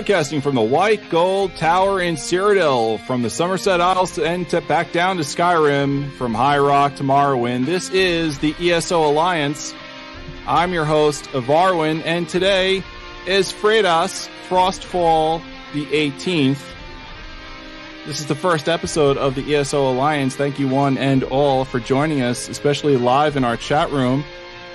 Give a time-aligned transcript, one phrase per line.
[0.00, 4.62] Broadcasting from the White Gold Tower in Cyrodiil, from the Summerset Isles to, and to
[4.62, 7.66] back down to Skyrim, from High Rock to Morrowind.
[7.66, 9.74] This is the ESO Alliance.
[10.46, 12.82] I'm your host, Avarwin, and today
[13.26, 15.42] is Fredas Frostfall
[15.74, 16.64] the 18th.
[18.06, 20.34] This is the first episode of the ESO Alliance.
[20.34, 24.24] Thank you, one and all, for joining us, especially live in our chat room.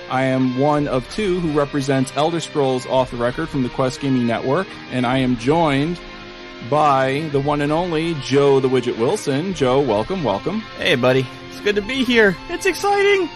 [0.08, 4.00] I am one of two who represents Elder Scrolls Off the Record from the Quest
[4.00, 5.98] Gaming Network, and I am joined
[6.70, 9.54] by the one and only Joe the Widget Wilson.
[9.54, 10.60] Joe, welcome, welcome.
[10.78, 11.26] Hey, buddy.
[11.50, 12.36] It's good to be here.
[12.48, 13.28] It's exciting.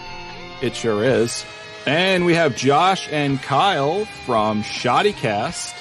[0.61, 1.45] It sure is.
[1.85, 5.71] And we have Josh and Kyle from Shoddycast.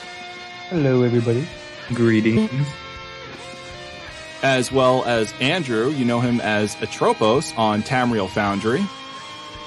[0.71, 1.47] Hello, everybody.
[1.89, 2.51] Greetings.
[4.43, 5.91] As well as Andrew.
[5.91, 8.83] You know him as Atropos on Tamriel Foundry.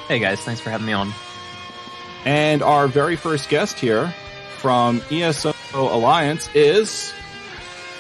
[0.08, 1.14] Hey guys, thanks for having me on.
[2.26, 4.14] And our very first guest here
[4.58, 7.14] from ESO Alliance is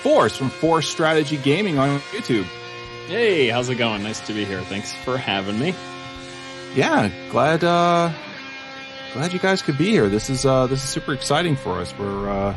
[0.01, 2.43] Force from Force Strategy Gaming on YouTube.
[3.07, 4.03] Hey, how's it going?
[4.03, 4.61] Nice to be here.
[4.61, 5.73] Thanks for having me.
[6.75, 8.11] Yeah, glad uh
[9.13, 10.09] glad you guys could be here.
[10.09, 11.93] This is uh this is super exciting for us.
[11.97, 12.55] We're uh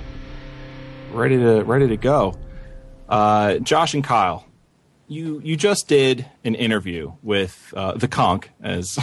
[1.12, 2.34] ready to ready to go.
[3.08, 4.44] Uh Josh and Kyle,
[5.08, 8.98] you you just did an interview with uh, the Conk, as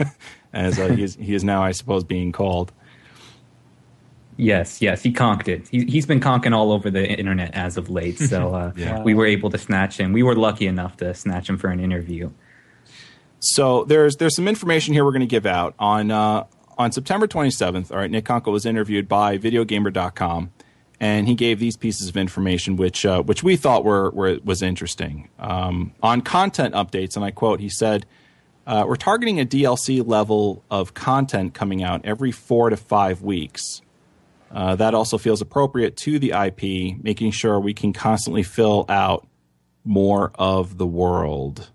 [0.52, 2.72] as uh, he, is, he is now, I suppose, being called.
[4.36, 5.68] Yes, yes, he conked it.
[5.68, 8.18] He, he's been conking all over the internet as of late.
[8.18, 9.00] So uh, yeah.
[9.02, 10.12] we were able to snatch him.
[10.12, 12.30] We were lucky enough to snatch him for an interview.
[13.38, 16.44] So there's there's some information here we're going to give out on uh,
[16.76, 17.92] on September 27th.
[17.92, 20.50] All right, Nick Konkle was interviewed by VideoGamer.com
[21.00, 24.62] and he gave these pieces of information, which uh, which we thought were, were was
[24.62, 25.28] interesting.
[25.38, 28.06] Um, on content updates, and I quote, he said,
[28.66, 33.82] uh, "We're targeting a DLC level of content coming out every four to five weeks.
[34.50, 39.26] Uh, that also feels appropriate to the IP, making sure we can constantly fill out
[39.84, 41.70] more of the world."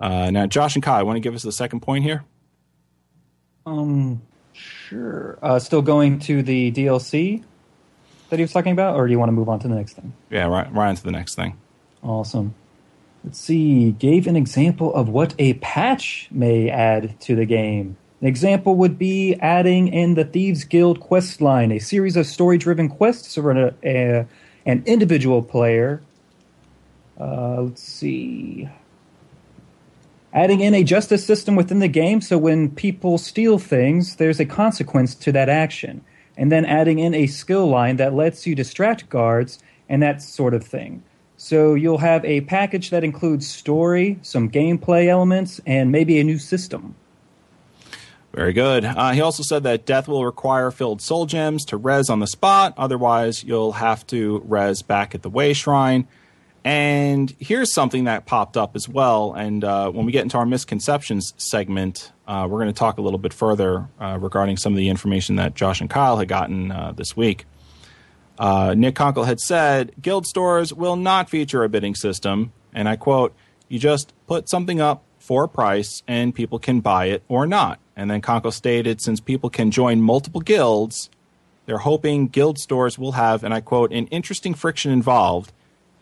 [0.00, 2.24] Uh, now, Josh and Kai, want to give us the second point here?
[3.64, 4.20] Um,
[4.88, 5.38] Sure.
[5.42, 7.42] Uh, still going to the DLC
[8.28, 9.94] that he was talking about, or do you want to move on to the next
[9.94, 10.12] thing?
[10.30, 11.56] Yeah, right, right on to the next thing.
[12.02, 12.54] Awesome.
[13.22, 13.92] Let's see.
[13.92, 17.96] Gave an example of what a patch may add to the game.
[18.20, 22.58] An example would be adding in the Thieves Guild quest line, a series of story
[22.58, 24.26] driven quests for a, a,
[24.66, 26.02] an individual player.
[27.18, 28.68] Uh, let's see
[30.34, 34.44] adding in a justice system within the game so when people steal things, there's a
[34.44, 36.04] consequence to that action.
[36.36, 40.52] And then adding in a skill line that lets you distract guards and that sort
[40.52, 41.04] of thing.
[41.36, 46.38] So you'll have a package that includes story, some gameplay elements, and maybe a new
[46.38, 46.96] system.
[48.32, 48.84] Very good.
[48.84, 52.26] Uh, he also said that death will require filled soul gems to res on the
[52.26, 52.74] spot.
[52.76, 56.08] Otherwise, you'll have to res back at the way shrine.
[56.64, 59.34] And here's something that popped up as well.
[59.34, 63.02] And uh, when we get into our misconceptions segment, uh, we're going to talk a
[63.02, 66.72] little bit further uh, regarding some of the information that Josh and Kyle had gotten
[66.72, 67.44] uh, this week.
[68.38, 72.52] Uh, Nick Konkle had said guild stores will not feature a bidding system.
[72.72, 73.34] And I quote,
[73.68, 77.78] you just put something up for a price and people can buy it or not.
[77.94, 81.10] And then Konkle stated since people can join multiple guilds,
[81.66, 85.52] they're hoping guild stores will have, and I quote, an interesting friction involved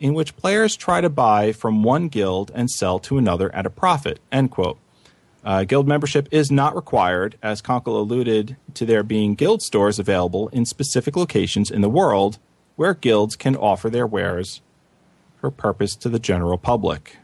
[0.03, 3.69] in which players try to buy from one guild and sell to another at a
[3.69, 4.19] profit.
[4.33, 4.77] End quote.
[5.45, 10.49] Uh, guild membership is not required, as Konkle alluded to there being guild stores available
[10.49, 12.37] in specific locations in the world
[12.75, 14.61] where guilds can offer their wares
[15.39, 17.15] for purpose to the general public.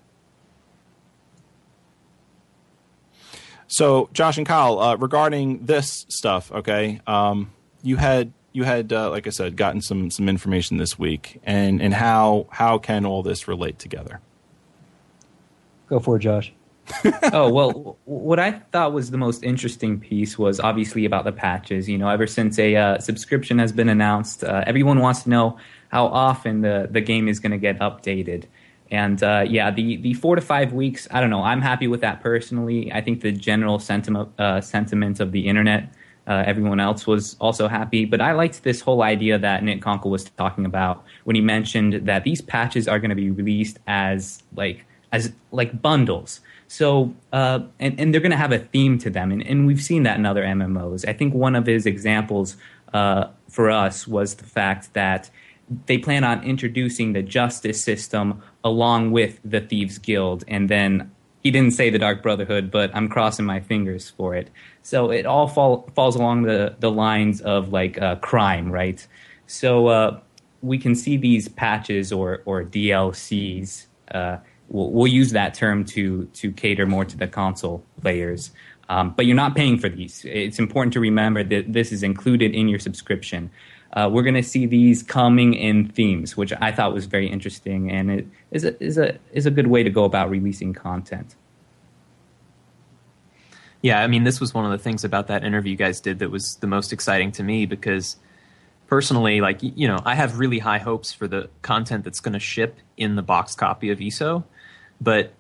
[3.67, 7.51] So, Josh and Kyle, uh, regarding this stuff, okay, um,
[7.83, 11.81] you had you had, uh, like I said, gotten some some information this week, and
[11.81, 14.21] and how how can all this relate together?
[15.87, 16.53] Go for it, Josh.
[17.33, 21.87] oh well, what I thought was the most interesting piece was obviously about the patches.
[21.87, 25.57] You know, ever since a uh, subscription has been announced, uh, everyone wants to know
[25.89, 28.45] how often the the game is going to get updated.
[28.91, 31.07] And uh, yeah, the the four to five weeks.
[31.11, 31.43] I don't know.
[31.43, 32.91] I'm happy with that personally.
[32.91, 35.93] I think the general sentiment uh, sentiment of the internet
[36.29, 38.05] uh, everyone else was also happy.
[38.05, 42.05] But I liked this whole idea that Nick Konkle was talking about when he mentioned
[42.05, 46.39] that these patches are going to be released as like as like bundles.
[46.67, 49.81] So uh, and and they're going to have a theme to them, and, and we've
[49.81, 51.07] seen that in other MMOs.
[51.07, 52.57] I think one of his examples
[52.93, 55.31] uh, for us was the fact that
[55.87, 61.09] they plan on introducing the justice system along with the thieves guild, and then
[61.41, 64.49] he didn't say the Dark Brotherhood, but I'm crossing my fingers for it.
[64.83, 69.05] So it all fall, falls along the, the lines of like uh, crime, right?
[69.47, 70.19] So uh,
[70.61, 73.85] we can see these patches or, or DLCs.
[74.11, 74.37] Uh,
[74.67, 78.51] we'll, we'll, use that term to, to cater more to the console players.
[78.89, 80.25] Um, but you're not paying for these.
[80.25, 83.51] It's important to remember that this is included in your subscription.
[83.93, 87.89] Uh, we're going to see these coming in themes, which I thought was very interesting,
[87.89, 91.35] and it is a, is a is a good way to go about releasing content.
[93.81, 96.19] Yeah, I mean, this was one of the things about that interview you guys did
[96.19, 98.17] that was the most exciting to me because
[98.87, 102.39] personally, like you know, I have really high hopes for the content that's going to
[102.39, 104.43] ship in the box copy of ESO,
[105.01, 105.33] but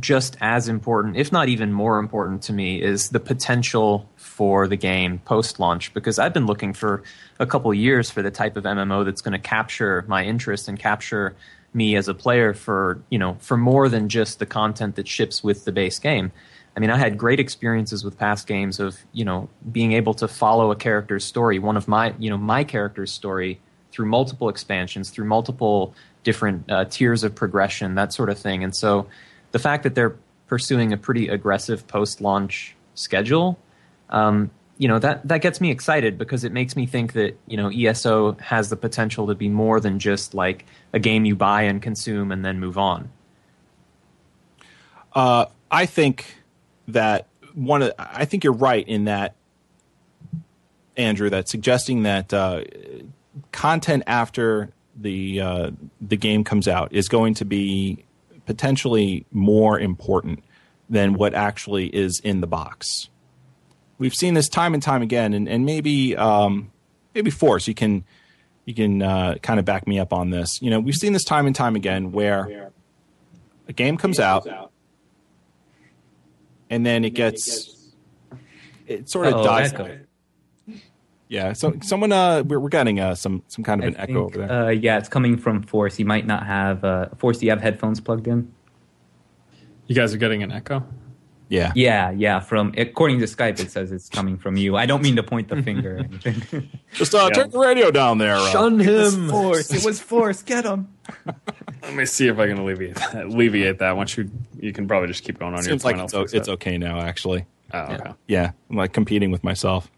[0.00, 4.76] just as important, if not even more important to me, is the potential for the
[4.76, 5.92] game post launch.
[5.92, 7.02] Because I've been looking for
[7.38, 10.78] a couple years for the type of MMO that's going to capture my interest and
[10.78, 11.36] capture
[11.74, 15.42] me as a player for you know for more than just the content that ships
[15.42, 16.32] with the base game.
[16.74, 20.28] I mean, I had great experiences with past games of you know being able to
[20.28, 23.60] follow a character's story, one of my you know my character's story
[23.90, 25.94] through multiple expansions, through multiple
[26.24, 28.64] different uh, tiers of progression, that sort of thing.
[28.64, 29.06] And so,
[29.52, 30.16] the fact that they're
[30.46, 33.58] pursuing a pretty aggressive post-launch schedule,
[34.10, 37.56] um, you know that that gets me excited because it makes me think that you
[37.56, 41.62] know ESO has the potential to be more than just like a game you buy
[41.62, 43.10] and consume and then move on.
[45.14, 46.36] Uh, I think
[46.88, 49.36] that one I think you're right in that
[50.96, 52.64] Andrew that suggesting that uh,
[53.52, 55.70] content after the uh,
[56.00, 58.04] the game comes out is going to be
[58.46, 60.42] potentially more important
[60.90, 63.08] than what actually is in the box.
[63.98, 66.72] We've seen this time and time again, and, and maybe um,
[67.14, 68.04] maybe Force you can
[68.64, 70.60] you can uh, kind of back me up on this.
[70.60, 72.70] You know, we've seen this time and time again where
[73.68, 74.46] a game comes out
[76.72, 77.92] and then it gets
[78.86, 79.72] it sort of Uh-oh, dies.
[79.74, 79.98] Echo.
[81.32, 84.36] Yeah, so someone uh, we're, we're getting uh, some some kind of an echo over
[84.36, 84.52] there.
[84.52, 85.98] Uh, yeah, it's coming from Force.
[85.98, 87.38] You might not have uh, Force.
[87.38, 88.52] Do you have headphones plugged in?
[89.86, 90.84] You guys are getting an echo.
[91.48, 91.72] Yeah.
[91.74, 92.40] Yeah, yeah.
[92.40, 94.76] From according to Skype, it says it's coming from you.
[94.76, 96.68] I don't mean to point the finger or anything.
[96.92, 97.42] Just uh, yeah.
[97.42, 98.34] turn the radio down there.
[98.34, 98.50] Uh.
[98.50, 98.88] Shun him.
[98.90, 99.72] It was force.
[99.72, 100.42] It was force.
[100.42, 100.88] Get him.
[101.82, 103.24] Let me see if I can alleviate that.
[103.24, 103.96] alleviate that.
[103.96, 104.30] Once you,
[104.60, 105.92] you can probably just keep going on Seems your.
[105.96, 107.00] Seems like it's, it's okay now.
[107.00, 107.46] Actually.
[107.72, 108.12] Oh, okay.
[108.28, 109.90] Yeah, I'm like competing with myself.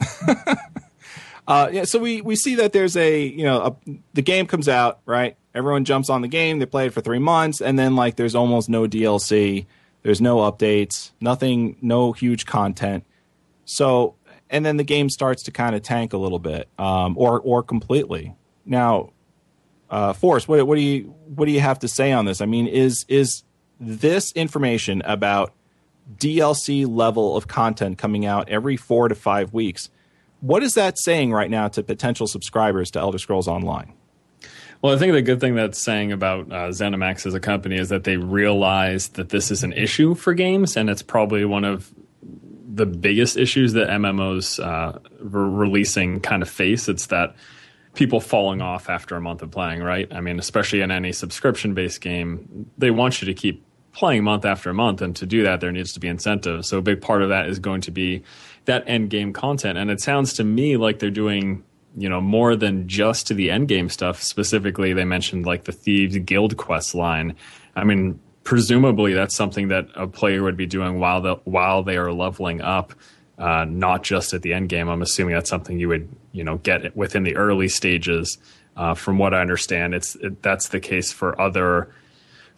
[1.48, 4.68] uh, yeah, so we we see that there's a you know a, the game comes
[4.68, 5.36] out right.
[5.54, 6.58] Everyone jumps on the game.
[6.60, 9.66] They play it for three months, and then like there's almost no DLC
[10.02, 13.04] there's no updates, nothing, no huge content.
[13.64, 14.14] So,
[14.48, 17.62] and then the game starts to kind of tank a little bit, um, or or
[17.62, 18.34] completely.
[18.64, 19.10] Now,
[19.90, 22.40] uh, Force, what, what do you what do you have to say on this?
[22.40, 23.42] I mean, is is
[23.80, 25.52] this information about
[26.16, 29.90] DLC level of content coming out every four to five weeks?
[30.40, 33.92] What is that saying right now to potential subscribers to Elder Scrolls Online?
[34.80, 37.88] Well, I think the good thing that's saying about uh, ZeniMax as a company is
[37.88, 41.92] that they realize that this is an issue for games, and it's probably one of
[42.72, 46.88] the biggest issues that MMOs uh, re- releasing kind of face.
[46.88, 47.34] It's that
[47.94, 50.06] people falling off after a month of playing, right?
[50.12, 53.64] I mean, especially in any subscription based game, they want you to keep
[53.98, 56.64] playing month after month, and to do that, there needs to be incentive.
[56.64, 58.22] So a big part of that is going to be
[58.66, 61.64] that end game content, and it sounds to me like they're doing
[61.96, 64.22] you know more than just to the end game stuff.
[64.22, 67.34] Specifically, they mentioned like the Thieves Guild quest line.
[67.74, 71.96] I mean, presumably that's something that a player would be doing while the while they
[71.96, 72.94] are leveling up,
[73.36, 74.88] uh, not just at the end game.
[74.88, 78.38] I'm assuming that's something you would you know get within the early stages.
[78.76, 81.90] Uh, from what I understand, it's it, that's the case for other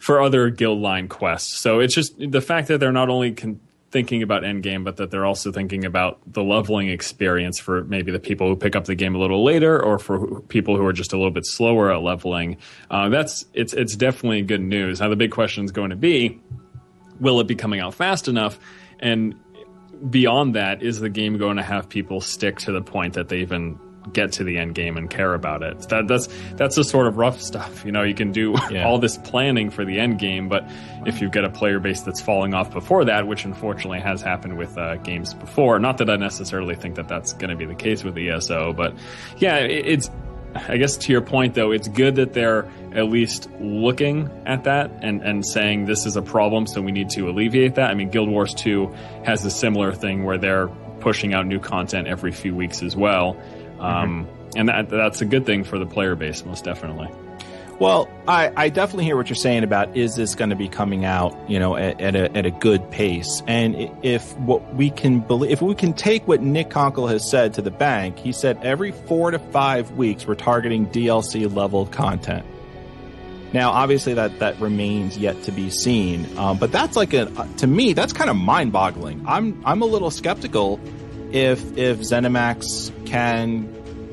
[0.01, 1.61] for other guild line quests.
[1.61, 3.59] So it's just the fact that they're not only con-
[3.91, 8.19] thinking about endgame, but that they're also thinking about the leveling experience for maybe the
[8.19, 11.13] people who pick up the game a little later, or for people who are just
[11.13, 12.57] a little bit slower at leveling.
[12.89, 15.01] Uh, that's it's it's definitely good news.
[15.01, 16.41] Now the big question is going to be,
[17.19, 18.57] will it be coming out fast enough?
[18.99, 19.35] And
[20.09, 23.41] beyond that, is the game going to have people stick to the point that they
[23.41, 23.79] even
[24.13, 25.79] get to the end game and care about it.
[25.89, 27.85] That, that's that's the sort of rough stuff.
[27.85, 28.85] You know, you can do yeah.
[28.85, 30.63] all this planning for the end game, but
[31.05, 34.57] if you get a player base that's falling off before that, which unfortunately has happened
[34.57, 37.75] with uh, games before, not that I necessarily think that that's going to be the
[37.75, 38.93] case with ESO, but
[39.37, 40.09] yeah, it, it's.
[40.53, 44.91] I guess to your point though, it's good that they're at least looking at that
[45.01, 47.89] and, and saying this is a problem, so we need to alleviate that.
[47.89, 48.93] I mean, Guild Wars 2
[49.23, 50.67] has a similar thing where they're
[51.01, 53.37] pushing out new content every few weeks as well.
[53.81, 54.59] Um, mm-hmm.
[54.59, 57.09] And that, that's a good thing for the player base, most definitely.
[57.79, 61.03] Well, I, I definitely hear what you're saying about is this going to be coming
[61.03, 63.41] out, you know, at, at, a, at a good pace?
[63.47, 67.55] And if what we can believe, if we can take what Nick Konkle has said
[67.55, 72.45] to the bank, he said every four to five weeks we're targeting DLC level content.
[73.51, 77.25] Now, obviously, that that remains yet to be seen, um, but that's like a
[77.57, 79.25] to me that's kind of mind boggling.
[79.27, 80.79] I'm I'm a little skeptical
[81.33, 83.67] if if ZeniMax can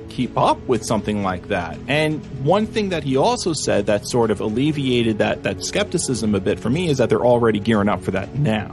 [0.09, 1.79] keep up with something like that.
[1.87, 6.41] And one thing that he also said that sort of alleviated that that skepticism a
[6.41, 8.73] bit for me is that they're already gearing up for that now.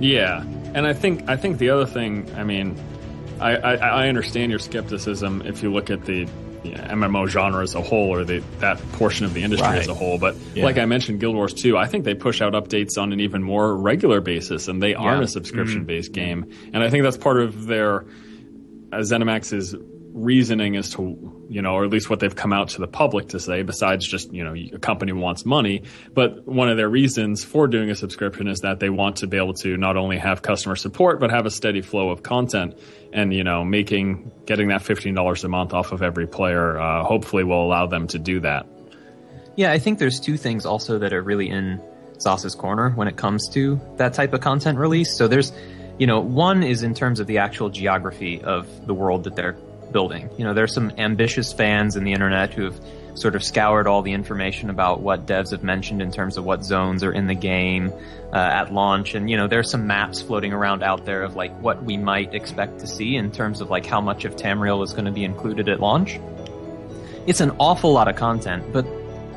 [0.00, 0.42] Yeah,
[0.74, 2.80] and I think I think the other thing, I mean,
[3.38, 6.26] I, I, I understand your skepticism if you look at the
[6.64, 9.78] you know, MMO genre as a whole or the, that portion of the industry right.
[9.78, 10.18] as a whole.
[10.18, 10.64] But yeah.
[10.64, 13.42] like I mentioned, Guild Wars 2, I think they push out updates on an even
[13.42, 16.42] more regular basis, and they aren't a subscription based mm-hmm.
[16.42, 16.70] game.
[16.72, 18.02] And I think that's part of their
[18.92, 19.74] uh, ZeniMax's
[20.12, 23.28] reasoning as to you know or at least what they've come out to the public
[23.28, 25.82] to say besides just you know a company wants money.
[26.12, 29.36] But one of their reasons for doing a subscription is that they want to be
[29.36, 32.78] able to not only have customer support but have a steady flow of content.
[33.12, 37.44] And you know making getting that $15 a month off of every player uh, hopefully
[37.44, 38.66] will allow them to do that.
[39.56, 41.80] Yeah i think there's two things also that are really in
[42.26, 45.16] ESO's corner when it comes to that type of content release.
[45.16, 45.52] So there's
[45.98, 49.56] you know one is in terms of the actual geography of the world that they're
[49.92, 50.30] building.
[50.36, 52.80] You know, there's some ambitious fans in the internet who have
[53.14, 56.64] sort of scoured all the information about what devs have mentioned in terms of what
[56.64, 57.92] zones are in the game
[58.32, 59.14] uh, at launch.
[59.14, 62.34] And, you know, there's some maps floating around out there of like what we might
[62.34, 65.24] expect to see in terms of like how much of Tamriel is going to be
[65.24, 66.18] included at launch.
[67.26, 68.86] It's an awful lot of content, but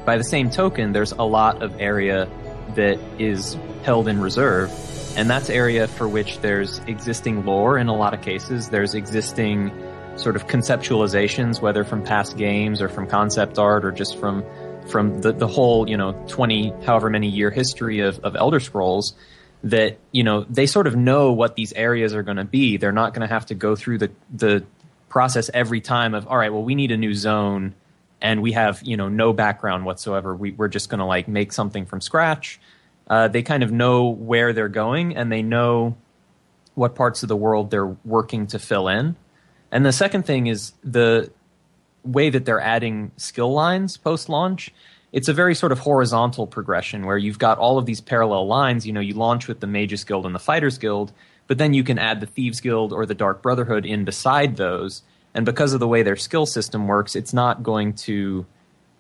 [0.06, 2.30] by the same token, there's a lot of area
[2.76, 4.72] that is held in reserve.
[5.18, 8.70] And that's area for which there's existing lore in a lot of cases.
[8.70, 9.72] There's existing
[10.16, 14.44] sort of conceptualizations, whether from past games or from concept art or just from
[14.88, 19.16] from the, the whole, you know, 20, however many year history of, of Elder Scrolls,
[19.64, 22.78] that, you know, they sort of know what these areas are going to be.
[22.78, 24.64] They're not going to have to go through the, the
[25.10, 27.74] process every time of, all right, well, we need a new zone
[28.22, 30.36] and we have, you know, no background whatsoever.
[30.36, 32.60] We, we're just going to like make something from scratch.
[33.08, 35.98] Uh, they kind of know where they're going and they know
[36.76, 39.16] what parts of the world they're working to fill in.
[39.72, 41.32] And the second thing is the
[42.04, 44.74] way that they're adding skill lines post launch.
[45.12, 48.86] It's a very sort of horizontal progression where you've got all of these parallel lines.
[48.86, 51.12] You know, you launch with the Mages Guild and the Fighters Guild,
[51.48, 55.04] but then you can add the Thieves Guild or the Dark Brotherhood in beside those.
[55.34, 58.46] And because of the way their skill system works, it's not going to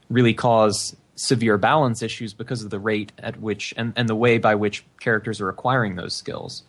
[0.09, 4.37] really cause severe balance issues because of the rate at which and, and the way
[4.37, 6.63] by which characters are acquiring those skills.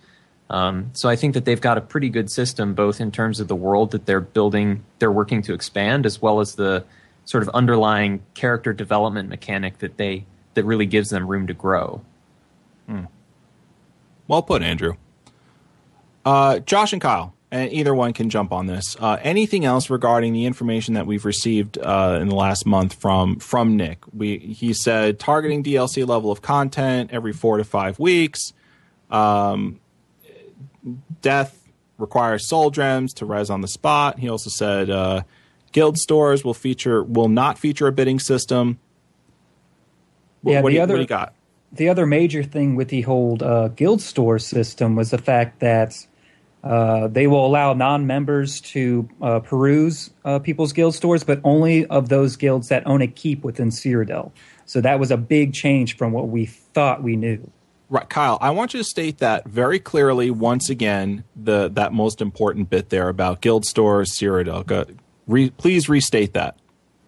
[0.48, 3.48] Um, so I think that they've got a pretty good system, both in terms of
[3.48, 6.84] the world that they're building, they're working to expand, as well as the
[7.24, 10.24] sort of underlying character development mechanic that they
[10.54, 12.00] that really gives them room to grow.
[12.86, 13.04] Hmm.
[14.28, 14.94] Well put, Andrew.
[16.24, 18.96] Uh, Josh and Kyle, and either one can jump on this.
[18.98, 23.38] Uh, anything else regarding the information that we've received uh, in the last month from
[23.38, 23.98] from Nick?
[24.12, 28.52] We he said targeting DLC level of content every four to five weeks.
[29.10, 29.80] Um,
[31.26, 31.68] death
[31.98, 34.20] requires soul gems to res on the spot.
[34.20, 35.22] He also said uh,
[35.72, 38.78] guild stores will feature will not feature a bidding system.
[40.44, 41.34] yeah, what, the do, other, what do you got?
[41.72, 46.06] The other major thing with the whole uh, guild store system was the fact that
[46.62, 52.08] uh, they will allow non-members to uh, peruse uh, people's guild stores, but only of
[52.08, 54.30] those guilds that own a keep within Cyrodiil.
[54.64, 57.50] So that was a big change from what we thought we knew.
[57.88, 58.36] Right, Kyle.
[58.40, 61.22] I want you to state that very clearly once again.
[61.36, 64.98] The that most important bit there about guild stores, Cyrodiil.
[65.28, 66.58] Re, please restate that.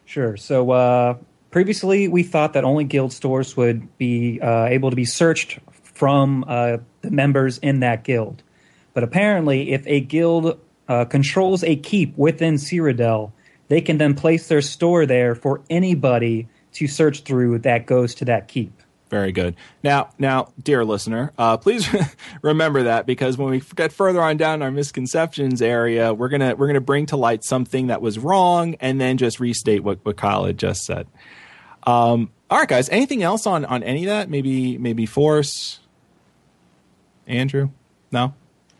[0.04, 0.36] Sure.
[0.36, 1.16] So uh,
[1.50, 6.44] previously, we thought that only guild stores would be uh, able to be searched from
[6.46, 8.42] uh, the members in that guild.
[8.94, 13.32] But apparently, if a guild uh, controls a keep within Cyrodiil,
[13.66, 18.24] they can then place their store there for anybody to search through that goes to
[18.26, 18.72] that keep.
[19.10, 19.56] Very good.
[19.82, 21.88] Now, now, dear listener, uh, please
[22.42, 26.66] remember that because when we get further on down our misconceptions area, we're gonna we're
[26.66, 30.44] gonna bring to light something that was wrong and then just restate what, what Kyle
[30.44, 31.06] had just said.
[31.84, 32.90] Um, all right, guys.
[32.90, 34.28] Anything else on on any of that?
[34.28, 35.80] Maybe maybe force.
[37.26, 37.70] Andrew,
[38.12, 38.34] no.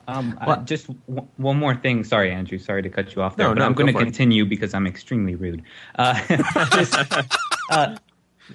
[0.09, 2.03] Um, uh, just w- one more thing.
[2.03, 2.59] Sorry, Andrew.
[2.59, 4.03] Sorry to cut you off there, no, but no, I'm going to it.
[4.03, 5.63] continue because I'm extremely rude.
[5.97, 6.19] Uh,
[6.73, 6.97] just,
[7.71, 7.97] uh,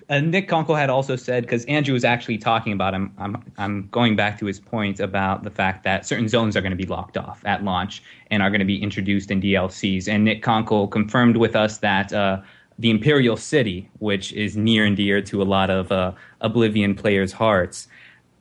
[0.10, 3.14] uh, Nick Konkle had also said because Andrew was actually talking about him.
[3.18, 6.72] I'm I'm going back to his point about the fact that certain zones are going
[6.72, 10.08] to be locked off at launch and are going to be introduced in DLCs.
[10.08, 12.42] And Nick Konkle confirmed with us that uh,
[12.80, 17.32] the Imperial City, which is near and dear to a lot of uh, Oblivion players'
[17.32, 17.88] hearts,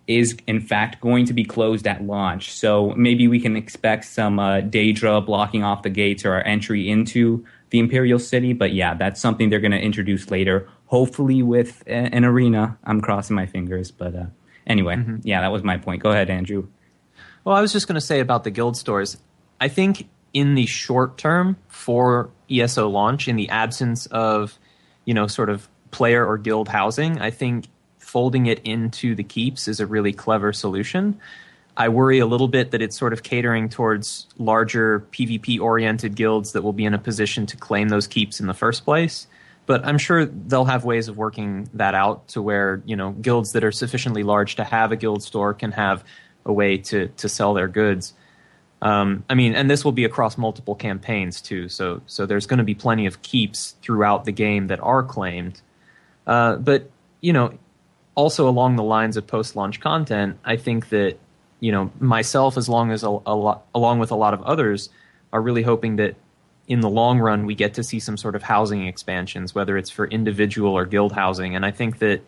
[0.07, 2.53] is in fact going to be closed at launch.
[2.53, 6.89] So maybe we can expect some uh, Daedra blocking off the gates or our entry
[6.89, 8.53] into the Imperial City.
[8.53, 12.77] But yeah, that's something they're going to introduce later, hopefully with a- an arena.
[12.85, 13.91] I'm crossing my fingers.
[13.91, 14.27] But uh,
[14.67, 16.03] anyway, yeah, that was my point.
[16.03, 16.69] Go ahead, Andrew.
[17.45, 19.17] Well, I was just going to say about the guild stores.
[19.59, 24.59] I think in the short term for ESO launch, in the absence of,
[25.07, 27.69] you know, sort of player or guild housing, I think
[27.99, 31.19] folding it into the keeps is a really clever solution.
[31.75, 36.53] I worry a little bit that it's sort of catering towards larger PvP oriented guilds
[36.53, 39.27] that will be in a position to claim those keeps in the first place.
[39.65, 43.53] But I'm sure they'll have ways of working that out to where, you know, guilds
[43.53, 46.05] that are sufficiently large to have a guild store can have
[46.45, 48.15] a way to, to sell their goods.
[48.83, 51.69] Um, I mean, and this will be across multiple campaigns too.
[51.69, 55.61] So, so there's going to be plenty of keeps throughout the game that are claimed.
[56.27, 56.91] Uh, but
[57.21, 57.57] you know,
[58.15, 61.19] also along the lines of post-launch content, I think that
[61.61, 64.91] you know myself, as long as a, a lot, along with a lot of others,
[65.33, 66.17] are really hoping that
[66.69, 69.91] in the long run we get to see some sort of housing expansions, whether it's
[69.91, 71.57] for individual or guild housing.
[71.57, 72.23] And I think that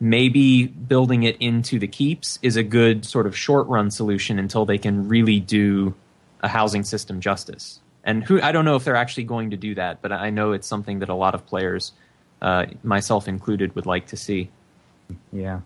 [0.00, 4.64] maybe building it into the keeps is a good sort of short run solution until
[4.64, 5.94] they can really do
[6.40, 7.80] a housing system justice.
[8.04, 10.52] And who I don't know if they're actually going to do that, but I know
[10.52, 11.92] it's something that a lot of players,
[12.40, 14.50] uh, myself included, would like to see.
[15.32, 15.60] Yeah.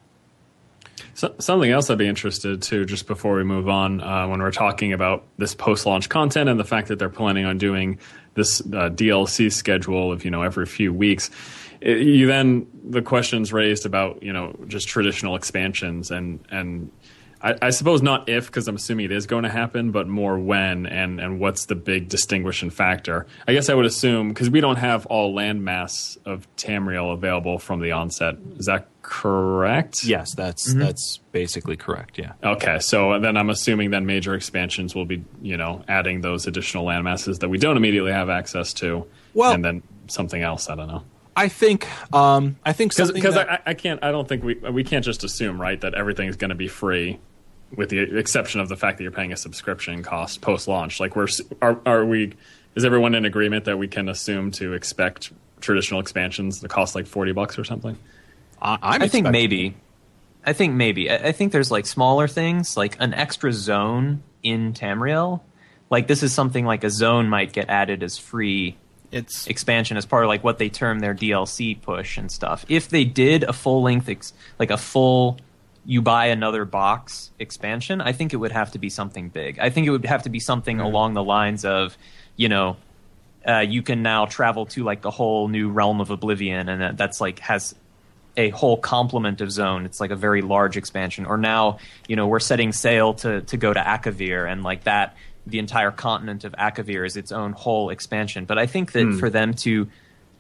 [1.14, 4.50] So, something else I'd be interested to just before we move on, uh, when we're
[4.50, 7.98] talking about this post-launch content and the fact that they're planning on doing
[8.34, 11.30] this uh, DLC schedule of you know every few weeks,
[11.80, 16.90] it, you then the questions raised about you know just traditional expansions and and
[17.42, 20.38] I, I suppose not if because I'm assuming it is going to happen, but more
[20.38, 23.26] when and and what's the big distinguishing factor.
[23.46, 27.80] I guess I would assume because we don't have all landmass of Tamriel available from
[27.80, 28.36] the onset.
[28.58, 30.04] Is that correct?
[30.04, 32.18] Yes, that's that's basically correct.
[32.18, 32.32] Yeah.
[32.42, 36.84] Okay, so then I'm assuming then major expansions will be, you know, adding those additional
[36.84, 40.68] landmasses that we don't immediately have access to, Well- and then something else.
[40.68, 44.02] I don't know I think um, I think because that- I, I can't.
[44.04, 46.68] I don't think we we can't just assume right that everything is going to be
[46.68, 47.20] free,
[47.76, 51.00] with the exception of the fact that you're paying a subscription cost post launch.
[51.00, 51.28] Like we're
[51.60, 52.34] are are we?
[52.74, 57.06] Is everyone in agreement that we can assume to expect traditional expansions that cost like
[57.06, 57.98] forty bucks or something?
[58.60, 59.74] I, I'm think maybe.
[60.44, 61.10] I think maybe.
[61.10, 65.40] I, I think there's like smaller things, like an extra zone in Tamriel.
[65.90, 68.76] Like this is something like a zone might get added as free
[69.10, 72.64] It's expansion as part of like what they term their DLC push and stuff.
[72.68, 75.38] If they did a full length, ex- like a full,
[75.84, 79.58] you buy another box expansion, I think it would have to be something big.
[79.58, 81.96] I think it would have to be something along the lines of,
[82.36, 82.76] you know,
[83.46, 86.96] uh, you can now travel to like the whole new realm of Oblivion, and that,
[86.96, 87.74] that's like has
[88.36, 89.84] a whole complement of zone.
[89.84, 91.26] It's like a very large expansion.
[91.26, 95.16] Or now, you know, we're setting sail to to go to Akavir, and like that,
[95.46, 98.44] the entire continent of Akavir is its own whole expansion.
[98.44, 99.88] But I think that for them to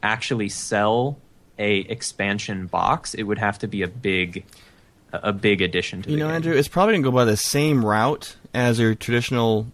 [0.02, 1.18] actually sell
[1.58, 4.44] a expansion box, it would have to be a big
[5.12, 6.36] a a big addition to you the know, game.
[6.36, 9.66] Andrew, it's probably gonna go by the same route as your traditional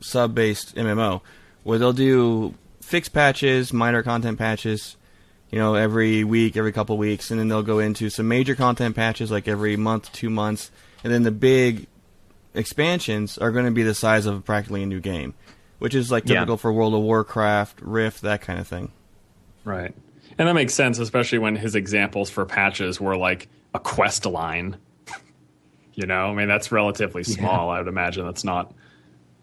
[0.00, 1.20] sub-based MMO,
[1.64, 4.96] where they'll do fixed patches, minor content patches,
[5.50, 8.96] you know, every week, every couple weeks, and then they'll go into some major content
[8.96, 10.70] patches like every month, two months,
[11.04, 11.86] and then the big
[12.54, 15.34] expansions are going to be the size of practically a new game,
[15.78, 16.36] which is like Yeah.
[16.36, 18.92] typical for World of Warcraft, Rift, that kind of thing.
[19.64, 19.94] Right.
[20.40, 24.78] And that makes sense, especially when his examples for patches were like a quest line.
[25.94, 27.68] you know, I mean that's relatively small.
[27.68, 28.72] I would imagine that's not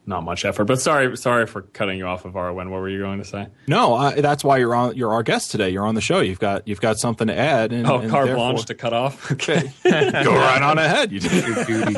[0.07, 0.65] not much effort.
[0.65, 2.71] But sorry, sorry for cutting you off Avarwin.
[2.71, 3.45] What were you going to say?
[3.67, 4.95] No, uh, that's why you're on.
[4.95, 5.69] You're our guest today.
[5.69, 6.19] You're on the show.
[6.19, 7.73] You've got you've got something to add.
[7.73, 9.29] And, Oh, and carte blanche to cut off.
[9.33, 9.71] Okay.
[9.83, 11.11] go right on ahead.
[11.11, 11.95] You did your duty.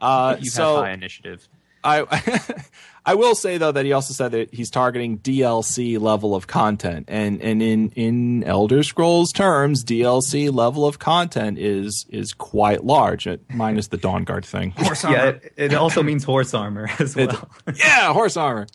[0.00, 1.48] uh, you so have high initiative.
[1.84, 2.40] I
[3.04, 7.06] I will say though that he also said that he's targeting DLC level of content,
[7.08, 13.26] and and in in Elder Scrolls terms, DLC level of content is is quite large,
[13.52, 14.72] minus the Dawnguard thing.
[15.02, 17.50] Yeah, it, it also means horse armor as well.
[17.74, 18.66] yeah, horse armor.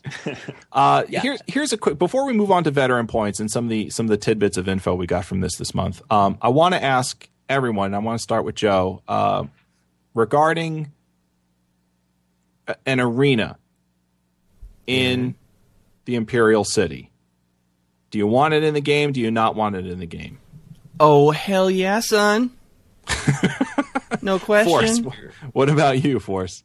[0.72, 3.70] Uh, Here's here's a quick before we move on to veteran points and some of
[3.70, 6.02] the some of the tidbits of info we got from this this month.
[6.12, 7.94] Um, I want to ask everyone.
[7.94, 9.44] I want to start with Joe uh,
[10.14, 10.88] regarding a-
[12.86, 13.58] an arena
[14.86, 15.34] in
[16.04, 17.10] the Imperial City.
[18.10, 19.12] Do you want it in the game?
[19.12, 20.38] Do you not want it in the game?
[20.98, 22.50] Oh hell yeah, son!
[24.22, 25.04] no question.
[25.04, 25.16] Force.
[25.52, 26.64] What about you, Force?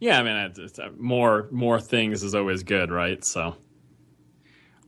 [0.00, 3.24] yeah, I mean, it's, it's, uh, more more things is always good, right?
[3.24, 3.56] So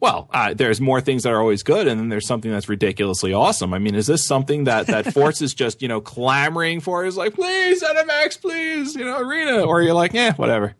[0.06, 3.32] Well, uh, there's more things that are always good, and then there's something that's ridiculously
[3.32, 3.74] awesome.
[3.74, 7.04] I mean, is this something that that Force is just you know clamoring for?
[7.04, 10.76] Is like, please, ZeniMax, please, you know, arena, or you're like, yeah, whatever.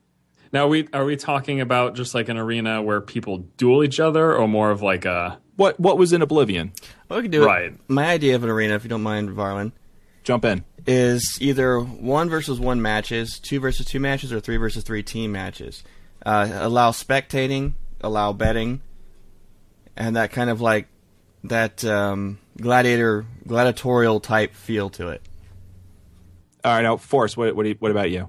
[0.53, 3.99] Now, are we are we talking about just like an arena where people duel each
[3.99, 6.71] other, or more of like a What what was in Oblivion?
[7.09, 7.47] Well, we can do it.
[7.47, 7.73] Right.
[7.89, 9.73] My idea of an arena, if you don't mind, Varlin,
[10.23, 10.65] Jump in.
[10.87, 15.33] is either one versus one matches, two versus two matches, or three versus three team
[15.33, 15.83] matches.
[16.25, 18.83] Uh, allow spectating, allow betting,
[19.97, 20.89] and that kind of like
[21.45, 25.23] that um, gladiator gladiatorial type feel to it.
[26.65, 27.37] All right, now Force.
[27.37, 28.29] What what, do you, what about you?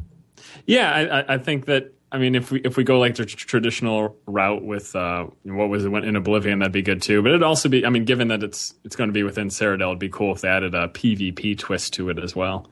[0.66, 1.94] Yeah, I, I- I think that.
[2.10, 5.68] I mean, if we if we go like the tr- traditional route with uh, what
[5.68, 7.22] was it went in Oblivion, that'd be good too.
[7.22, 9.88] But it'd also be, I mean, given that it's it's going to be within Cyrodiil,
[9.88, 12.66] it'd be cool if they added a PvP twist to it as well.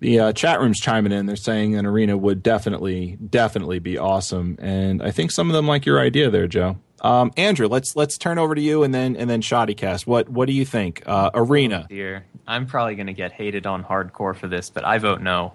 [0.00, 1.26] The uh, chat room's chiming in.
[1.26, 5.68] They're saying an arena would definitely, definitely be awesome, and I think some of them
[5.68, 6.78] like your idea there, Joe.
[7.00, 10.06] Um, Andrew, let's let's turn over to you, and then and then Shoddycast.
[10.06, 11.02] What what do you think?
[11.06, 14.98] Uh, arena, Dear, I'm probably going to get hated on hardcore for this, but I
[14.98, 15.54] vote no.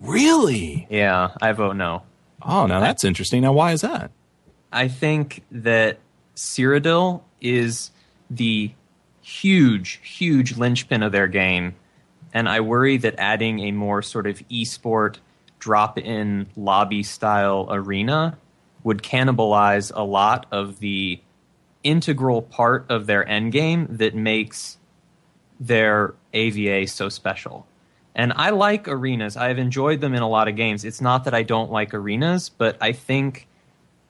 [0.00, 0.86] really?
[0.90, 2.02] Yeah, I vote no.
[2.42, 3.42] Oh, now that's interesting.
[3.42, 4.10] Now, why is that?
[4.72, 5.98] I think that
[6.36, 7.90] Cyrodiil is
[8.30, 8.72] the
[9.22, 11.74] huge, huge linchpin of their game,
[12.32, 15.16] and I worry that adding a more sort of esport
[15.58, 18.38] drop-in lobby style arena
[18.86, 21.20] would cannibalize a lot of the
[21.82, 24.78] integral part of their end game that makes
[25.58, 27.66] their AVA so special.
[28.14, 29.36] And I like arenas.
[29.36, 30.84] I've enjoyed them in a lot of games.
[30.84, 33.48] It's not that I don't like arenas, but I think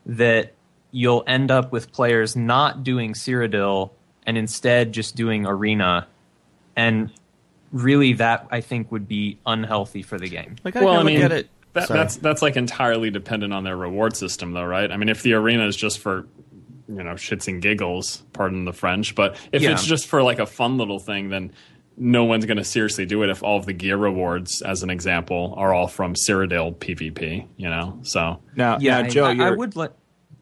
[0.05, 0.53] that
[0.91, 3.93] you'll end up with players not doing Cyrodiil
[4.27, 6.07] and instead just doing arena.
[6.77, 7.11] And
[7.73, 10.57] really that I think would be unhealthy for the game.
[10.65, 11.49] Like I well, I kinda mean, look at it.
[11.77, 14.91] That, that's that's like entirely dependent on their reward system, though, right?
[14.91, 16.27] I mean, if the arena is just for
[16.89, 19.73] you know shits and giggles, pardon the French, but if Yeah.
[19.73, 21.53] it's just for like a fun little thing, then
[21.97, 23.31] no one's going to seriously do it.
[23.31, 27.71] If all of the gear rewards, as an example, are all from Cyrodiil PvP, you
[27.71, 29.57] know, so Now, Yeah, now, Joe, I, I you're.
[29.57, 29.93] would let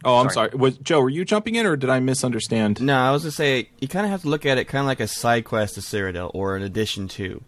[0.05, 0.51] oh, I'm sorry.
[0.51, 0.59] sorry.
[0.61, 1.01] Was Joe?
[1.01, 2.83] Were you jumping in, or did I misunderstand?
[2.83, 4.87] No, I was gonna say you kind of have to look at it kind of
[4.87, 7.43] like a side quest to Cyrodiil or an addition to,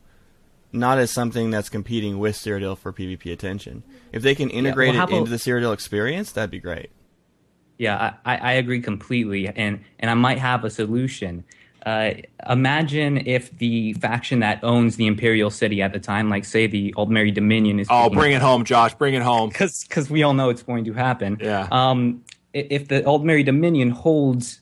[0.76, 3.82] not as something that's competing with Cyrodiil for PvP attention.
[4.12, 6.90] If they can integrate how it about- into the Cyrodiil experience, that'd be great.
[7.78, 11.44] Yeah, I, I agree completely, and and I might have a solution.
[11.84, 12.14] Uh,
[12.48, 16.92] imagine if the faction that owns the Imperial City at the time, like say the
[16.96, 18.94] Aldmeri Dominion, is Oh, bring it home, Josh.
[18.94, 19.50] Bring it home.
[19.50, 21.38] because we all know it's going to happen.
[21.40, 21.68] Yeah.
[21.70, 24.60] Um, if the Aldmeri Dominion holds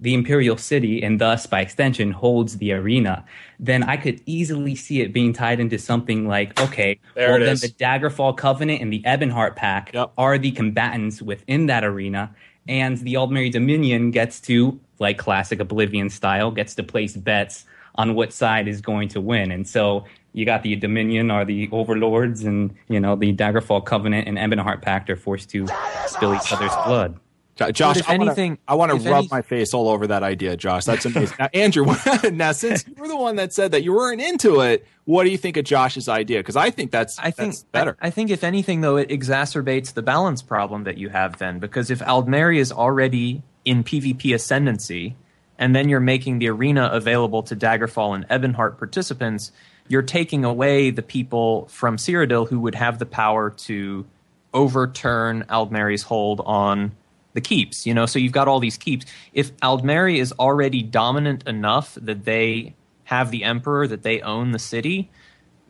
[0.00, 3.24] the Imperial City and thus, by extension, holds the arena,
[3.60, 7.52] then I could easily see it being tied into something like, okay, There well, then
[7.52, 7.60] is.
[7.60, 10.12] the Daggerfall Covenant and the Ebonheart Pact Yep.
[10.18, 12.34] are the combatants within that arena,
[12.68, 17.64] and the Aldmeri Dominion gets to, like classic Oblivion style, gets to place bets
[17.96, 19.50] on what side is going to win.
[19.50, 24.28] And so you got the Dominion or the Overlords, and you know the Daggerfall Covenant
[24.28, 25.68] and Ebonheart Pact are forced to
[26.06, 27.18] spill each other's blood.
[27.54, 30.06] Jo- Josh, if I wanna- anything- I want to rub any- my face all over
[30.06, 30.84] that idea, Josh.
[30.84, 31.36] That's amazing.
[31.40, 31.84] now, Andrew,
[32.32, 35.30] now since you were the one that said that you weren't into it, what do
[35.30, 36.38] you think of Josh's idea?
[36.40, 37.96] Because I think that's I think that's better.
[38.00, 41.58] I, I think if anything though, it exacerbates the balance problem that you have then,
[41.58, 45.14] because if Aldmeri is already in PvP ascendancy,
[45.58, 49.52] and then you're making the arena available to Daggerfall and Ebonheart participants,
[49.88, 54.06] you're taking away the people from Cyrodiil who would have the power to
[54.54, 56.92] overturn Aldmeri's hold on
[57.34, 57.86] the keeps.
[57.86, 59.06] You know, so you've got all these keeps.
[59.32, 64.58] If Aldmeri is already dominant enough that they have the Emperor, that they own the
[64.58, 65.10] city,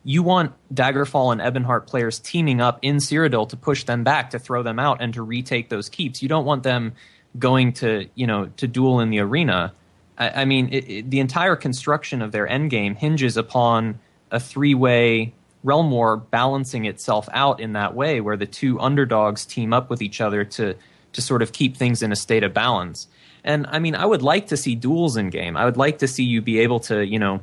[0.03, 4.39] you want Daggerfall and Ebonheart players teaming up in Cyrodiil to push them back, to
[4.39, 6.21] throw them out, and to retake those keeps.
[6.21, 6.93] You don't want them
[7.39, 9.73] going to, you know, to duel in the arena.
[10.17, 13.99] I, I mean, it, it, the entire construction of their endgame hinges upon
[14.29, 19.73] a three-way realm war balancing itself out in that way, where the two underdogs team
[19.73, 20.75] up with each other to
[21.13, 23.07] to sort of keep things in a state of balance.
[23.43, 25.57] And I mean, I would like to see duels in game.
[25.57, 27.41] I would like to see you be able to, you know,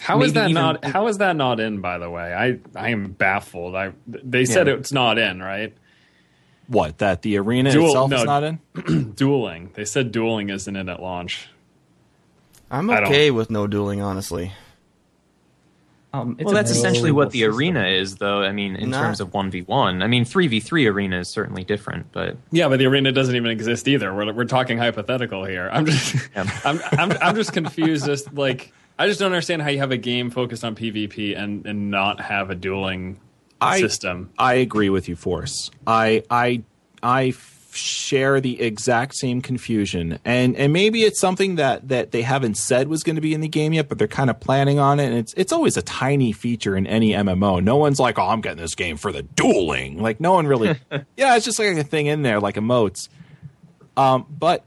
[0.00, 0.84] How is Maybe that even- not?
[0.84, 1.80] How is that not in?
[1.80, 3.74] By the way, I I am baffled.
[3.76, 4.74] I they said Yeah.
[4.74, 5.72] it's not in, right?
[6.66, 9.12] what that the arena Duel- itself is not in?
[9.16, 9.70] Dueling.
[9.74, 11.48] They said dueling isn't in at launch.
[12.70, 14.52] I'm okay with no dueling, honestly.
[16.14, 17.56] Um, it's well, that's essentially what the system.
[17.56, 18.42] arena is, though.
[18.42, 20.02] I mean, in Not- terms of one v one.
[20.02, 23.34] I mean, three v three arena is certainly different, but Yeah, but the arena doesn't
[23.34, 24.14] even exist either.
[24.14, 25.68] We're we're talking hypothetical here.
[25.72, 26.48] I'm just Yeah.
[26.64, 28.06] I'm, I'm I'm just confused.
[28.06, 31.66] Just like I just don't understand how you have a game focused on PvP and
[31.66, 33.18] and not have a dueling
[33.60, 34.30] I- system.
[34.38, 35.70] I agree with you, Force.
[35.86, 36.62] I I
[37.02, 37.32] I
[37.74, 40.18] share the exact same confusion.
[40.24, 43.40] And and maybe it's something that that they haven't said was going to be in
[43.40, 45.06] the game yet, but they're kind of planning on it.
[45.06, 47.62] And it's it's always a tiny feature in any MMO.
[47.62, 50.78] No one's like, "Oh, I'm getting this game for the dueling." Like no one really
[51.16, 53.08] Yeah, it's just like a thing in there like emotes.
[53.96, 54.64] Um but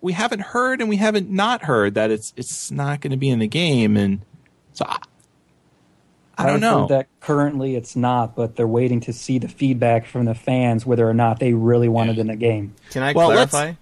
[0.00, 3.30] we haven't heard and we haven't not heard that it's it's not going to be
[3.30, 4.20] in the game and
[4.74, 4.98] so I,
[6.38, 6.86] I don't I've know.
[6.86, 11.08] that currently it's not, but they're waiting to see the feedback from the fans whether
[11.08, 12.74] or not they really want it in the game.
[12.90, 13.72] Can I Well, clarify?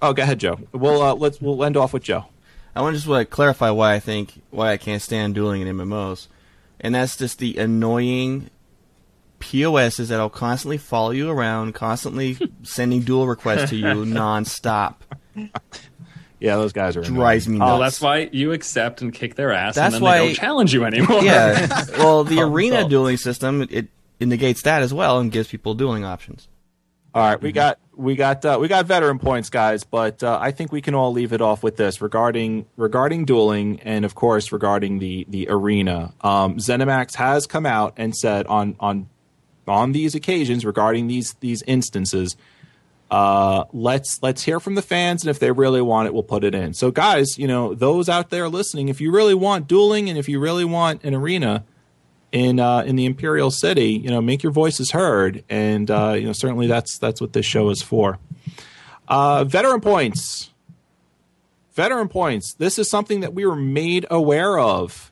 [0.00, 0.60] Oh, go ahead, Joe.
[0.72, 2.26] We'll uh, let's we'll end off with Joe.
[2.74, 5.76] I want to just like, clarify why I think why I can't stand dueling in
[5.76, 6.28] MMOs,
[6.80, 8.50] and that's just the annoying
[9.38, 14.94] POSs that'll constantly follow you around, constantly sending duel requests to you nonstop.
[16.38, 17.68] Yeah, those guys are Drives me annoying.
[17.70, 17.78] nuts.
[17.78, 20.34] Oh, that's why you accept and kick their ass, That's and then why- they don't
[20.34, 21.22] challenge you anymore.
[21.24, 22.90] Yeah, well, the arena solved.
[22.90, 23.88] dueling system it,
[24.20, 26.48] it negates that as well and gives people dueling options.
[27.14, 30.50] All right, we got we got uh, we got veteran points, guys, but uh, I
[30.50, 34.52] think we can all leave it off with this regarding regarding dueling and of course
[34.52, 36.12] regarding the the arena.
[36.20, 39.08] Um, ZeniMax has come out and said on on
[39.66, 42.36] on these occasions regarding these these instances.
[43.10, 46.42] Uh, let's let's hear from the fans, and if they really want it, we'll put
[46.42, 46.74] it in.
[46.74, 50.28] So, guys, you know those out there listening, if you really want dueling and if
[50.28, 51.64] you really want an arena,
[52.32, 56.26] in uh, in the Imperial City, you know, make your voices heard, and uh, you
[56.26, 58.18] know, certainly that's that's what this show is for.
[59.08, 60.50] Uh, veteran points,
[61.74, 62.54] veteran points.
[62.54, 65.10] This is something that we were made aware of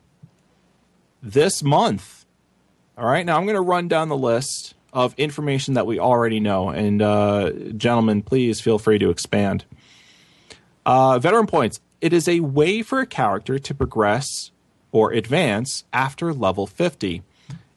[1.23, 2.25] this month.
[2.97, 6.39] All right, now I'm going to run down the list of information that we already
[6.39, 9.65] know, and uh, gentlemen, please feel free to expand.
[10.85, 11.81] Uh, veteran points.
[11.99, 14.51] It is a way for a character to progress
[14.91, 17.23] or advance after level 50.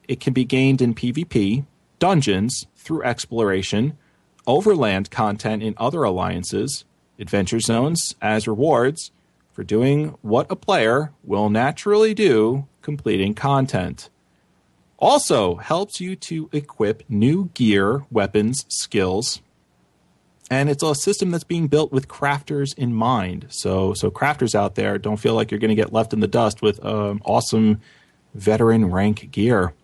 [0.07, 1.66] It can be gained in PvP,
[1.98, 3.98] dungeons, through exploration,
[4.46, 6.85] overland content in other alliances,
[7.18, 9.11] adventure zones as rewards
[9.52, 14.09] for doing what a player will naturally do completing content.
[14.98, 19.40] Also helps you to equip new gear, weapons, skills,
[20.50, 23.46] and it's a system that's being built with crafters in mind.
[23.50, 26.26] So, so crafters out there, don't feel like you're going to get left in the
[26.26, 27.80] dust with um, awesome
[28.34, 29.74] veteran rank gear.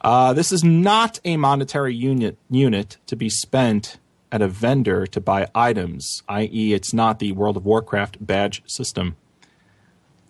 [0.00, 3.98] Uh, this is not a monetary unit unit to be spent
[4.30, 9.16] at a vendor to buy items, i.e., it's not the World of Warcraft badge system.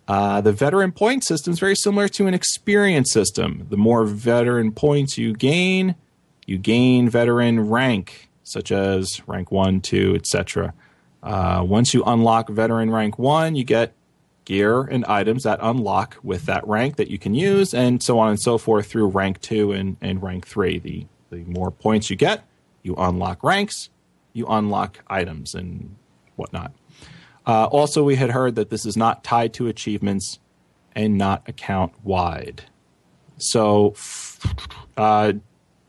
[0.07, 3.65] Uh, the veteran point system is very similar to an experience system.
[3.69, 5.95] The more veteran points you gain,
[6.45, 10.73] you gain veteran rank, such as rank 1, 2, etc.
[11.23, 13.93] Uh, once you unlock veteran rank 1, you get
[14.45, 18.29] gear and items that unlock with that rank that you can use, and so on
[18.29, 20.77] and so forth through rank 2 and, and rank 3.
[20.77, 22.47] The, the more points you get,
[22.83, 23.89] you unlock ranks,
[24.33, 25.95] you unlock items and
[26.35, 26.71] whatnot.
[27.47, 30.39] Uh, also, we had heard that this is not tied to achievements
[30.95, 32.63] and not account wide.
[33.37, 33.95] So,
[34.97, 35.33] uh,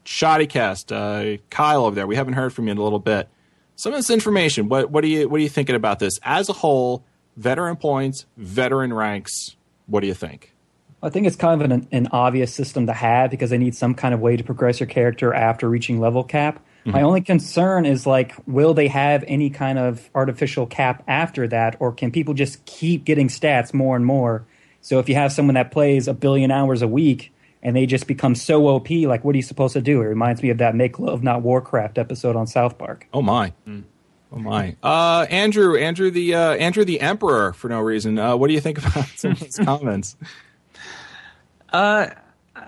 [0.05, 3.29] Shoddycast, uh, Kyle over there, we haven't heard from you in a little bit.
[3.77, 6.19] Some of this information, what, what, are you, what are you thinking about this?
[6.23, 7.05] As a whole,
[7.37, 10.55] veteran points, veteran ranks, what do you think?
[11.03, 13.95] I think it's kind of an, an obvious system to have because they need some
[13.95, 16.65] kind of way to progress your character after reaching level cap.
[16.93, 21.77] My only concern is like, will they have any kind of artificial cap after that,
[21.81, 24.47] or can people just keep getting stats more and more?
[24.83, 28.07] So if you have someone that plays a billion hours a week and they just
[28.07, 30.01] become so OP, like what are you supposed to do?
[30.01, 33.09] It reminds me of that "Make Love Not Warcraft" episode on South Park.
[33.13, 33.53] Oh my.
[34.33, 34.77] Oh my.
[34.83, 38.19] Uh, Andrew, Andrew the uh, Andrew the Emperor for no reason.
[38.19, 40.17] Uh, what do you think about some of these comments?
[41.73, 42.11] Uh,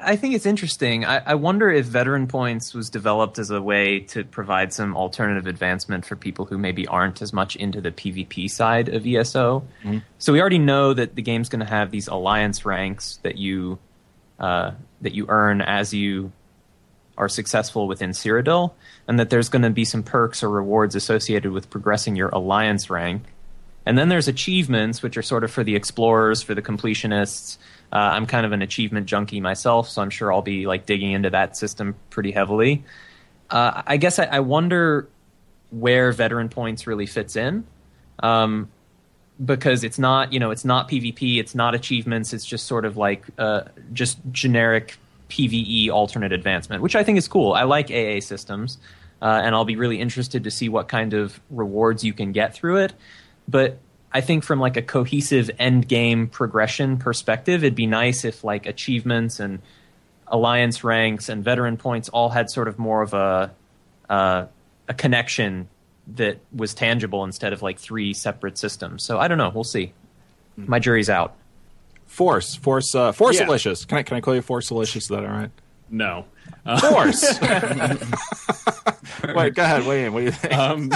[0.01, 1.05] I think it's interesting.
[1.05, 5.47] I, I wonder if veteran points was developed as a way to provide some alternative
[5.47, 9.65] advancement for people who maybe aren't as much into the PvP side of ESO.
[10.19, 13.79] So we already know that the game's going to have these alliance ranks that you
[14.39, 16.33] uh, that you earn as you
[17.17, 18.73] are successful within Cyrodiil,
[19.09, 22.89] and that there's going to be some perks or rewards associated with progressing your alliance
[22.89, 23.25] rank.
[23.85, 27.59] And then there's achievements, which are sort of for the explorers, for the completionists.
[27.93, 31.13] Uh, I'm kind of an achievement junkie myself, so I'm sure I'll be like digging
[31.13, 32.85] into that system pretty heavily.
[33.49, 35.09] Uh, I guess I, I wonder
[35.71, 37.67] where veteran points really fits in,
[38.23, 38.69] um,
[39.43, 42.97] because it's not you know it's not PvP, it's not achievements, it's just sort of
[42.99, 44.99] like uh, just generic
[45.31, 47.53] PVE alternate advancement, which I think is cool.
[47.53, 48.79] I like AA systems,
[49.23, 52.55] uh, and I'll be really interested to see what kind of rewards you can get
[52.55, 52.93] through it.
[53.47, 53.79] But
[54.13, 58.67] I think from like a cohesive end game progression perspective, it'd be nice if like
[58.67, 59.61] achievements and
[60.27, 63.51] alliance ranks and veteran points all had sort of more of a
[64.09, 64.47] uh,
[64.89, 65.69] a connection
[66.17, 69.03] that was tangible instead of like three separate systems.
[69.05, 69.51] So I don't know.
[69.55, 69.93] We'll see.
[70.57, 71.37] My jury's out.
[72.07, 73.45] Force, Force, uh, Force Yeah.
[73.45, 73.85] Delicious.
[73.85, 75.05] Can I can I call you Force Delicious?
[75.05, 75.51] Is that all right?
[75.91, 76.25] No.
[76.81, 77.39] Force.
[79.35, 79.87] Wait, go ahead.
[79.87, 80.13] Wait in.
[80.13, 80.55] What do you think?
[80.55, 80.91] Um,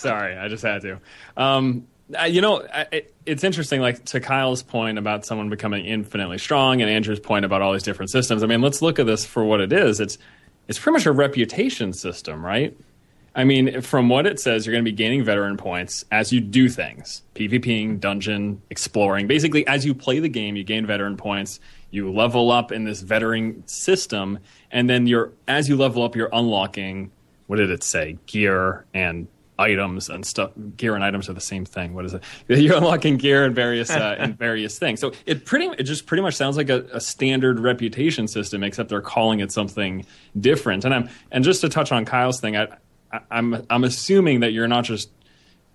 [0.00, 0.98] sorry, I just had to.
[1.36, 1.86] Um,
[2.28, 3.80] you know, it, it's interesting.
[3.80, 7.82] Like to Kyle's point about someone becoming infinitely strong, and Andrew's point about all these
[7.82, 8.42] different systems.
[8.42, 10.00] I mean, let's look at this for what it is.
[10.00, 10.18] It's
[10.68, 12.76] it's pretty much a reputation system, right?
[13.34, 16.40] I mean, from what it says, you're going to be gaining veteran points as you
[16.40, 19.28] do things PvPing, dungeon, exploring.
[19.28, 21.60] Basically, as you play the game, you gain veteran points.
[21.92, 26.30] You level up in this veteran system, and then you're as you level up, you're
[26.32, 27.12] unlocking.
[27.46, 28.18] What did it say?
[28.26, 29.26] Gear and
[29.60, 30.50] items and stuff.
[30.76, 31.94] Gear and items are the same thing.
[31.94, 32.22] What is it?
[32.48, 35.00] You're unlocking gear and various uh, and various things.
[35.00, 38.88] So it pretty it just pretty much sounds like a, a standard reputation system, except
[38.88, 40.04] they're calling it something
[40.38, 40.84] different.
[40.84, 42.68] And I'm and just to touch on Kyle's thing, I,
[43.12, 45.10] I I'm I'm assuming that you're not just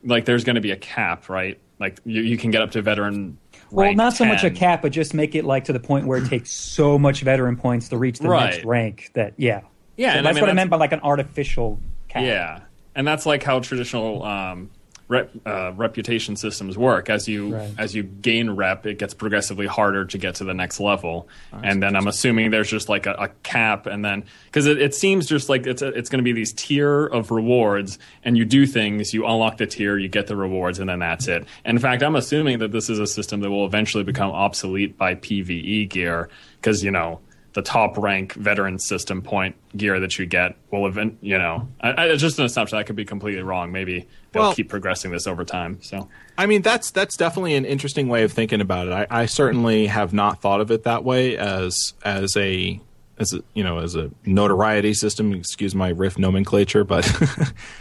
[0.03, 1.59] like there's going to be a cap, right?
[1.79, 3.37] Like you, you can get up to veteran.
[3.71, 6.05] Well, rank not so much a cap, but just make it like to the point
[6.07, 8.51] where it takes so much veteran points to reach the Right.
[8.53, 9.61] next rank that yeah.
[9.97, 12.23] Yeah, So and I that's mean, what I meant by like an artificial cap.
[12.23, 12.59] Yeah,
[12.95, 14.69] and that's like how traditional um,
[15.07, 17.09] rep, uh, reputation systems work.
[17.09, 17.69] As you Right.
[17.77, 21.27] as you gain rep, it gets progressively harder to get to the next level.
[21.63, 24.95] and then I'm assuming there's just like a, a cap, and then because it, it
[24.95, 28.45] seems just like it's a, it's going to be these tier of rewards, and you
[28.45, 31.45] do things, you unlock the tier, you get the rewards, and then that's it.
[31.65, 35.15] In fact, I'm assuming that this is a system that will eventually become obsolete by
[35.15, 36.29] PVE gear
[36.59, 37.19] because you know
[37.55, 41.91] the top rank veteran system point gear that you get will event you know I,
[41.91, 45.11] I, it's just an assumption i could be completely wrong maybe they'll Well- keep progressing
[45.11, 48.87] this over time so I mean, that's that's definitely an interesting way of thinking about
[48.87, 48.91] it.
[48.91, 52.77] I, I certainly have not thought of it that way as as a
[53.17, 55.33] as a, you know as a notoriety system.
[55.33, 57.09] Excuse my Rift nomenclature, but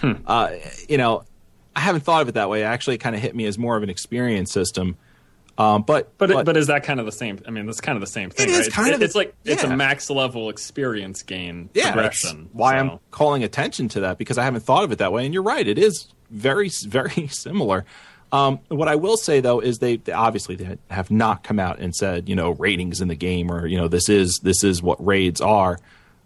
[0.27, 0.51] uh,
[0.89, 1.25] you know,
[1.75, 2.61] I haven't thought of it that way.
[2.61, 4.97] It actually kind of hit me as more of an experience system.
[5.57, 7.95] Um, but but it, but is that kind of the same i mean that's kind
[7.97, 8.73] of the same thing is right?
[8.73, 12.79] kind of the- it's like it's a max level experience gain yeah, progression why so.
[12.79, 15.25] I'm calling attention to that because I haven't thought of it that way.
[15.25, 17.85] And you're right; it is very, very similar.
[18.33, 21.79] Um, what I will say though is they, they obviously they have not come out
[21.79, 24.83] and said you know ratings in the game or you know this is this is
[24.83, 25.79] what raids are.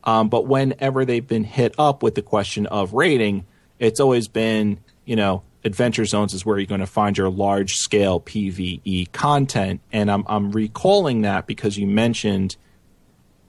[0.04, 3.44] Um, but whenever they've been hit up with the question of rating,
[3.78, 7.74] it's always been you know adventure zones is where you're going to find your large
[7.74, 12.56] scale PVE content, and I'm I'm recalling that because you mentioned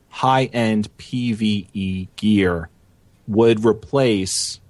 [0.08, 2.68] high end PVE gear
[3.26, 4.60] would replace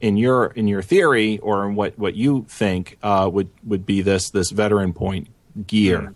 [0.00, 4.02] in your in your theory or in what, what you think uh, would would be
[4.02, 5.28] this this veteran point
[5.66, 6.14] gear.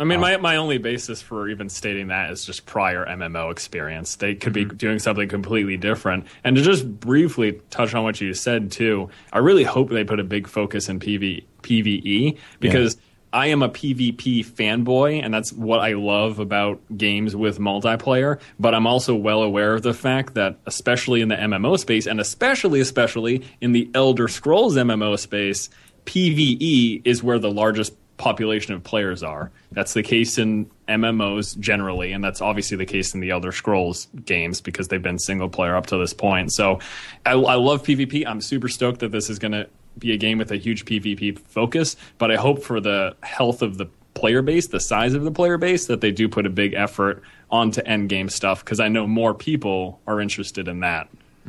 [0.00, 4.16] I mean, my, my only basis for even stating that is just prior MMO experience.
[4.16, 4.76] They could be mm-hmm.
[4.78, 6.26] doing something completely different.
[6.42, 10.18] And to just briefly touch on what you said, too, I really hope they put
[10.18, 12.96] a big focus in PV, PvE because
[13.30, 18.40] I am a PvP fanboy, and that's what I love about games with multiplayer.
[18.58, 22.20] But I'm also well aware of the fact that, especially in the MMO space, and
[22.20, 25.68] especially, especially in the Elder Scrolls MMO space,
[26.06, 29.50] PvE is where the largest population of players are.
[29.72, 34.08] That's the case in MMOs generally, and that's obviously the case in the Elder Scrolls
[34.24, 36.52] games because they've been single player up to this point.
[36.52, 36.78] So
[37.24, 38.26] I, I love PvP.
[38.26, 39.66] I'm super stoked that this is going to
[39.98, 43.78] be a game with a huge PvP focus, but I hope for the health of
[43.78, 46.74] the player base, the size of the player base, that they do put a big
[46.74, 51.08] effort onto end game stuff because I know more people are interested in that.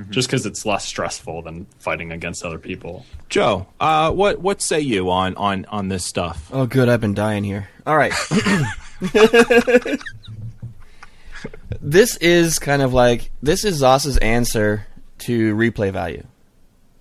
[0.09, 3.05] Just because it's less stressful than fighting against other people.
[3.29, 6.49] Joe, uh, what what say you on on on this stuff?
[6.51, 6.89] Oh, good.
[6.89, 7.69] I've been dying here.
[7.85, 8.13] All right.
[11.81, 14.87] this is kind of like this is Zos's answer
[15.19, 16.25] to replay value.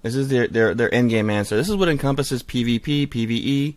[0.03, 1.57] This is their their their end game answer.
[1.57, 3.77] This is what encompasses PvP, PvE,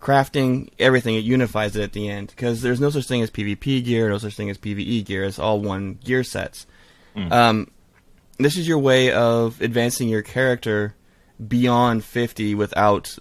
[0.00, 1.14] crafting, everything.
[1.14, 4.18] It unifies it at the end because there's no such thing as PvP gear, no
[4.18, 5.24] such thing as PvE gear.
[5.24, 6.66] It's all one gear sets.
[7.16, 7.70] Um,
[8.44, 10.94] this is your way of advancing your character
[11.46, 13.16] beyond 50 without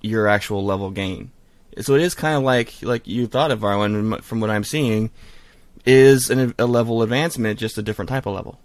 [0.00, 1.30] your actual level gain.
[1.80, 5.10] So it is kind of like like you thought of Arwen from what I'm seeing
[5.84, 8.60] is an, a level advancement, just a different type of level.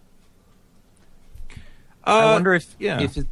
[2.04, 3.02] I Uh, wonder if yeah.
[3.02, 3.28] if it,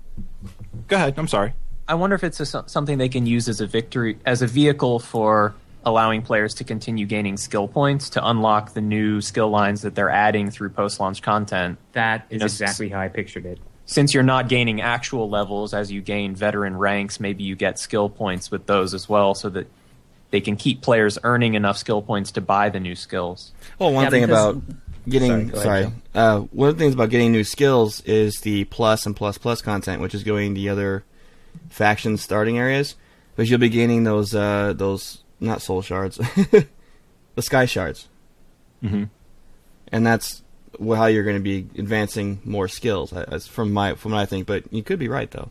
[0.87, 1.15] Go ahead.
[1.17, 1.53] I'm sorry.
[1.87, 4.99] I wonder if it's a, something they can use as a victory as a vehicle
[4.99, 5.55] for
[5.85, 10.09] allowing players to continue gaining skill points to unlock the new skill lines that they're
[10.09, 11.77] adding through post-launch content.
[11.93, 12.51] That is Yes.
[12.53, 13.59] exactly how I pictured it.
[13.85, 18.09] Since you're not gaining actual levels as you gain veteran ranks, maybe you get skill
[18.09, 19.67] points with those as well, so that
[20.29, 23.53] they can keep players earning enough skill points to buy the new skills.
[23.79, 24.61] Well, one Yeah, thing about
[25.07, 25.79] getting Sorry, sorry.
[25.83, 29.37] ahead, uh, one of the things about getting new skills is the plus and plus
[29.37, 31.05] plus content, which is going to the other
[31.69, 32.95] faction starting areas.
[33.35, 36.17] Because you'll be gaining those uh, those not soul shards,
[37.35, 38.07] the sky shards,
[38.81, 39.05] hmm
[39.89, 40.43] and that's
[40.79, 43.13] how you're going to be advancing more skills.
[43.13, 45.49] As from my from what I think, but you could be right though.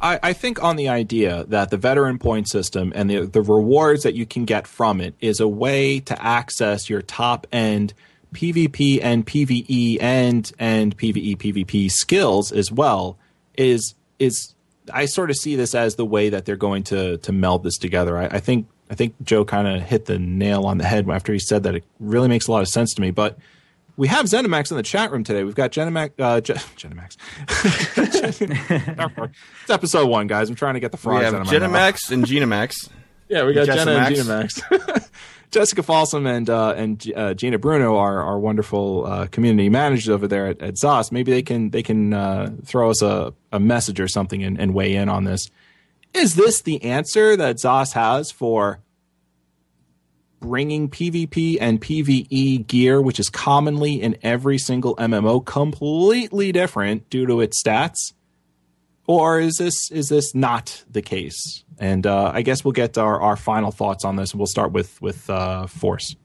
[0.00, 4.02] I, I think on the idea that the veteran point system and the the rewards
[4.02, 7.94] that you can get from it is a way to access your top end
[8.34, 13.18] PvP and PvE and and PvE PvP skills as well
[13.56, 14.54] is is
[14.92, 17.78] I sort of see this as the way that they're going to to meld this
[17.78, 18.16] together.
[18.16, 21.32] I, I think I think Joe kind of hit the nail on the head after
[21.32, 21.74] he said that.
[21.74, 23.38] It really makes a lot of sense to me, but.
[23.98, 25.42] We have Zenimax in the chat room today.
[25.42, 26.10] We've got Zenimax.
[26.18, 27.16] Uh, Je- Zenimax.
[29.62, 30.50] it's episode one, guys.
[30.50, 32.10] I'm trying to get the We frogs have out of my mouth.
[32.10, 32.90] And Genemax.
[33.30, 35.10] Yeah, we got Jessa Jenna and Max.
[35.50, 40.26] Jessica Folsom and uh, and uh, Gina Bruno are are wonderful uh, community managers over
[40.26, 41.12] there at, at ZOS.
[41.12, 44.74] Maybe they can they can uh, throw us a, a message or something and, and
[44.74, 45.48] weigh in on this.
[46.12, 48.80] Is this the answer that ZOS has for
[50.40, 57.26] bringing PvP and PvE gear, which is commonly in every single MMO, completely different due
[57.26, 58.12] to its stats?
[59.06, 61.64] Or is this is this not the case?
[61.78, 64.34] And uh, I guess we'll get our, our final thoughts on this.
[64.34, 66.16] We'll start with with uh, Force.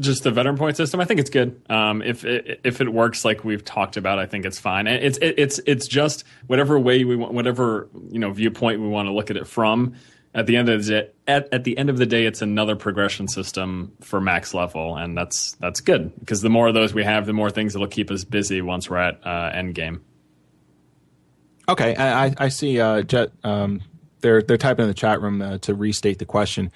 [0.00, 1.00] just the veteran point system.
[1.00, 1.60] I think it's good.
[1.68, 4.86] Um, if it, if it works like we've talked about, I think it's fine.
[4.86, 9.06] It's it, it's it's just whatever way we want, whatever you know viewpoint we want
[9.06, 9.94] to look at it from.
[10.34, 12.74] At the end of the day, at, at the end of the day, it's another
[12.74, 17.04] progression system for max level, and that's that's good because the more of those we
[17.04, 20.02] have, the more things that'll keep us busy once we're at uh, end game.
[21.68, 22.80] Okay, I, I- see.
[22.80, 23.82] Uh, Jet, um,
[24.20, 26.70] they're they're typing in the chat room uh, to restate the question.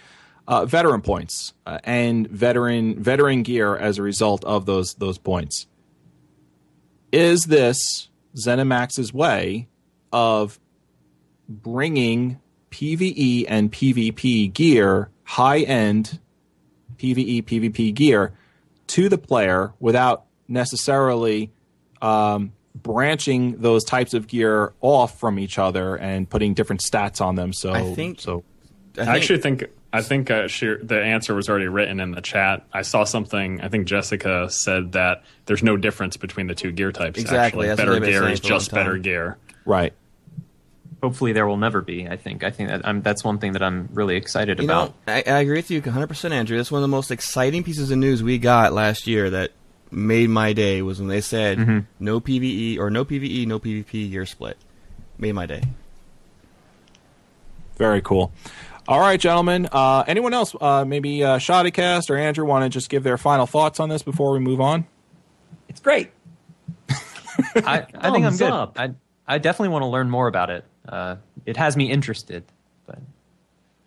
[0.48, 5.66] Uh, veteran points uh, and veteran veteran gear as a result of those those points.
[7.10, 9.68] Is this ZeniMax's way
[10.12, 10.60] of
[11.48, 16.20] bringing PVE and PvP gear, high end
[16.96, 18.32] PVE PvP gear,
[18.88, 21.50] to the player without necessarily
[22.02, 22.52] um,
[22.82, 27.52] branching those types of gear off from each other and putting different stats on them.
[27.52, 28.44] So I think- so.
[28.98, 32.20] I I actually think I think uh, she, the answer was already written in the
[32.20, 32.66] chat.
[32.72, 33.60] I saw something.
[33.60, 37.18] I think Jessica said that there's no difference between the two gear types.
[37.18, 38.00] Exactly, Actually.
[38.00, 39.38] better gear is for a long just better gear.
[39.64, 39.92] Right.
[41.02, 42.08] Hopefully, there will never be.
[42.08, 42.42] I think.
[42.42, 44.94] I think that I'm, that's one thing that I'm really excited You about.
[45.06, 46.56] know, I, I agree with you 100%, Andrew.
[46.56, 49.52] That's one of the most exciting pieces of news we got last year that
[49.90, 51.78] made my day was when they said Mm-hmm.
[52.00, 54.56] no PVE or no PVE, no PvP year split.
[55.18, 55.62] Made my day.
[57.76, 58.32] Very cool.
[58.88, 59.68] All right, gentlemen.
[59.70, 60.54] Uh, anyone else?
[60.60, 64.02] Uh, maybe uh, Shoddycast or Andrew want to just give their final thoughts on this
[64.02, 64.86] before we move on?
[65.68, 66.10] It's great.
[67.56, 68.50] I, I think I'm good.
[68.50, 68.78] up.
[68.78, 68.92] I
[69.26, 70.64] I definitely want to learn more about it.
[70.88, 72.44] Uh, it has me interested.
[72.86, 72.98] But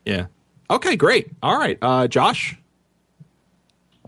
[0.05, 0.27] Yeah.
[0.69, 1.31] Okay, great.
[1.41, 2.57] All right, uh, Josh.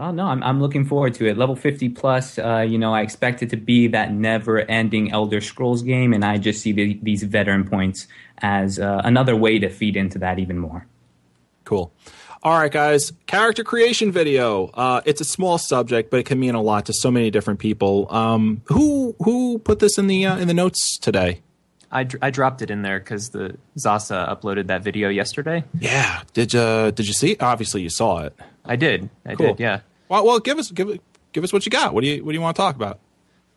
[0.01, 1.37] Oh no, I'm I'm looking forward to it.
[1.37, 5.83] Level 50 plus, uh, you know, I expect it to be that never-ending Elder Scrolls
[5.83, 8.07] game, and I just see the, these veteran points
[8.39, 10.87] as uh, another way to feed into that even more.
[11.65, 11.93] Cool.
[12.41, 13.13] All right, guys.
[13.27, 14.71] Character creation video.
[14.73, 17.59] Uh, it's a small subject, but it can mean a lot to so many different
[17.59, 18.07] people.
[18.11, 21.41] Um, who who put this in the uh, in the notes today?
[21.91, 25.63] I, dr- I dropped it in there because the Zasa uploaded that video yesterday.
[25.77, 26.23] Yeah.
[26.33, 27.33] Did you did you see?
[27.33, 27.43] it?
[27.43, 28.33] Obviously, you saw it.
[28.65, 29.11] I did.
[29.25, 29.47] I Cool.
[29.49, 29.59] did.
[29.59, 29.81] Yeah.
[30.11, 30.99] Well, well, give us give
[31.31, 31.93] give us what you got.
[31.93, 32.99] What do you what do you want to talk about?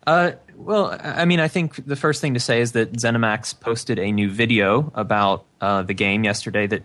[0.07, 3.99] Uh, well, I mean, I think the first thing to say is that ZeniMax posted
[3.99, 6.83] a new video about uh, the game yesterday that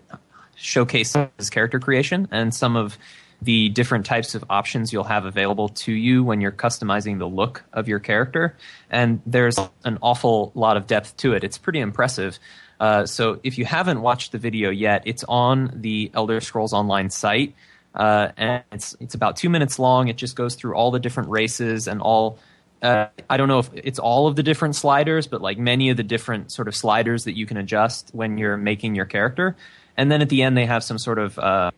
[0.56, 2.98] showcases character creation and some of
[3.42, 7.62] the different types of options you'll have available to you when you're customizing the look
[7.72, 8.56] of your character.
[8.90, 11.44] And there's an awful lot of depth to it.
[11.44, 12.40] It's pretty impressive.
[12.80, 17.08] Uh, so if you haven't watched the video yet, it's on the Elder Scrolls Online
[17.08, 17.54] site.
[17.94, 20.08] Uh, and it's it's about two minutes long.
[20.08, 22.38] It just goes through all the different races and all
[22.82, 25.96] uh, I don't know if it's all of the different sliders, but like many of
[25.96, 29.56] the different sort of sliders that you can adjust when you're making your character.
[29.96, 31.72] And then at the end, they have some sort of uh,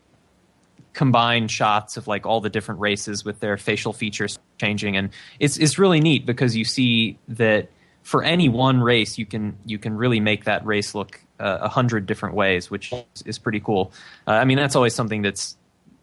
[0.93, 5.11] combined shots of like all the different races with their facial features changing, and
[5.41, 7.69] it's it's really neat because you see that
[8.03, 11.69] for any one race, you can you can really make that race look uh, a
[11.69, 12.93] hundred different ways, which
[13.25, 13.93] is, pretty cool.
[14.27, 15.57] Uh, I mean, that's always something that's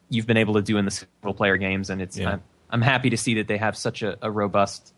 [0.09, 2.31] you've been able to do in the single player games, and it's Yeah.
[2.33, 4.93] I'm, I'm happy to see that they have such a, a robust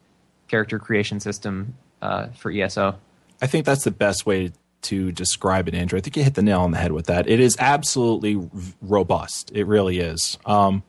[0.48, 2.98] character creation system uh, for ESO.
[3.42, 4.52] I think that's the best way
[4.84, 5.98] to describe it, Andrew.
[5.98, 7.30] I think you hit the nail on the head with that.
[7.30, 8.44] It is absolutely r-
[8.82, 9.52] robust.
[9.54, 10.38] It really is.
[10.46, 10.84] Um,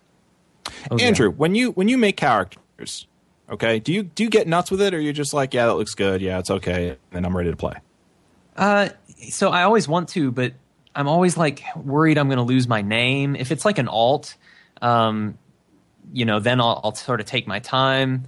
[0.90, 1.06] Oh, yeah.
[1.06, 3.06] Andrew, when you when you make characters,
[3.50, 5.74] okay, do you do you get nuts with it, or you're just like, yeah, that
[5.74, 7.74] looks good, yeah, it's okay, and I'm ready to play?
[8.56, 8.90] Uh,
[9.30, 10.52] so I always want to, but
[10.94, 13.36] I'm always like worried I'm going to lose my name.
[13.36, 14.34] If it's like an alt,
[14.80, 15.38] um,
[16.12, 18.24] you know, then I'll, I'll sort of take my time.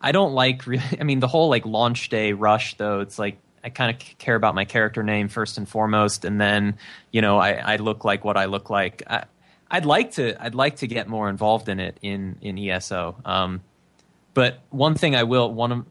[0.00, 0.66] I don't like.
[0.66, 3.00] Really, I mean, the whole like launch day rush though.
[3.00, 6.78] It's like I kind of care about my character name first and foremost, and then
[7.12, 9.02] you know I, I look like what I look like.
[9.06, 9.24] I,
[9.70, 10.42] I'd like to.
[10.42, 13.16] I'd like to get more involved in it in in ESO.
[13.24, 13.62] Um,
[14.34, 15.84] but one thing I will one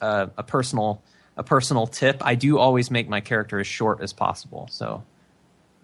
[0.00, 1.02] uh, a personal
[1.36, 2.24] a personal tip.
[2.24, 4.68] I do always make my character as short as possible.
[4.70, 5.02] So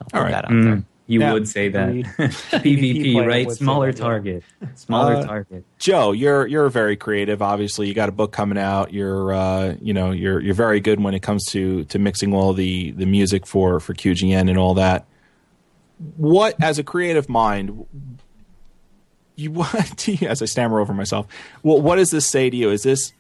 [0.07, 0.31] I'll put All right.
[0.33, 0.83] that out Mm, there.
[1.09, 1.33] you Yeah.
[1.33, 1.89] would say that.
[1.89, 3.51] PvP, right?
[3.51, 4.43] Smaller target.
[4.75, 5.65] Smaller Uh, target.
[5.79, 7.43] Joe, you're you're very creative.
[7.43, 8.93] Obviously, you got a book coming out.
[8.93, 12.53] You're uh, you know you're you're very good when it comes to to mixing all
[12.53, 15.07] the the music for for QGN and all that.
[16.17, 17.87] What as a creative mind,
[19.35, 21.27] you what you, as I stammer over myself?
[21.63, 22.71] Well, what does this say to you?
[22.71, 23.13] Is this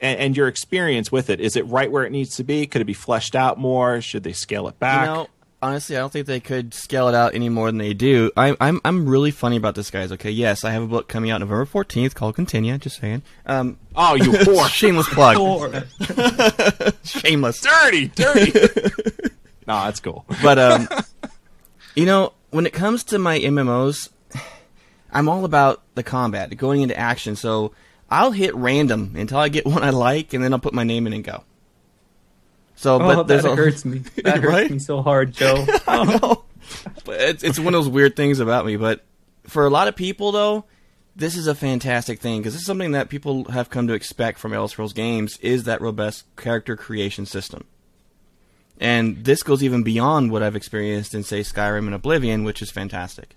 [0.00, 1.40] and, and your experience with it?
[1.40, 2.66] Is it right where it needs to be?
[2.66, 4.00] Could it be fleshed out more?
[4.00, 5.06] Should they scale it back?
[5.08, 5.26] You know,
[5.64, 8.30] honestly, I don't think they could scale it out any more than they do.
[8.36, 10.12] I, I'm I'm really funny about this, guys.
[10.12, 12.78] Okay, yes, I have a book coming out November 14th called Continua.
[12.78, 13.22] Just saying.
[13.46, 15.36] Um, oh, you poor, shameless plug.
[17.04, 17.60] shameless.
[17.60, 18.52] dirty, dirty.
[19.66, 20.26] no, that's cool.
[20.42, 20.88] But um,
[21.94, 24.10] you know, when it comes to my MMOs,
[25.10, 27.36] I'm all about the combat, going into action.
[27.36, 27.72] So
[28.10, 31.06] I'll hit random until I get one I like, and then I'll put my name
[31.06, 31.42] in and go.
[32.84, 33.98] So, Oh, but there's that a, hurts me.
[34.24, 34.70] That hurts Right?
[34.70, 35.64] me so hard, Joe.
[35.88, 36.18] I.
[36.22, 36.44] Oh.
[37.06, 38.76] But it's it's one of those weird things about me.
[38.76, 39.02] But
[39.46, 40.64] for a lot of people, though,
[41.16, 44.38] this is a fantastic thing because this is something that people have come to expect
[44.38, 47.64] from Elder Scrolls games is that robust character creation system.
[48.78, 52.70] And this goes even beyond what I've experienced in, say, Skyrim and Oblivion, which is
[52.70, 53.34] fantastic.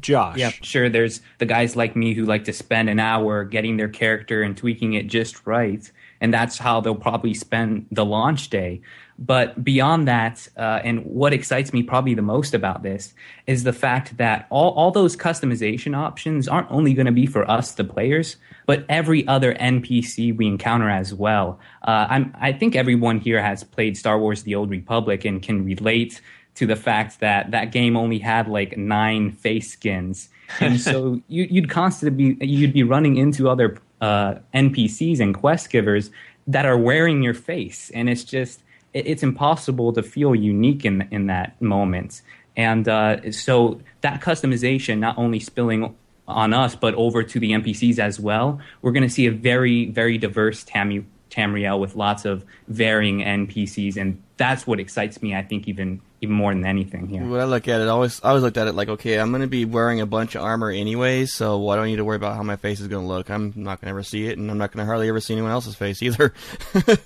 [0.00, 0.36] Josh.
[0.36, 0.88] Yeah, sure.
[0.88, 4.56] There's the guys like me who like to spend an hour getting their character and
[4.56, 5.90] tweaking it just right,
[6.20, 8.80] and that's how they'll probably spend the launch day.
[9.18, 13.14] But beyond that, uh, and what excites me probably the most about this
[13.48, 17.48] is the fact that all, all those customization options aren't only going to be for
[17.50, 21.58] us, the players, but every other NPC we encounter as well.
[21.82, 25.64] Uh, I'm, I think everyone here has played Star Wars The Old Republic and can
[25.64, 26.20] relate
[26.54, 30.28] to the fact that that game only had like nine face skins.
[30.60, 35.70] And so you, you'd constantly be, you'd be running into other uh, NPCs and quest
[35.70, 36.10] givers
[36.46, 37.90] that are wearing your face.
[37.94, 42.22] And it's just, it, it's impossible to feel unique in, in that moment.
[42.56, 45.94] And uh, so that customization, not only spilling
[46.26, 49.86] on us, but over to the NPCs as well, we're going to see a very,
[49.86, 53.96] very diverse Tamriel with lots of varying NPCs.
[53.96, 57.24] And that's what excites me, I think, even even more than anything here.
[57.24, 59.30] When I look at it, I always I always looked at it like, okay, I'm
[59.30, 62.04] going to be wearing a bunch of armor anyways, so why do I need to
[62.04, 63.30] worry about how my face is going to look?
[63.30, 65.34] I'm not going to ever see it, and I'm not going to hardly ever see
[65.34, 66.32] anyone else's face either.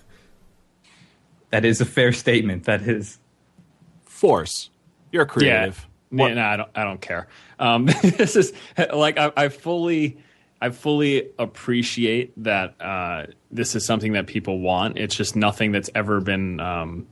[1.51, 2.65] That is a fair statement.
[2.65, 3.19] That is.
[4.05, 4.71] Force.
[5.11, 5.87] You're creative.
[6.11, 6.71] Yeah, What- no, I don't.
[6.75, 7.29] I don't care.
[7.59, 8.53] Um, this is
[8.95, 10.17] like I, I fully,
[10.61, 14.97] I fully appreciate that uh, this is something that people want.
[14.97, 17.07] It's just nothing that's ever been um,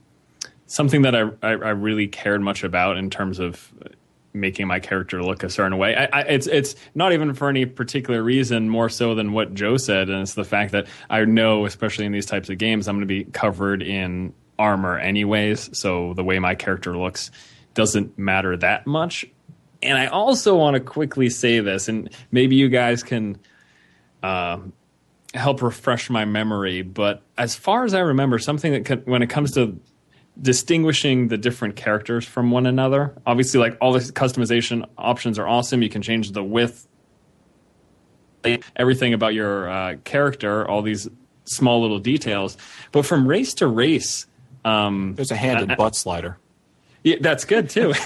[0.71, 3.73] something that I, I I really cared much about in terms of
[4.33, 5.93] making my character look a certain way.
[5.95, 9.75] I, I, it's it's not even for any particular reason, more so than what Joe
[9.75, 12.95] said, and it's the fact that I know, especially in these types of games, I'm
[12.95, 15.77] going to be covered in armor anyways.
[15.77, 17.31] So the way my character looks
[17.73, 19.25] doesn't matter that much.
[19.83, 23.39] And I also want to quickly say this, and maybe you guys can
[24.23, 24.59] uh,
[25.33, 26.83] help refresh my memory.
[26.83, 29.79] But as far as I remember, something that can, when it comes to
[30.41, 35.81] distinguishing the different characters from one another, obviously, like all the customization options are awesome.
[35.81, 36.87] You can change the width,
[38.75, 41.07] everything about your uh, character, all these
[41.45, 42.57] small little details.
[42.91, 44.25] But from race to race,
[44.65, 46.37] um, There's a hand and butt slider.
[47.03, 47.93] yeah, that's good too.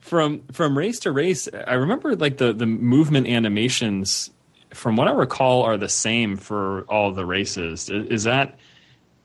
[0.00, 4.30] from from race to race, I remember like the the movement animations.
[4.72, 7.88] From what I recall, are the same for all the races.
[7.88, 8.58] Is, is that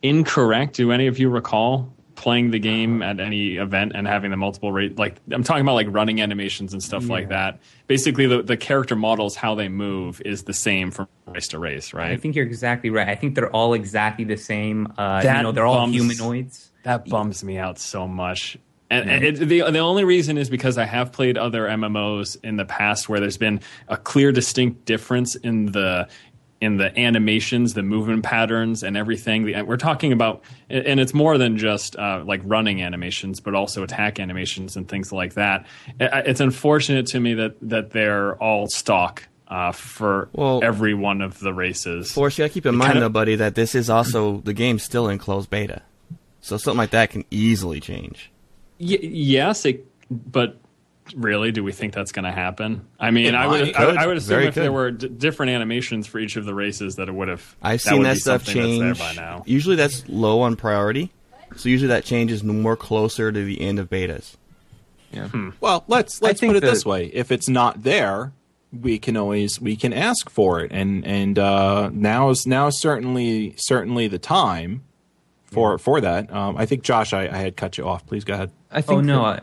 [0.02, 0.76] incorrect?
[0.76, 4.72] Do any of you recall playing the game at any event and having the multiple
[4.72, 4.97] rate?
[4.97, 7.60] Like I'm talking about like running animations and stuff like that.
[7.88, 11.93] Basically, the the character models, how they move, is the same from race to race,
[11.93, 12.12] right?
[12.12, 13.08] I think you're exactly right.
[13.08, 14.93] I think they're all exactly the same.
[14.97, 16.72] Uh, you know, they're all bums- humanoids.
[16.84, 18.58] That bums me out so much.
[18.91, 22.56] And, and it, the the only reason is because I have played other MMOs in
[22.56, 26.08] the past where there's been a clear, distinct difference in the
[26.62, 29.43] in the animations, the movement patterns, and everything.
[29.66, 34.20] We're talking about, and it's more than just uh, like running animations, but also attack
[34.20, 35.66] animations and things like that.
[35.99, 41.39] It's unfortunate to me that that they're all stock uh, for Well- every one of
[41.39, 42.12] the races.
[42.12, 44.84] Forrest, you gotta keep in mind kinda- though, buddy, that this is also the game's
[44.84, 45.82] still in closed beta,
[46.41, 48.30] so something like that can easily change.
[48.80, 50.57] Y- yes, it, but
[51.16, 52.86] really, do we think that's going to happen?
[52.99, 53.76] I mean, I would, might.
[53.76, 56.45] I, would- I would assume Very if there were d- different animations for each of
[56.45, 57.55] the races, that it would have.
[57.62, 58.97] I've that seen would that stuff something change.
[58.99, 59.43] That's there by now.
[59.45, 61.12] Usually that's low on priority,
[61.55, 64.36] so usually that changes more closer to the end of betas.
[65.12, 65.28] Yeah.
[65.60, 68.32] Well, let's let's put it that- this way: if it's not there,
[68.72, 72.80] we can always we can ask for it, and and uh, now is now is
[72.80, 74.84] certainly certainly the time
[75.45, 76.32] for for that.
[76.32, 78.05] Um, I think Josh, I, I had cut you off.
[78.05, 78.51] Please go ahead.
[78.72, 79.24] I think Oh no!
[79.24, 79.41] that- I, I,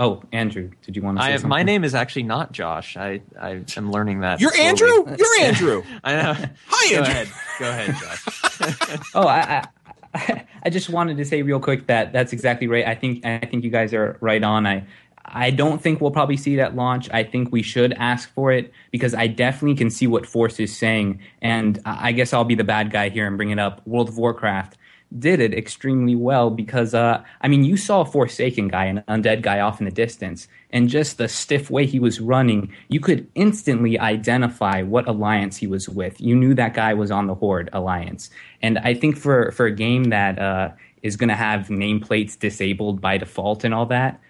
[0.00, 1.48] oh, Andrew, did you want to say I, something?
[1.50, 2.96] my name is actually not Josh.
[2.96, 4.40] I, I am learning that.
[4.40, 4.68] You're slowly.
[4.68, 5.16] Andrew.
[5.16, 5.82] You're Andrew.
[6.02, 6.34] I know.
[6.66, 7.12] Hi, Go Andrew.
[7.12, 7.28] ahead.
[7.60, 9.00] Go ahead, Josh.
[9.14, 9.66] Oh, I,
[10.14, 12.86] I, I just wanted to say real quick that that's exactly right.
[12.86, 14.66] I think I think you guys are right on.
[14.66, 14.84] I
[15.24, 17.08] I don't think we'll probably see it at launch.
[17.10, 20.76] I think we should ask for it because I definitely can see what Force is
[20.76, 23.86] saying, and I I guess I'll be the bad guy here and bring it up.
[23.86, 24.76] World of Warcraft
[25.18, 29.42] did it extremely well because uh, I mean you saw a Forsaken guy, an undead
[29.42, 33.28] guy off in the distance, and just the stiff way he was running, you could
[33.34, 36.20] instantly identify what alliance he was with.
[36.20, 38.30] You knew that guy was on the Horde alliance,
[38.62, 40.70] and I think for for a game that uh,
[41.02, 44.20] is going to have nameplates disabled by default and all that,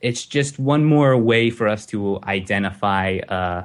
[0.00, 3.64] it's just one more way for us to identify uh,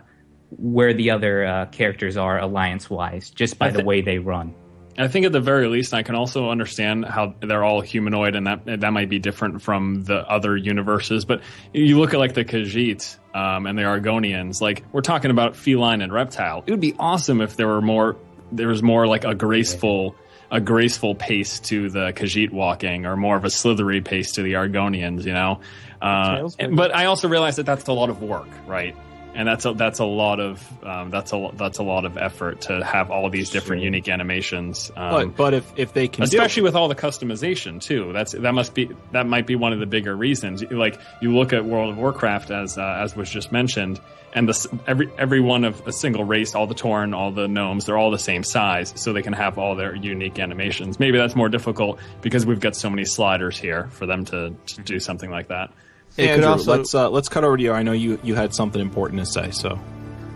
[0.58, 4.54] where the other uh, characters are alliance wise, just by I the way they run.
[4.98, 8.48] I think at the very least, I can also understand how they're all humanoid, and
[8.48, 11.26] that that might be different from the other universes.
[11.26, 11.42] But
[11.74, 16.02] you look at like the Khajiit um, and the Argonians, like we're talking about feline
[16.02, 16.64] and reptile.
[16.66, 18.18] It would be awesome if there were more.
[18.52, 20.16] There was more like a graceful,
[20.52, 24.54] a graceful pace to the Khajiit walking, or more of a slithery pace to the
[24.54, 25.24] Argonians.
[25.24, 25.62] You know,
[26.02, 28.96] uh, but I also realize that that's a lot of work, right?
[29.34, 32.62] And that's a, that's a lot of um, that's a that's a lot of effort
[32.62, 34.92] to have all these different unique animations.
[34.96, 38.12] Um, But but if if they can, especially it, with all the customization too.
[38.12, 40.64] That's that must be that might be one of the bigger reasons.
[40.64, 44.02] Like you look at World of Warcraft as uh, as was just mentioned,
[44.34, 47.86] and the, every every one of a single race, all the Tauren, all the gnomes,
[47.86, 51.00] they're all the same size, so they can have all their unique animations.
[51.00, 54.82] Maybe that's more difficult because we've got so many sliders here for them to, to
[54.82, 55.72] do something like that.
[56.18, 57.72] It could Andrew, also- let's uh, let's cut over to you.
[57.72, 59.52] I know you you had something important to say.
[59.52, 59.80] So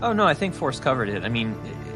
[0.02, 1.24] Oh no, I think Force covered it.
[1.24, 1.56] I mean,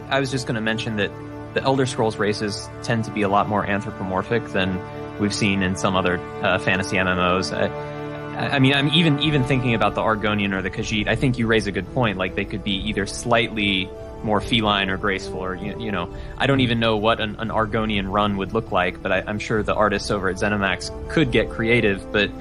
[0.10, 1.12] I was just going to mention that
[1.54, 4.80] the Elder Scrolls races tend to be a lot more anthropomorphic than
[5.20, 7.54] we've seen in some other uh, fantasy MMOs.
[7.54, 11.08] I, I mean, I'm even even thinking about the Argonian or the Khajiit.
[11.08, 12.18] I think you raise a good point.
[12.18, 13.90] Like they could be either slightly
[14.24, 17.50] more feline or graceful, or you, you know, I don't even know what an, an
[17.50, 21.32] Argonian run would look like, but I, I'm sure the artists over at ZeniMax could
[21.32, 22.12] get creative.
[22.12, 22.32] But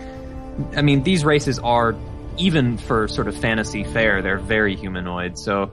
[0.76, 1.94] I mean, these races are
[2.36, 5.38] even for sort of fantasy fare, they're very humanoid.
[5.38, 5.72] So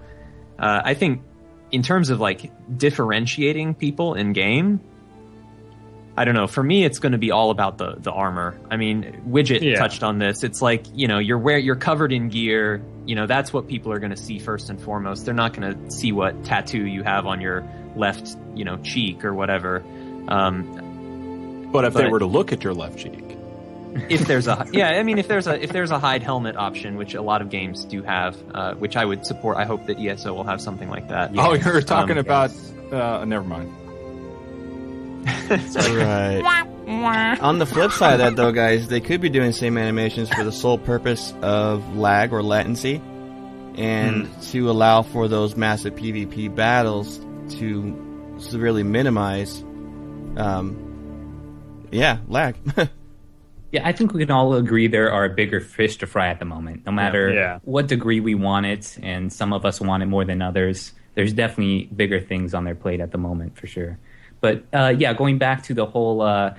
[0.59, 1.21] uh, I think
[1.71, 4.79] in terms of like differentiating people in game,
[6.17, 6.47] I don't know.
[6.47, 8.57] For me, it's going to be all about the the armor.
[8.71, 9.77] I mean, Widget Yeah.
[9.77, 10.43] touched on this.
[10.43, 12.81] It's like you know you're wear you're covered in gear.
[13.05, 15.25] You know that's what people are going to see first and foremost.
[15.25, 17.67] They're not going to see what tattoo you have on your
[17.97, 19.83] left, you know, cheek or whatever.
[20.29, 23.24] Um, but if they were to look at your left cheek,
[24.09, 26.97] if there's a yeah, I mean if there's a if there's a hide helmet option,
[26.97, 29.57] which a lot of games do have, uh, which I would support.
[29.57, 31.31] I hope that ESO will have something like that.
[31.37, 32.51] oh, you're talking Um, about
[32.91, 33.73] uh, never mind.
[36.87, 37.39] Right.
[37.41, 40.43] On the flip side of that, though, guys, they could be doing same animations for
[40.43, 43.01] the sole purpose of lag or latency,
[43.75, 47.17] and to allow for those massive PvP battles
[47.57, 49.61] to severely minimize,
[50.37, 52.55] um, yeah, lag.
[53.75, 56.45] Yeah, I think we can all agree there are bigger fish to fry at the
[56.45, 57.59] moment, no matter Yeah.
[57.63, 60.93] what degree we want it, and some of us want it more than others.
[61.15, 63.97] There's definitely bigger things on their plate at the moment, for sure.
[64.39, 66.53] But uh, yeah, going back to the whole, uh,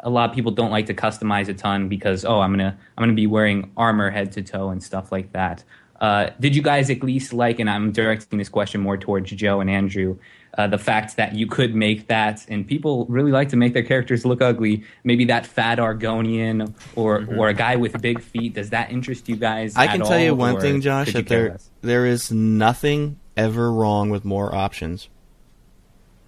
[0.00, 3.02] a lot of people don't like to customize a ton because oh, I'm gonna I'm
[3.02, 5.64] gonna be wearing armor head to toe and stuff like that.
[6.00, 9.60] Uh, did you guys at least like, and I'm directing this question more towards Joe
[9.60, 10.18] and Andrew,
[10.56, 13.82] uh, the fact that you could make that, and people really like to make their
[13.82, 14.84] characters look ugly.
[15.04, 18.54] Maybe that fat Argonian or or a guy with big feet.
[18.54, 19.76] Does that interest you guys?
[19.76, 21.70] I at can tell you one thing, Josh, that there less?
[21.82, 25.08] there is nothing ever wrong with more options.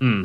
[0.01, 0.25] Hmm.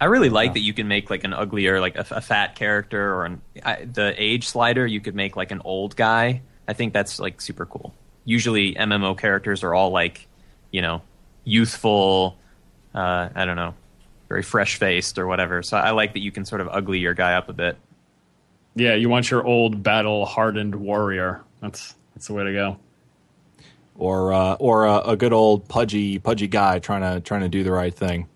[0.00, 3.14] I really like that you can make like an uglier, like a, a fat character,
[3.14, 4.84] or an, I, the age slider.
[4.84, 6.42] You could make like an old guy.
[6.66, 7.94] I think that's like super cool.
[8.24, 10.26] Usually, MMO characters are all like,
[10.72, 11.02] you know,
[11.44, 12.36] youthful,
[12.94, 13.74] uh, I don't know,
[14.28, 15.62] very fresh faced or whatever.
[15.62, 17.76] So I like that you can sort of ugly your guy up a bit.
[18.74, 21.42] Yeah, you want your old battle hardened warrior.
[21.60, 22.78] That's that's the way to go.
[23.96, 27.62] Or uh, or uh, a good old pudgy pudgy guy trying to trying to do
[27.62, 28.28] the right thing.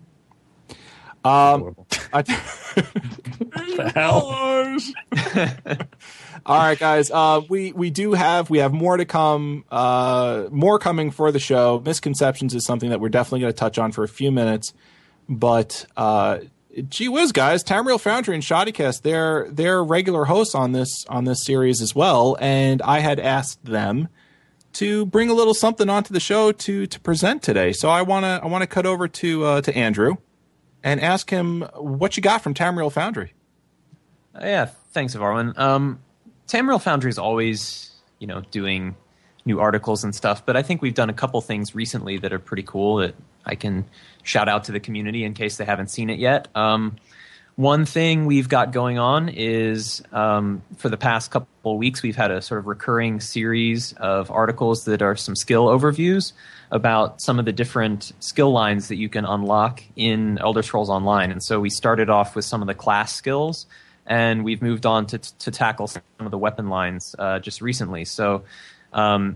[1.23, 1.75] Um,
[2.13, 2.23] I,
[2.81, 5.87] the hell?
[6.45, 7.11] All right, guys.
[7.11, 9.65] Uh, we we do have we have more to come.
[9.69, 11.81] Uh, more coming for the show.
[11.83, 14.73] Misconceptions is something that we're definitely going to touch on for a few minutes.
[15.27, 16.39] But uh,
[16.87, 21.43] gee whiz, guys, Tamriel Foundry and Shoddycast, they're they're regular hosts on this on this
[21.43, 22.37] series as well.
[22.39, 24.07] And I had asked them
[24.73, 27.73] to bring a little something onto the show to to present today.
[27.73, 30.17] So I wanna I wanna cut over to uh, to Andrew
[30.83, 33.33] and ask him what you got from Tamriel Foundry.
[34.35, 35.57] Uh, yeah, thanks, Avarwin.
[35.57, 35.99] Um,
[36.47, 38.95] Tamriel Foundry is always, you know, doing
[39.45, 42.39] new articles and stuff, but I think we've done a couple things recently that are
[42.39, 43.15] pretty cool that
[43.45, 43.85] I can
[44.23, 46.49] shout out to the community in case they haven't seen it yet.
[46.53, 46.97] Um,
[47.55, 52.29] one thing we've got going on is um, for the past couple weeks, we've had
[52.29, 56.33] a sort of recurring series of articles that are some skill overviews
[56.71, 61.31] about some of the different skill lines that you can unlock in Elder Scrolls Online.
[61.31, 63.65] And so we started off with some of the class skills
[64.07, 68.05] and we've moved on to, to tackle some of the weapon lines uh, just recently.
[68.05, 68.43] So,
[68.93, 69.35] um,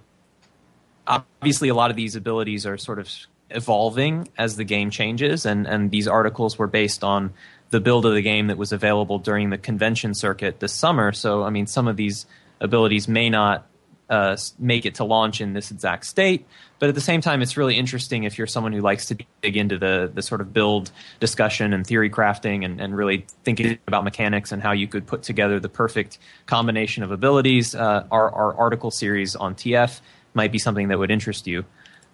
[1.06, 3.10] obviously, a lot of these abilities are sort of
[3.50, 7.34] evolving as the game changes, and, and these articles were based on
[7.70, 11.12] the build of the game that was available during the convention circuit this summer.
[11.12, 12.26] So, I mean, some of these
[12.62, 13.68] abilities may not
[14.12, 16.46] uh, make it to launch in this exact state.
[16.80, 19.56] But at the same time, it's really interesting if you're someone who likes to dig
[19.56, 24.04] into the the sort of build discussion and theory crafting and, and really thinking about
[24.04, 27.74] mechanics and how you could put together the perfect combination of abilities.
[27.74, 30.02] Uh, our, our article series on TF
[30.34, 31.64] might be something that would interest you.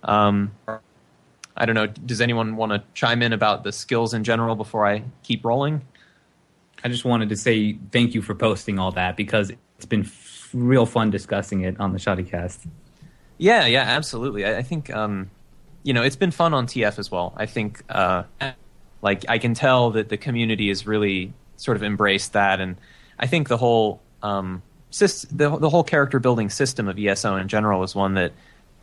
[0.04, 0.52] Um,
[1.56, 1.88] I don't know.
[1.88, 5.82] Does anyone want to chime in about the skills in general before I keep rolling?
[6.84, 10.04] I just wanted to say thank you for posting all that because it's been
[10.66, 12.68] real fun discussing it on the Shoddycast.
[13.38, 14.46] Yeah, yeah, absolutely.
[14.46, 15.30] I, I think um,
[15.84, 17.34] you know it's been fun on TF as well.
[17.36, 18.24] I think uh,
[19.02, 22.78] like I can tell that the community has really sort of embraced that, and
[23.20, 27.84] I think the whole um, the, the whole character building system of ESO in general
[27.84, 28.34] is one that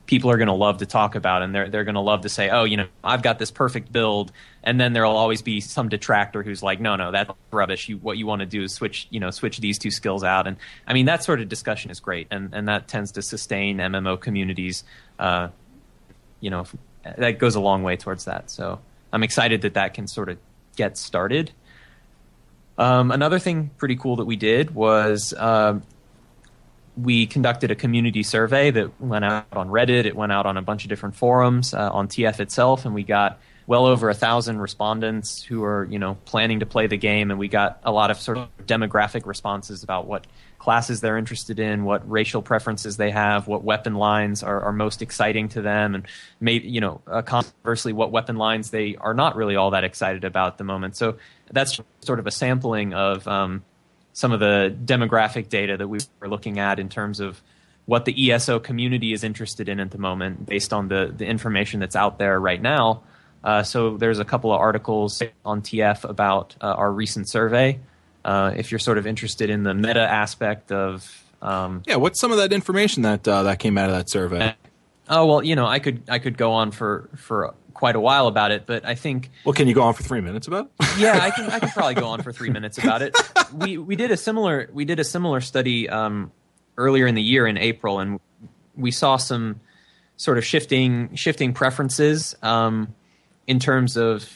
[0.06, 2.28] people are going to love to talk about and they're they're going to love to
[2.28, 4.32] say, "Oh, you know, I've got this perfect build."
[4.62, 7.88] And then there'll always be some detractor who's like, "No, no, that's rubbish.
[7.88, 10.46] You, what you want to do is switch, you know, switch these two skills out."
[10.46, 13.78] And I mean, that sort of discussion is great and and that tends to sustain
[13.78, 14.84] MMO communities
[15.18, 15.48] uh,
[16.40, 16.66] you know,
[17.16, 18.50] that goes a long way towards that.
[18.50, 18.80] So,
[19.12, 20.38] I'm excited that that can sort of
[20.76, 21.52] get started.
[22.76, 25.78] Um, another thing pretty cool that we did was uh,
[26.96, 30.04] we conducted a community survey that went out on Reddit.
[30.04, 33.02] It went out on a bunch of different forums uh, on TF itself, and we
[33.02, 37.30] got well over a thousand respondents who are you know planning to play the game,
[37.30, 40.26] and we got a lot of sort of demographic responses about what
[40.58, 45.02] classes they're interested in, what racial preferences they have, what weapon lines are, are most
[45.02, 46.06] exciting to them, and
[46.40, 50.24] maybe you know uh, conversely what weapon lines they are not really all that excited
[50.24, 50.96] about at the moment.
[50.96, 51.16] So
[51.50, 53.26] that's sort of a sampling of.
[53.26, 53.64] Um,
[54.14, 57.42] some of the demographic data that we were looking at in terms of
[57.84, 61.80] what the ESO community is interested in at the moment based on the, the information
[61.80, 63.02] that's out there right now.
[63.42, 67.78] Uh, so there's a couple of articles on TF about uh, our recent survey.
[68.24, 72.32] Uh, if you're sort of interested in the meta aspect of um, yeah, what's some
[72.32, 74.54] of that information that uh, that came out of that survey?
[75.10, 77.54] Oh well, you know, I could I could go on for for
[77.84, 79.30] quite a while about it, but I think.
[79.44, 80.70] Well, can you go on for three minutes about?
[80.80, 80.86] it?
[80.98, 81.50] yeah, I can.
[81.50, 83.14] I can probably go on for three minutes about it.
[83.52, 86.32] We we did a similar we did a similar study um,
[86.78, 88.20] earlier in the year in April, and
[88.74, 89.60] we saw some
[90.16, 92.94] sort of shifting shifting preferences um,
[93.46, 94.26] in terms of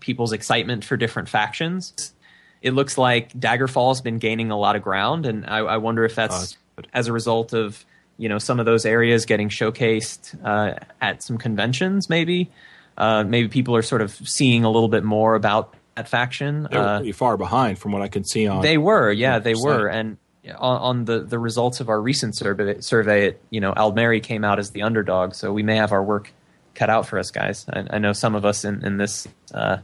[0.00, 2.14] people's excitement for different factions.
[2.62, 6.14] It looks like Daggerfall's been gaining a lot of ground, and I, I wonder if
[6.14, 7.84] that's Oh, as a result of
[8.16, 12.50] you know some of those areas getting showcased uh, at some conventions, maybe.
[12.96, 16.68] Uh, maybe people are sort of seeing a little bit more about that faction.
[16.70, 18.62] They were Uh, pretty far behind from what I can see on.
[18.62, 19.64] they were, yeah, they 100%.
[19.64, 20.16] were, and
[20.58, 24.44] on, on the the results of our recent survey, survey, it, you know, Aldmeri came
[24.44, 26.32] out as the underdog, so we may have our work
[26.74, 27.64] cut out for us, guys.
[27.72, 29.78] I, I know some of us in in this uh,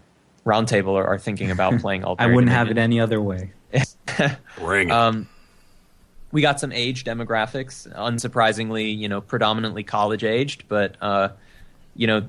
[0.45, 2.17] roundtable are, are thinking about playing Aldmeri.
[2.21, 3.53] I wouldn't have it any other way.
[4.59, 4.93] Bring it.
[4.93, 5.29] Um,
[6.33, 7.89] we got some age demographics.
[7.95, 11.29] Unsurprisingly, you know, predominantly college aged, but uh,
[11.95, 12.29] you know,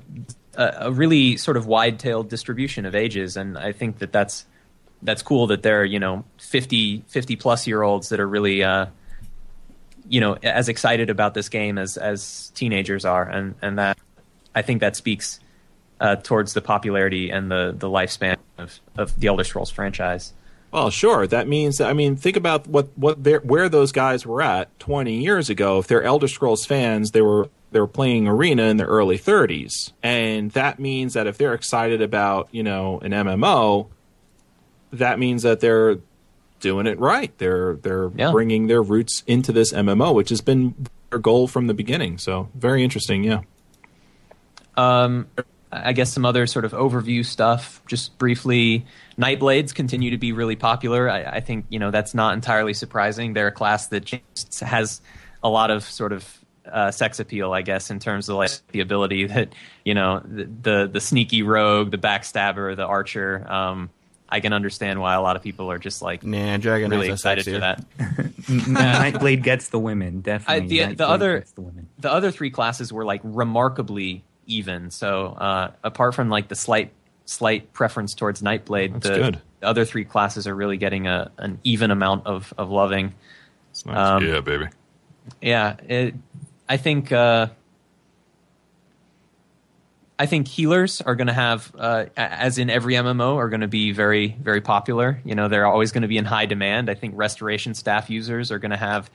[0.54, 4.46] a, a really sort of wide-tailed distribution of ages, and I think that that's
[5.02, 8.62] that's cool that there are you know 50, 50 plus year olds that are really
[8.62, 8.86] uh,
[10.08, 13.98] you know as excited about this game as as teenagers are, and and that
[14.54, 15.40] I think that speaks
[16.00, 20.32] uh, towards the popularity and the the lifespan of, of the Elder Scrolls franchise.
[20.72, 21.26] Well, sure.
[21.26, 25.20] That means that I mean, think about what what where those guys were at 20
[25.20, 25.78] years ago.
[25.78, 29.92] If they're Elder Scrolls fans, they were they were playing Arena in their early 30s,
[30.02, 33.88] and that means that if they're excited about you know an MMO,
[34.92, 35.98] that means that they're
[36.60, 37.36] doing it right.
[37.38, 38.30] They're they're Yeah.
[38.30, 40.74] bringing their roots into this MMO, which has been
[41.10, 42.18] their goal from the beginning.
[42.18, 43.24] So very interesting.
[43.24, 43.40] Yeah.
[44.76, 45.26] Um,
[45.70, 47.82] I guess some other sort of overview stuff.
[47.86, 48.84] Just briefly,
[49.18, 51.08] Nightblades continue to be really popular.
[51.08, 53.32] I, I think you know that's not entirely surprising.
[53.32, 55.00] They're a class that just has
[55.42, 56.38] a lot of sort of
[56.70, 59.52] uh, sex appeal, I guess, in terms of like the ability that
[59.84, 63.44] you know the the, the sneaky rogue, the backstabber, the archer.
[63.50, 63.90] Um,
[64.28, 67.22] I can understand why a lot of people are just like Nah, Dragon really Knight's
[67.24, 67.76] not excited for sexier.
[67.98, 68.32] that.
[68.46, 70.68] Nightblade gets the women, definitely.
[70.68, 71.88] the- the other- gets the women.
[71.98, 74.90] the other three classes were like remarkably even.
[74.90, 76.92] So uh, apart from like the slight
[77.24, 81.58] slight preference towards Nightblade, That's the, the other three classes are really getting a an
[81.64, 83.14] even amount of of loving.
[83.86, 83.96] Nice.
[83.96, 84.66] Um, yeah, baby.
[85.40, 86.14] Yeah, it,
[86.68, 87.48] I think uh,
[90.18, 93.68] I think healers are going to have, uh, as in every MMO, are going to
[93.68, 95.20] be very very popular.
[95.24, 96.88] You know, they're always going to be in high demand.
[96.88, 99.10] I think restoration staff users are going to have,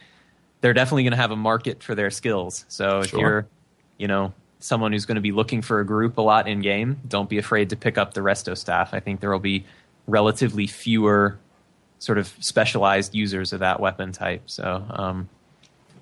[0.61, 2.65] they're definitely going to have a market for their skills.
[2.67, 3.19] So if Sure.
[3.19, 3.47] you're,
[3.97, 6.99] you know, someone who's going to be looking for a group a lot in game,
[7.07, 8.93] don't be afraid to pick up the resto staff.
[8.93, 9.65] I think there will be
[10.07, 11.37] relatively fewer
[11.99, 14.43] sort of specialized users of that weapon type.
[14.47, 15.29] So, um,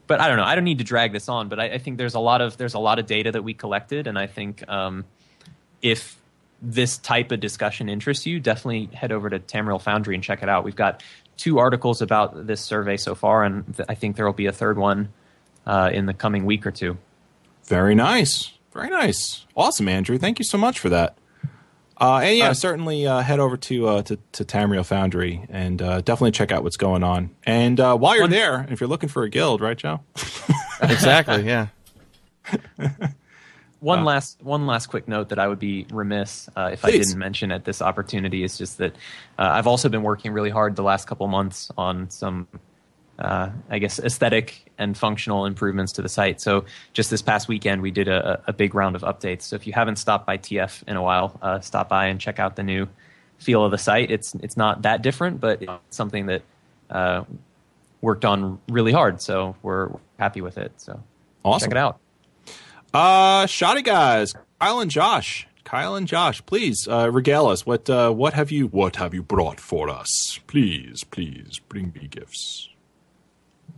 [0.08, 0.43] but I don't know.
[0.43, 2.58] I don't need to drag this on, but I, I think there's a lot of
[2.58, 5.06] there's a lot of data that we collected, and I think um,
[5.82, 6.18] if
[6.62, 10.49] this type of discussion interests you, definitely head over to Tamriel Foundry and check it
[10.49, 10.64] out.
[10.64, 11.03] We've got
[11.38, 14.51] two articles about this survey so far, and th- I think there will be a
[14.51, 15.10] third one
[15.66, 16.97] uh, in the coming week or two.
[17.66, 18.51] Very nice.
[18.74, 19.45] Very nice.
[19.56, 20.18] Awesome, Andrew.
[20.18, 21.18] Thank you so much for that.
[22.00, 25.82] Uh, and yeah, Uh, certainly uh, head over to uh, to, to Tamriel Foundry and
[25.82, 27.30] uh, definitely check out what's going on.
[27.46, 30.02] And uh, while you're there, if you're looking for a guild, right, Joe?
[30.82, 31.43] exactly.
[31.46, 31.68] Yeah.
[33.80, 34.06] One Wow.
[34.06, 37.52] last one last quick note that I would be remiss uh, if I didn't mention
[37.52, 38.93] at this opportunity is just that
[39.38, 42.48] uh, I've also been working really hard the last couple months on some,
[43.20, 46.41] uh, I guess, aesthetic and functional improvements to the site.
[46.41, 49.43] So just this past weekend, we did a, a big round of updates.
[49.43, 52.39] So if you haven't stopped by TF in a while, uh, stop by and check
[52.39, 52.88] out the new
[53.38, 54.11] feel of the site.
[54.11, 56.41] It's it's not that different, but it's something that
[56.89, 57.24] uh,
[58.01, 59.22] worked on really hard.
[59.22, 59.89] So we're
[60.20, 60.74] happy with it.
[60.78, 61.01] So
[61.43, 61.68] Awesome.
[61.70, 61.99] check it out.
[62.93, 65.47] Uh, Shoddy guys, Kyle and Josh.
[65.63, 67.66] Kyle and Josh, please uh, regale us.
[67.66, 70.39] What uh, what have you what have you brought for us?
[70.47, 72.70] Please, please bring me gifts.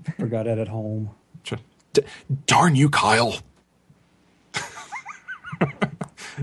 [0.20, 1.10] Forgot it at home.
[1.94, 2.04] D-
[2.46, 3.36] darn you, Kyle.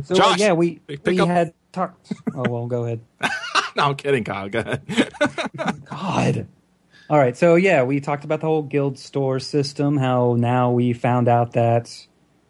[0.03, 2.13] So uh, yeah, we we up- had talked.
[2.35, 3.01] Oh well, go ahead.
[3.77, 4.49] no, I'm kidding, Kyle.
[4.49, 5.13] Go ahead.
[5.85, 6.49] God.
[7.09, 9.97] All right, so yeah, we talked about the whole guild store system.
[9.97, 11.95] How now we found out that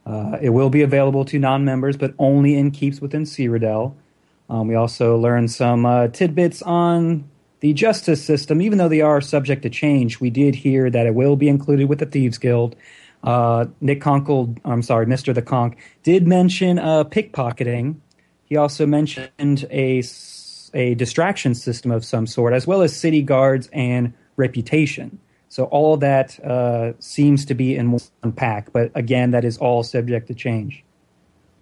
[0.06, 3.94] uh, it will be available to non-members, but only in keeps within Cyrodiil.
[4.48, 7.28] Um, we also learned some uh, tidbits on
[7.64, 8.60] the justice system.
[8.60, 11.88] Even though they are subject to change, we did hear that it will be included
[11.88, 12.76] with the Thieves Guild.
[13.22, 15.34] Uh, Nick Konkle, I'm sorry, Mr.
[15.34, 17.96] the Conk, did mention uh, pickpocketing.
[18.44, 20.02] He also mentioned a,
[20.74, 25.18] a distraction system of some sort, as well as city guards and reputation.
[25.48, 29.82] So all that uh, seems to be in one pack, but again, that is all
[29.82, 30.84] subject to change.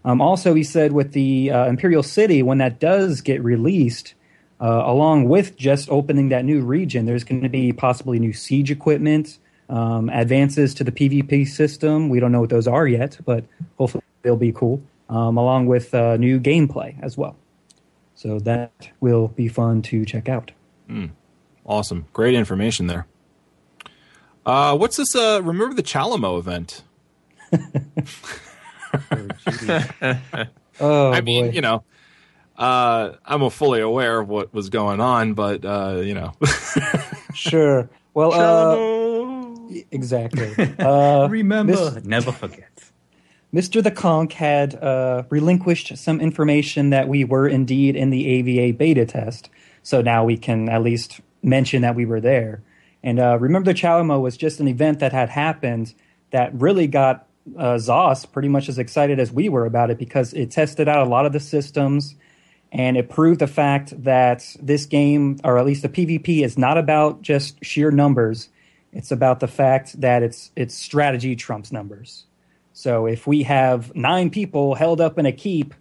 [0.04, 4.14] Um, also, he said with the uh, Imperial City, when that does get released,
[4.62, 8.70] uh, along with just opening that new region, there's going to be possibly new siege
[8.70, 9.38] equipment,
[9.68, 12.08] um, advances to the PvP system.
[12.08, 13.44] We don't know what those are yet, but
[13.76, 17.36] hopefully they'll be cool, um, along with uh, new gameplay as well.
[18.14, 20.52] So that will be fun to check out.
[21.66, 23.06] awesome, great information there.
[24.46, 25.16] Uh, what's this?
[25.16, 26.84] Uh, remember the Chalman event?
[30.80, 31.24] Oh I boy!
[31.24, 31.84] mean, you know,
[32.56, 36.32] uh, I'm fully aware of what was going on, but uh, you know,
[37.34, 37.90] sure.
[38.14, 40.52] Well, uh, exactly.
[40.78, 42.68] Uh, Remember, Miss- never forget.
[43.54, 43.82] Mr.
[43.82, 49.04] The Conk had uh, relinquished some information that we were indeed in the AVA beta
[49.04, 49.50] test.
[49.82, 52.62] So now we can at least mention that we were there.
[53.02, 55.92] And uh, remember, the Chalman was just an event that had happened
[56.30, 57.26] that really got
[57.58, 61.06] uh, Zos pretty much as excited as we were about it because it tested out
[61.06, 62.14] a lot of the systems
[62.72, 66.78] and it proved the fact that this game, or at least the PvP, is not
[66.78, 68.48] about just sheer numbers.
[68.94, 72.24] It's about the fact that it's it's strategy trumps numbers.
[72.72, 75.74] So if we have nine people held up in a keep,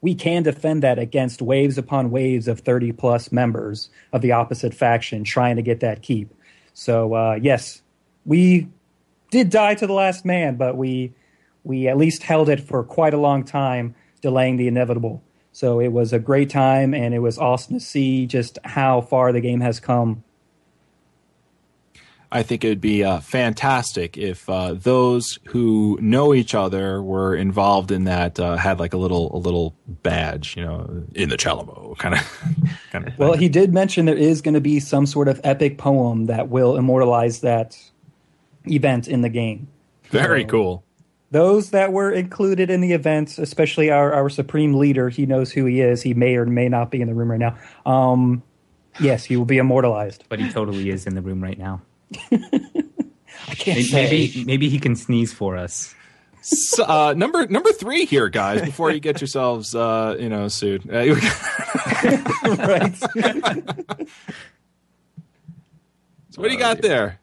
[0.00, 4.72] we can defend that against waves upon waves of 30 plus members of the opposite
[4.72, 6.32] faction trying to get that keep.
[6.74, 7.82] So uh, yes,
[8.24, 8.68] we
[9.32, 11.12] did die to the last man, but we
[11.64, 15.24] we at least held it for quite a long time, delaying the inevitable.
[15.56, 19.32] So it was a great time, and it was awesome to see just how far
[19.32, 20.22] the game has come.
[22.30, 27.34] I think it would be uh, fantastic if uh, those who know each other were
[27.34, 31.38] involved in that uh, had like a little a little badge, you know, in the
[31.38, 32.42] Chalman kind of
[32.92, 33.18] kind of.
[33.18, 36.50] Well, he did mention there is going to be some sort of epic poem that
[36.50, 37.78] will immortalize that
[38.66, 39.68] event in the game.
[40.10, 40.85] Very So- cool.
[41.30, 45.64] Those that were included in the events, especially our, our supreme leader, he knows who
[45.64, 46.02] he is.
[46.02, 47.56] He may or may not be in the room right now.
[47.84, 48.42] Um,
[49.00, 50.24] yes, he will be immortalized.
[50.28, 51.82] But he totally is in the room right now.
[53.48, 54.04] I can't Maybe say.
[54.10, 55.94] maybe, maybe he can sneeze for us.
[56.42, 58.62] So, uh, number number three here, guys.
[58.62, 60.88] Before you get yourselves, uh, you know, sued.
[60.88, 61.14] Uh,
[62.56, 62.96] right?
[62.96, 63.08] so
[66.36, 67.18] what do you got there?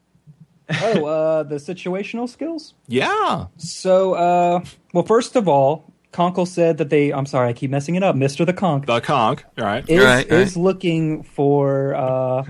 [0.70, 2.74] Oh, uh, the situational skills.
[2.88, 3.48] Yeah.
[3.58, 7.12] So, uh, well, first of all, Konkle said that they.
[7.12, 8.16] I'm sorry, I keep messing it up.
[8.16, 9.44] Mister the Conk The conch.
[9.58, 9.88] All right.
[9.90, 10.40] is Right, right.
[10.40, 12.44] is looking for uh,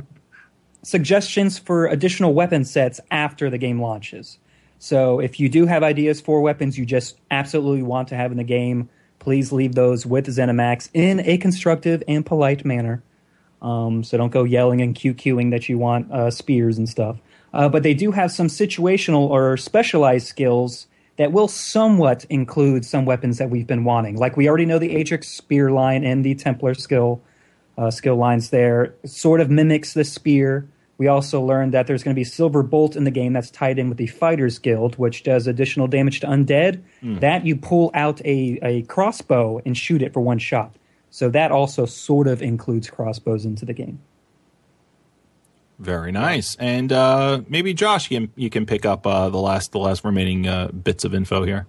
[0.84, 4.38] suggestions for additional weapon sets after the game launches.
[4.80, 8.38] So, if you do have ideas for weapons you just absolutely want to have in
[8.38, 8.90] the game,
[9.20, 13.02] please leave those with ZeniMax in a constructive and polite manner.
[13.62, 17.18] Um, so don't go yelling and QQing that you want uh, spears and stuff.
[17.54, 20.88] Uh, but they do have some situational or specialized skills
[21.18, 24.18] that will somewhat include some weapons that we've been wanting.
[24.18, 27.22] Like we already know the Aedric spear line and the Templar skill
[27.78, 30.68] uh, skill lines there sort of mimics the spear.
[31.00, 33.80] We also learned that there's going to be Silver Bolt in the game that's tied
[33.80, 36.82] in with the Fighters Guild, which does additional damage to undead.
[37.02, 40.76] That you pull out a, a crossbow and shoot it for one shot.
[41.10, 44.00] So that also sort of includes crossbows into the game.
[45.80, 46.56] Very nice.
[46.56, 50.06] And uh, maybe Josh, you can, you can pick up uh, the last the last
[50.06, 51.68] remaining uh, bits of info here.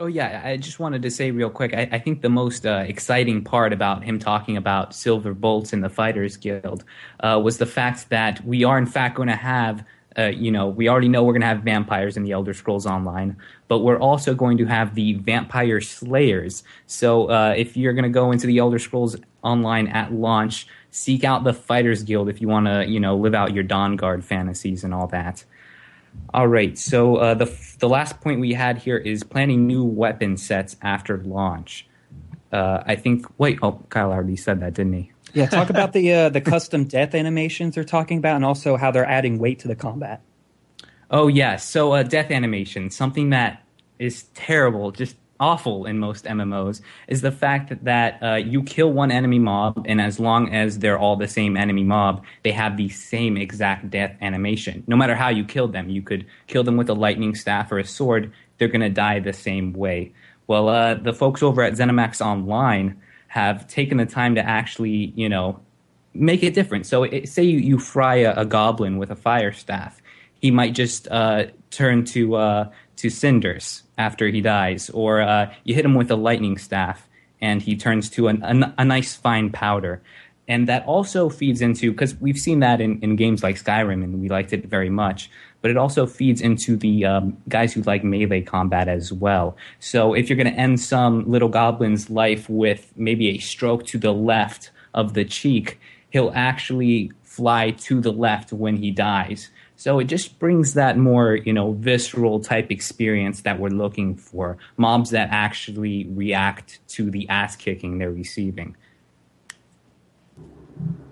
[0.00, 1.72] Oh yeah, I just wanted to say real quick.
[1.72, 5.82] I, I think the most uh, exciting part about him talking about silver bolts in
[5.82, 6.84] the Fighters Guild
[7.20, 9.84] uh, was the fact that we are in fact going to have.
[10.16, 12.86] Uh, you know, we already know we're going to have vampires in the Elder Scrolls
[12.86, 16.62] Online, but we're also going to have the Vampire Slayers.
[16.86, 21.24] So uh, if you're going to go into the Elder Scrolls Online at launch, seek
[21.24, 24.84] out the Fighters Guild if you want to, you know, live out your Dawnguard fantasies
[24.84, 25.44] and all that.
[26.32, 26.78] All right.
[26.78, 31.18] So uh, the the last point we had here is planning new weapon sets after
[31.18, 31.86] launch.
[32.52, 33.26] Uh, I think.
[33.38, 33.58] Wait.
[33.62, 35.10] Oh, Kyle already said that, didn't he?
[35.32, 38.92] Yeah, talk about the uh, the custom death animations they're talking about, and also how
[38.92, 40.22] they're adding weight to the combat.
[41.10, 41.56] Oh yeah.
[41.56, 43.64] So uh, death animation, something that
[43.98, 49.10] is terrible, just awful in most MMOs, is the fact that, uh, you kill one
[49.10, 52.88] enemy mob, and as long as they're all the same enemy mob, they have the
[52.88, 54.84] same exact death animation.
[54.86, 57.78] No matter how you kill them, you could kill them with a lightning staff or
[57.78, 60.12] a sword, they're going to die the same way.
[60.46, 65.28] Well, uh, the folks over at ZeniMax Online have taken the time to actually, you
[65.28, 65.60] know,
[66.12, 66.86] make it different.
[66.86, 70.00] So, it, say you, you fry a, a goblin with a fire staff,
[70.40, 72.70] he might just uh, turn to uh,
[73.04, 77.06] to cinders after he dies, or uh, you hit him with a lightning staff
[77.38, 80.00] and he turns to an, a, a nice fine powder.
[80.48, 84.22] And that also feeds into because we've seen that in, in games like Skyrim and
[84.22, 85.30] we liked it very much.
[85.60, 89.54] But it also feeds into the um, guys who like melee combat as well.
[89.80, 93.98] So if you're going to end some little goblin's life with maybe a stroke to
[93.98, 95.78] the left of the cheek,
[96.08, 99.50] he'll actually fly to the left when he dies.
[99.76, 104.56] So it just brings that more, you know, visceral type experience that we're looking for.
[104.76, 108.76] Mobs that actually react to the ass kicking they're receiving.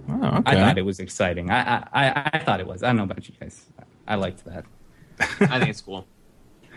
[0.09, 1.51] Oh, I thought it was exciting.
[1.51, 2.83] I, I, I, I thought it was.
[2.83, 3.67] I don't know about you guys.
[4.07, 4.65] I liked that.
[5.41, 6.07] I think it's cool.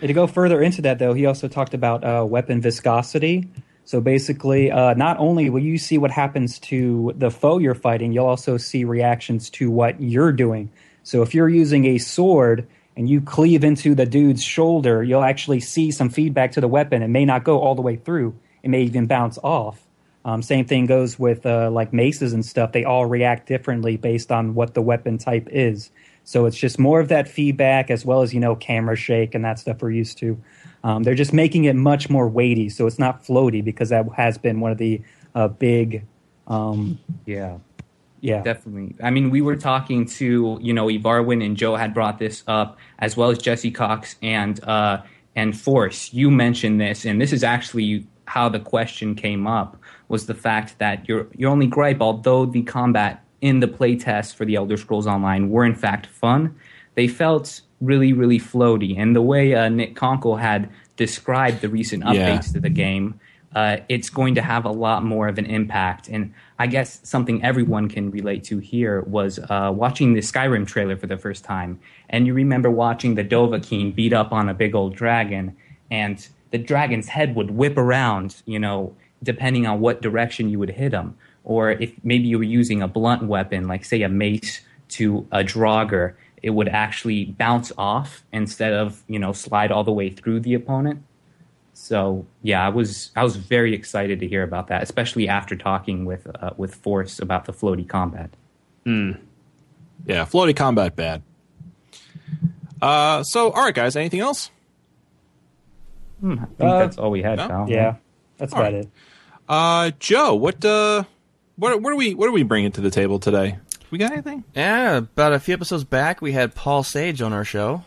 [0.01, 3.47] And to go further into that, though, he also talked about uh, weapon viscosity.
[3.85, 8.11] So basically, uh, not only will you see what happens to the foe you're fighting,
[8.11, 10.71] you'll also see reactions to what you're doing.
[11.03, 12.67] So if you're using a sword
[12.97, 17.03] and you cleave into the dude's shoulder, you'll actually see some feedback to the weapon.
[17.03, 18.35] It may not go all the way through.
[18.63, 19.85] It may even bounce off.
[20.25, 22.71] Um, same thing goes with uh, like maces and stuff.
[22.71, 25.91] They all react differently based on what the weapon type is.
[26.23, 29.45] So it's just more of that feedback as well as you know camera shake and
[29.45, 30.41] that stuff we're used to.
[30.85, 34.37] Um, they're just making it much more weighty, so it's not floaty because that has
[34.37, 35.01] been one of the
[35.33, 36.05] uh, big,
[36.45, 37.57] um, Yeah.
[38.21, 38.95] yeah, Definitely.
[39.01, 42.77] I mean, we were talking to you know Avarwin and Joe had brought this up
[42.99, 45.01] as well as Jesse Cox and uh,
[45.35, 46.13] and Force.
[46.13, 49.77] You mentioned this, and this is actually how the question came up
[50.07, 54.45] was the fact that your your only gripe, although the combat in the playtest for
[54.45, 56.55] the Elder Scrolls Online were in fact fun,
[56.93, 58.97] they felt really really floaty.
[58.97, 62.53] And the way uh, Nick Konkle had described the recent updates Yeah.
[62.53, 63.19] to the game,
[63.53, 66.07] uh, it's going to have a lot more of an impact.
[66.09, 70.97] And I guess something everyone can relate to here was uh, watching the Skyrim trailer
[70.97, 71.79] for the first time.
[72.09, 75.55] And you remember watching the Dovahkiin beat up on a big old dragon,
[75.91, 80.71] and the dragon's head would whip around, you know, depending on what direction you would
[80.71, 81.15] hit him.
[81.43, 85.43] Or if maybe you were using a blunt weapon, like say a mace to a
[85.43, 86.13] Draugr,
[86.45, 90.53] it would actually bounce off instead of, you know, slide all the way through the
[90.53, 91.01] opponent.
[91.73, 96.05] So yeah, I was I was very excited to hear about that, especially after talking
[96.05, 98.29] with uh, with Force about the floaty combat.
[98.85, 101.21] Yeah, floaty combat bad.
[102.81, 103.95] Uh, so all right, guys.
[103.95, 104.51] Anything else?
[106.21, 107.37] Hmm, I think Uh, that's all we had.
[107.39, 107.47] no?
[107.47, 107.65] Kyle.
[107.69, 107.95] Yeah,
[108.37, 108.83] that's All about right.
[108.85, 108.89] it.
[109.49, 111.03] Uh, Joe, what uh,
[111.55, 113.57] what what are we what are we bringing to the table today?
[113.91, 114.43] We got anything?
[114.55, 117.83] Yeah, about a few episodes back, we had Paul Sage on our show,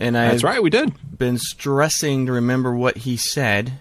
[0.00, 0.92] and I've That's right, we did.
[1.18, 3.72] been stressing to remember what he said.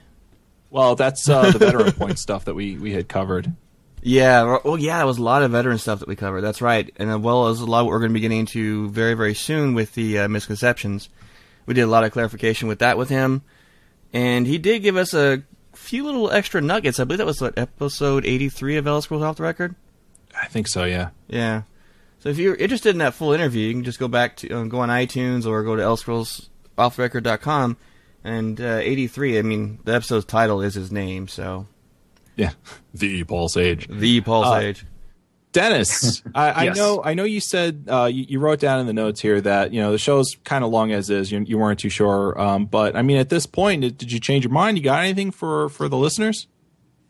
[0.69, 3.53] Well, that's uh, the veteran point stuff that we we had covered.
[4.01, 6.41] Yeah, well, yeah, it was a lot of veteran stuff that we covered.
[6.41, 8.39] That's right, and as well as a lot of what we're going to be getting
[8.39, 11.09] into very, very soon with the uh, misconceptions.
[11.65, 13.41] We did a lot of clarification with that with him,
[14.13, 15.43] and he did give us a
[15.73, 16.99] few little extra nuggets.
[16.99, 19.75] I believe that was what episode eighty-three of Elder Scrolls Off the Record.
[20.41, 20.83] I think so.
[20.85, 21.09] Yeah.
[21.27, 21.63] Yeah.
[22.19, 24.63] So if you're interested in that full interview, you can just go back to uh,
[24.63, 25.81] go on iTunes or go to
[26.77, 27.77] elderscrollsofftherecord.com.
[28.23, 31.67] And uh, 83, I mean, the episode's title is his name, so
[32.35, 32.51] Yeah.
[32.93, 33.87] The Paul Sage.
[33.89, 34.85] the Paul Uh, Sage.
[35.51, 38.93] Dennis, I, I know I know you said uh, you, you wrote down in the
[38.93, 41.31] notes here that you know the show's kind of long as is.
[41.31, 44.19] You, you weren't too sure, um, but I mean, at this point, did, did you
[44.19, 44.77] change your mind?
[44.77, 46.47] You got anything for for the listeners?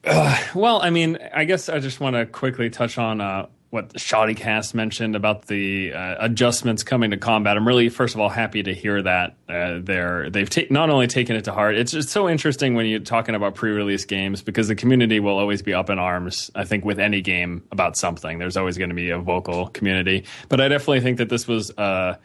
[0.56, 4.74] Well, I mean, I guess I just want to quickly touch on uh, what Shoddycast
[4.74, 7.58] mentioned about the uh, adjustments coming to combat.
[7.58, 11.08] I'm really, first of all, happy to hear that uh, they're they've ta- not only
[11.08, 11.76] taken it to heart.
[11.76, 15.62] It's just so interesting when you're talking about pre-release games because the community will always
[15.62, 16.50] be up in arms.
[16.56, 20.24] I think with any game about something, there's always going to be a vocal community.
[20.48, 21.72] But I definitely think that this was.
[21.72, 22.18] Uh,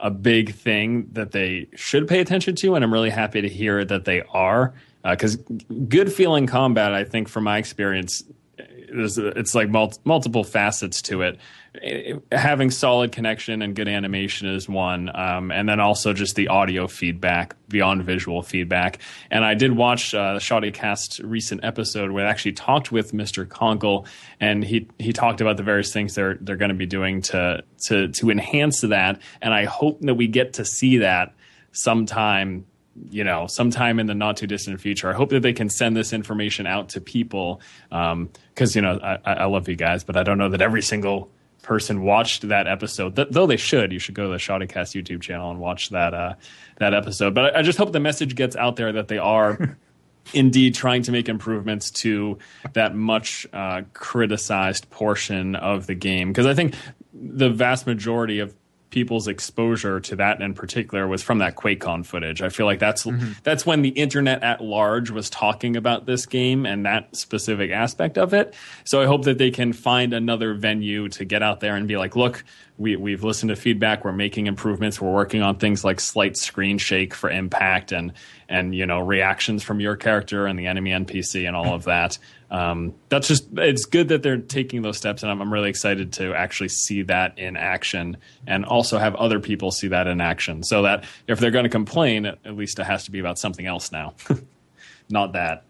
[0.00, 3.84] a big thing that they should pay attention to, and I'm really happy to hear
[3.84, 4.72] that they are.
[5.04, 8.24] Because good feeling combat, I think, from my experience,
[8.58, 11.38] it's like mul- multiple facets to it.
[11.82, 16.48] Eh, Having solid connection and good animation is one, um, and then also just the
[16.48, 18.98] audio feedback beyond visual feedback.
[19.30, 23.46] And I did watch uh, the Shoddycast recent episode where I actually talked with Mr.
[23.46, 24.06] Konkle,
[24.40, 27.62] and he he talked about the various things they're they're going to be doing to
[27.86, 29.20] to to enhance that.
[29.42, 31.34] And I hope that we get to see that
[31.72, 32.64] sometime
[33.10, 35.10] you know, sometime in the not too distant future.
[35.10, 38.98] I hope that they can send this information out to people Um, because you know
[39.02, 41.30] I, I love you guys, but I don't know that every single
[41.62, 43.14] person watched that episode.
[43.16, 46.14] Th- though they should, you should go to the Shoddycast YouTube channel and watch that
[46.14, 46.34] uh,
[46.76, 47.34] that episode.
[47.34, 49.76] But I, I just hope the message gets out there that they are.
[50.34, 52.36] Indeed, trying to make improvements to
[52.74, 56.74] that much uh, criticized portion of the game because I think
[57.14, 58.54] the vast majority of
[58.98, 62.42] people's exposure to that in particular was from that QuakeCon footage.
[62.42, 63.30] I feel like that's mm-hmm.
[63.44, 68.18] that's when the internet at large was talking about this game and that specific aspect
[68.18, 68.54] of it.
[68.84, 71.96] So I hope that they can find another venue to get out there and be
[71.96, 72.42] like, look,
[72.76, 76.76] we we've listened to feedback, we're making improvements, we're working on things like slight screen
[76.76, 78.12] shake for impact and
[78.48, 82.18] and you know reactions from your character and the enemy NPC and all of that.
[82.50, 86.14] Um, that's just it's good that they're taking those steps, and I'm, I'm really excited
[86.14, 88.16] to actually see that in action,
[88.46, 91.70] and also have other people see that in action, so that if they're going to
[91.70, 94.14] complain, at least it has to be about something else now,
[95.10, 95.64] not that.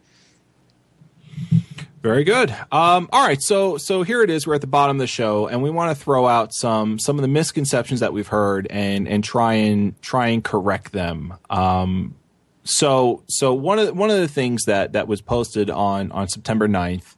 [2.01, 2.51] Very good.
[2.71, 4.47] Um, all right, so so here it is.
[4.47, 7.17] We're at the bottom of the show, and we want to throw out some some
[7.17, 11.35] of the misconceptions that we've heard, and and try and try and correct them.
[11.51, 12.15] Um,
[12.69, 16.29] so so one of the, one of the things that that was posted on on
[16.29, 17.17] September 9th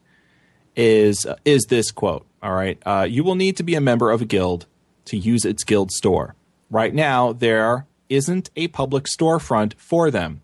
[0.76, 2.26] is is this quote.
[2.42, 4.66] All right, uh, you will need to be a member of a guild
[5.06, 6.34] to use its guild store.
[6.70, 10.42] Right now, there isn't a public storefront for them.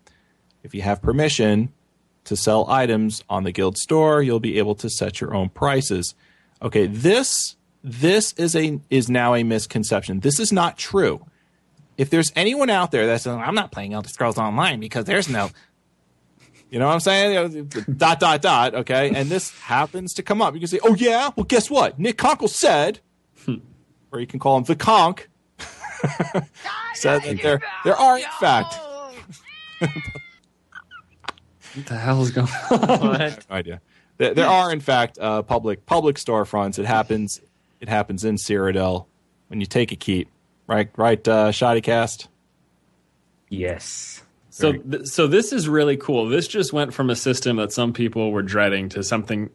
[0.61, 1.71] If you have permission
[2.25, 6.13] to sell items on the guild store, you'll be able to set your own prices.
[6.61, 10.19] Okay, this this is a is now a misconception.
[10.19, 11.25] This is not true.
[11.97, 15.27] If there's anyone out there that's saying, I'm not playing Elder Scrolls Online because there's
[15.27, 15.49] no
[16.69, 17.69] you know what I'm saying?
[17.95, 18.75] Dot dot dot.
[18.75, 20.53] Okay, and this happens to come up.
[20.53, 21.97] You can say, "Oh yeah, well guess what?
[21.97, 22.99] Nick Konkle said,"
[24.11, 25.29] or you can call him the Conk.
[26.93, 28.79] said that there there are in fact
[29.79, 29.91] What
[31.85, 33.19] the hell is going on?
[33.49, 33.81] No idea.
[34.17, 36.79] There, there are, in fact, uh, public public storefronts.
[36.79, 37.39] It happens.
[37.79, 39.05] It happens in Cyrodiil
[39.47, 40.29] when you take a keep.
[40.67, 41.25] Right, right.
[41.27, 42.27] Uh, Shoddycast.
[43.49, 44.21] Yes.
[44.49, 46.27] So, th- so this is really cool.
[46.27, 49.49] This just went from a system that some people were dreading to something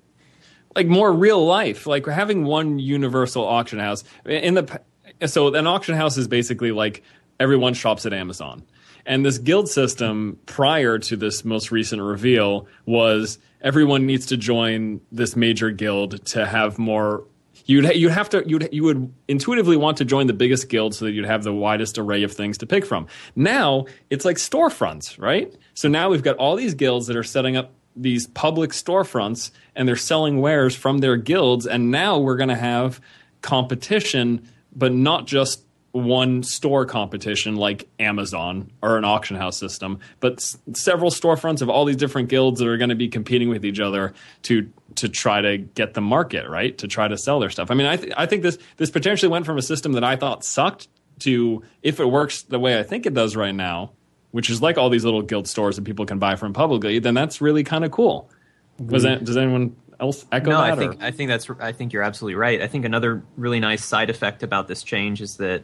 [0.74, 4.04] like more real life, like having one universal auction house.
[4.24, 4.80] In the
[5.26, 7.02] so, an auction house is basically like
[7.38, 8.62] everyone shops at Amazon,
[9.04, 15.00] and this guild system prior to this most recent reveal was everyone needs to join
[15.10, 17.24] this major guild to have more
[17.66, 21.04] You'd you'd have to you'd you would intuitively want to join the biggest guild so
[21.04, 23.06] that you'd have the widest array of things to pick from.
[23.36, 25.54] Now it's like storefronts, right?
[25.74, 29.86] So now we've got all these guilds that are setting up these public storefronts and
[29.86, 33.00] they're selling wares from their guilds and now we're going to have
[33.42, 35.62] competition but not just
[35.92, 41.68] one store competition like Amazon or an auction house system, but s- several storefronts of
[41.68, 45.08] all these different guilds that are going to be competing with each other to to
[45.08, 47.70] try to get the market right to try to sell their stuff.
[47.70, 50.16] I mean, I th- I think this this potentially went from a system that I
[50.16, 50.88] thought sucked
[51.20, 53.92] to if it works the way I think it does right now,
[54.30, 57.14] which is like all these little guild stores that people can buy from publicly, then
[57.14, 58.30] that's really kind of cool.
[58.78, 59.24] Was that, mm-hmm.
[59.24, 60.72] does anyone else echo no, that?
[60.72, 61.04] I think or?
[61.04, 62.60] I think that's I think you're absolutely right.
[62.60, 65.62] I think another really nice side effect about this change is that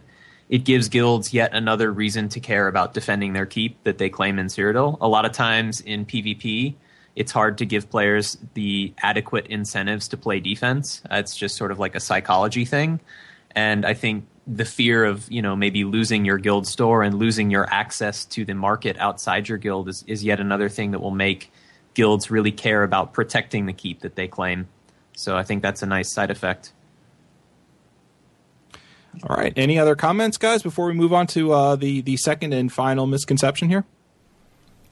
[0.48, 4.38] it gives guilds yet another reason to care about defending their keep that they claim
[4.38, 4.96] in Cyrodiil.
[5.00, 6.74] A lot of times in PvP,
[7.18, 11.02] it's hard to give players the adequate incentives to play defense.
[11.10, 13.00] It's just sort of like a psychology thing,
[13.54, 17.50] and I think the fear of you know maybe losing your guild store and losing
[17.50, 21.10] your access to the market outside your guild is, is yet another thing that will
[21.10, 21.52] make
[21.94, 24.68] guilds really care about protecting the keep that they claim.
[25.16, 26.72] So I think that's a nice side effect.
[29.28, 29.52] All right.
[29.56, 33.06] Any other comments, guys, before we move on to uh, the the second and final
[33.06, 33.84] misconception here?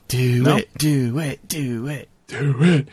[0.09, 0.57] Do No.
[0.57, 2.09] it, do it, do it.
[2.27, 2.89] Do it.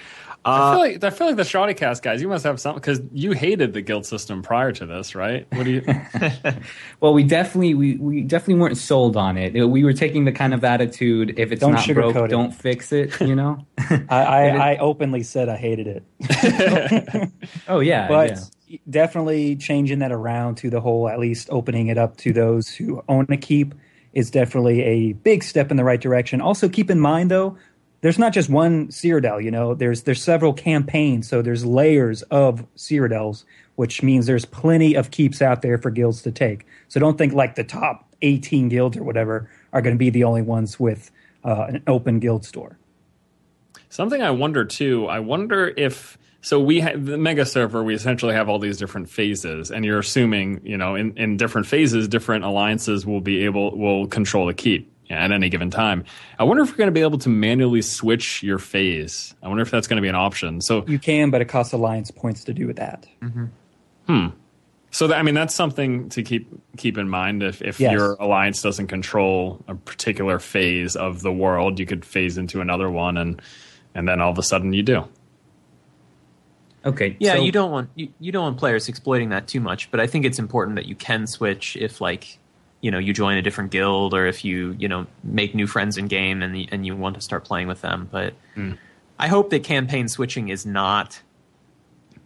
[0.45, 2.21] I feel uh, like I feel like the Shoddy Cast guys.
[2.21, 5.47] You must have something because you hated the guild system prior to this, right?
[5.53, 5.83] What do you?
[6.99, 9.53] Well, we definitely we, we definitely weren't sold on it.
[9.67, 12.27] We were taking the kind of attitude: if it's Don't not broke, it.
[12.29, 13.19] don't fix it.
[13.19, 13.65] You know?
[13.77, 17.31] I, I, I openly said I hated it.
[17.67, 18.77] oh yeah, but yeah.
[18.89, 23.03] definitely changing that around to the whole at least opening it up to those who
[23.09, 23.73] own a keep
[24.13, 27.57] is definitely a big step in the right direction also keep in mind though
[28.03, 32.65] there's not just one Cyrodiil, you know there's there's several campaigns so there's layers of
[32.75, 37.17] Cyrodiils which means there's plenty of keeps out there for guilds to take so don't
[37.17, 40.79] think like the top 18 guilds or whatever are going to be the only ones
[40.79, 41.09] with
[41.43, 42.77] uh, an open guild store
[43.93, 45.05] Something I wonder too.
[45.05, 47.83] I wonder if so we have the mega server.
[47.83, 51.67] We essentially have all these different phases, and you're assuming you know in, in different
[51.67, 56.05] phases, different alliances will be able will control the keep at any given time.
[56.39, 59.35] I wonder if we're going to be able to manually switch your phase.
[59.43, 60.61] I wonder if that's going to be an option.
[60.61, 63.45] So you can but it costs alliance points to do with that mm-hmm.
[64.07, 64.27] hmm.
[64.93, 66.47] So that, I mean, that's something to keep
[66.77, 67.41] keep in mind.
[67.41, 67.93] If if Yes.
[67.93, 72.91] your alliance doesn't control a particular phase of the world, you could phase into another
[72.91, 73.41] one, and
[73.95, 75.07] and then all of a sudden you do.
[76.85, 77.17] Okay.
[77.19, 79.99] Yeah, so- you don't want you, you don't want players exploiting that too much, but
[79.99, 82.37] I think it's important that you can switch if like
[82.83, 85.97] you know you join a different guild or if you you know make new friends
[85.97, 88.07] in game and the, and you want to start playing with them.
[88.11, 88.33] But
[89.17, 91.21] I hope that campaign switching is not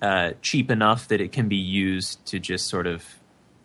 [0.01, 3.03] uh, cheap enough that it can be used to just sort of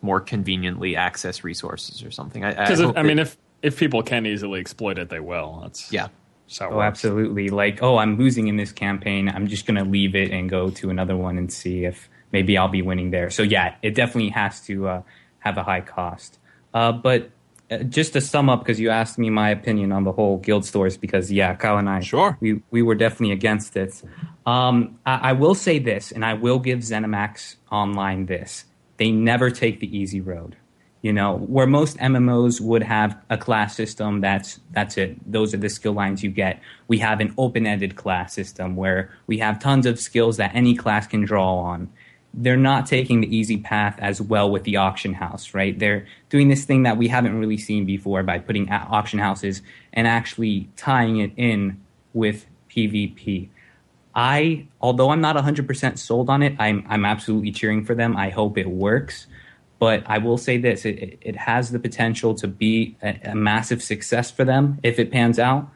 [0.01, 2.44] more conveniently access resources or something.
[2.44, 5.60] I, I, Because I mean, that- if if people can easily exploit it, they will.
[5.62, 6.09] That's yeah.
[6.47, 6.86] that's how it Oh, works.
[6.89, 7.48] absolutely.
[7.51, 9.28] Like, oh, I'm losing in this campaign.
[9.28, 12.59] I'm just going to leave it and go to another one and see if maybe
[12.59, 13.31] I'll be winning there.
[13.31, 15.02] So, yeah, it definitely has to uh,
[15.39, 16.39] have a high cost.
[16.74, 17.31] Uh, but
[17.70, 20.65] uh, just to sum up, because you asked me my opinion on the whole guild
[20.65, 22.36] stores, because, yeah, Kyle and I, Sure.
[22.40, 24.03] we, we were definitely against it.
[24.47, 28.65] Um, I, I will say this, and I will give ZeniMax Online this.
[28.97, 30.57] They never take the easy road.
[31.01, 35.16] You know, where most MMOs would have a class system, that's that's it.
[35.32, 36.61] Those are the skill lines you get.
[36.86, 41.09] We have an open-ended class system where we have tons of skills that any class
[41.09, 41.90] can draw on.
[42.35, 45.79] They're not taking the easy path as well with the auction house, right?
[45.79, 49.61] They're doing this thing that we haven't really seen before by putting auction houses
[49.93, 51.81] and actually tying it in
[52.15, 53.49] with PvP.
[54.15, 58.17] I, although I'm not 100% sold on it, I'm, I'm absolutely cheering for them.
[58.17, 59.27] I hope it works.
[59.79, 63.83] But I will say this it, it- has the potential to be a, a massive
[63.83, 65.69] success for them if it pans out,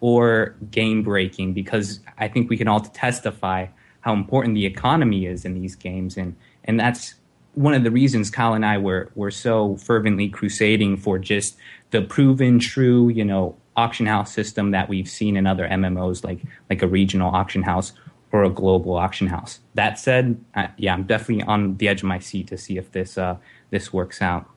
[0.00, 3.66] or game breaking, because I think we can all testify
[4.00, 6.16] how important the economy is in these games.
[6.16, 7.14] And, and that's
[7.54, 11.56] one of the reasons Kyle and I were, were so fervently crusading for just
[11.90, 16.40] the proven, true, you know, auction house system that we've seen in other MMOs, like
[16.68, 17.92] like a regional auction house
[18.32, 19.60] or a global auction house.
[19.74, 20.42] That said,
[20.76, 23.36] yeah, I'm definitely on the edge of my seat to see if this uh,
[23.70, 24.48] this works out.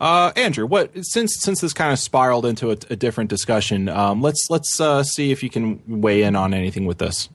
[0.00, 4.22] Uh, Andrew, what since since this kind of spiraled into a, a different discussion, um,
[4.22, 7.28] let's let's uh, see if you can weigh in on anything with this.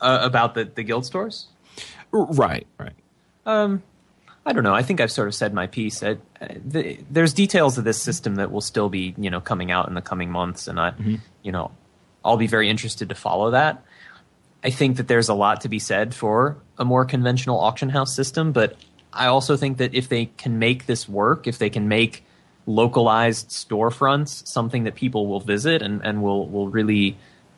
[0.00, 1.46] Uh, about the the guild stores.
[2.12, 2.92] Right, right.
[3.46, 3.82] Um,
[4.46, 4.74] I don't know.
[4.74, 6.02] I think I've sort of said my piece.
[6.02, 9.70] I, I- the, there's details of this system that will still be, you know, coming
[9.70, 10.92] out in the coming months, and I,
[11.42, 11.70] you know,
[12.24, 13.82] I'll be very interested to follow that.
[14.62, 18.14] I think that there's a lot to be said for a more conventional auction house
[18.14, 18.76] system, but
[19.12, 22.24] I also think that if they can make this work, if they can make
[22.66, 27.16] localized storefronts something that people will visit and, and will will really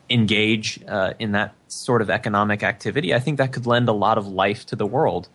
[0.09, 4.17] engage uh, in that sort of economic activity, I think that could lend a lot
[4.17, 5.29] of life to the world.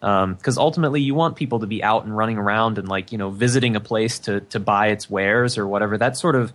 [0.00, 3.30] Because ultimately, you want people to be out and running around and like you know
[3.30, 5.98] visiting a place to to buy its wares or whatever.
[5.98, 6.52] That sort of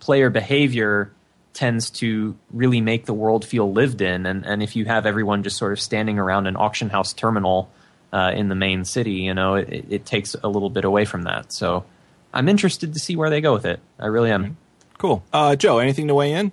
[0.00, 1.12] player behavior
[1.52, 4.24] tends to really make the world feel lived in.
[4.24, 7.70] And and if you have everyone just sort of standing around an auction house terminal
[8.12, 11.22] uh, in the main city, you know, it, it takes a little bit away from
[11.22, 11.52] that.
[11.52, 11.84] So
[12.32, 13.80] I'm interested to see where they go with it.
[13.98, 14.56] I really am.
[14.98, 15.22] Cool.
[15.32, 16.52] Uh, Joe, anything to weigh in?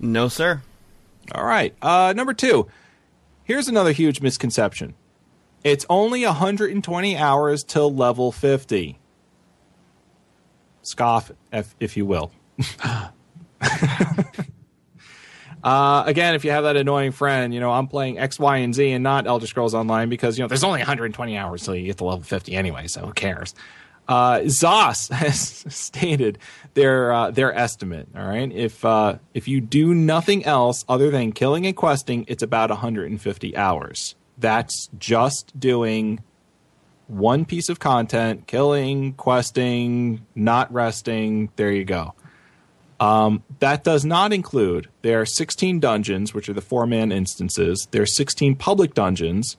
[0.00, 0.62] No, sir.
[1.34, 1.74] All right.
[1.80, 2.68] Uh, number two.
[3.44, 4.94] Here's another huge misconception.
[5.62, 8.98] It's only 120 hours till level 50.
[10.82, 12.30] Scoff, if, if you will.
[15.64, 18.74] uh, again, if you have that annoying friend, you know, I'm playing X, Y, and
[18.74, 21.86] Z and not Elder Scrolls Online because, you know, there's only 120 hours till you
[21.86, 23.54] get to level 50 anyway, so who cares?
[24.08, 26.38] Uh, Zos has stated
[26.74, 28.08] their uh, their estimate.
[28.16, 32.42] All right, if uh, if you do nothing else other than killing and questing, it's
[32.42, 34.14] about 150 hours.
[34.38, 36.22] That's just doing
[37.08, 41.50] one piece of content: killing, questing, not resting.
[41.56, 42.14] There you go.
[42.98, 47.86] Um, that does not include there are 16 dungeons, which are the four man instances.
[47.90, 49.56] There are 16 public dungeons,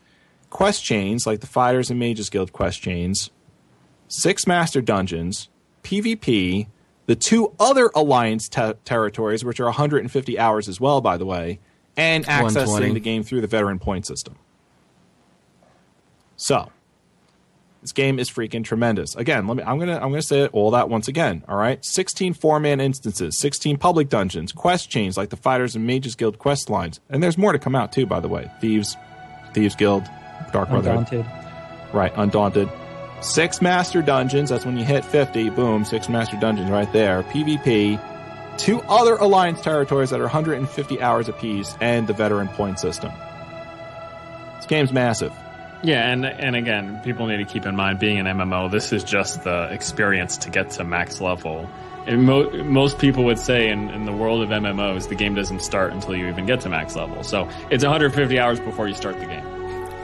[0.50, 3.30] quest chains like the Fighters and Mages Guild quest chains,
[4.08, 5.50] six master dungeons,
[5.84, 6.68] PvP,
[7.06, 11.60] the two other alliance te- territories, which are 150 hours as well, by the way,
[11.96, 14.36] and accessing the game through the veteran point system.
[16.36, 16.72] So,
[17.82, 19.16] this game is freaking tremendous.
[19.16, 19.64] Again, let me.
[19.64, 19.96] I'm gonna.
[19.96, 21.44] I'm gonna say all that once again.
[21.48, 21.84] All right.
[21.84, 26.70] 16 four-man instances, 16 public dungeons, quest chains like the Fighters and Mages Guild quest
[26.70, 28.06] lines, and there's more to come out too.
[28.06, 28.96] By the way, Thieves,
[29.54, 30.04] Thieves Guild,
[30.52, 31.08] Dark Brotherhood.
[31.12, 31.26] Undaunted.
[31.94, 32.70] Right, Undaunted.
[33.22, 34.50] Six master dungeons.
[34.50, 35.50] That's when you hit 50.
[35.52, 37.24] Boom, six master dungeons right there.
[37.24, 38.00] PvP.
[38.58, 43.12] Two other alliance territories that are 150 hours apiece, and the veteran point system.
[44.56, 45.34] This game's massive.
[45.84, 49.04] Yeah, and and again, people need to keep in mind being an MMO, this is
[49.04, 51.70] just the experience to get to max level.
[52.08, 55.60] And mo- most people would say in, in the world of MMOs, the game doesn't
[55.60, 57.22] start until you even get to max level.
[57.24, 59.57] So it's 150 hours before you start the game.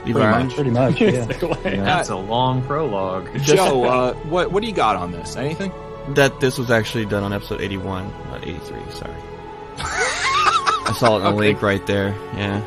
[0.06, 0.50] Yvonne?
[0.50, 1.24] Pretty much, yeah.
[1.24, 3.28] That's a long prologue.
[3.42, 5.36] Joe, uh, what what do you got on this?
[5.36, 5.72] Anything?
[6.10, 8.60] That this was actually done on episode 81, not 83,
[8.90, 9.14] sorry.
[9.78, 11.36] I saw it in the Okay.
[11.38, 12.62] link right there, yeah.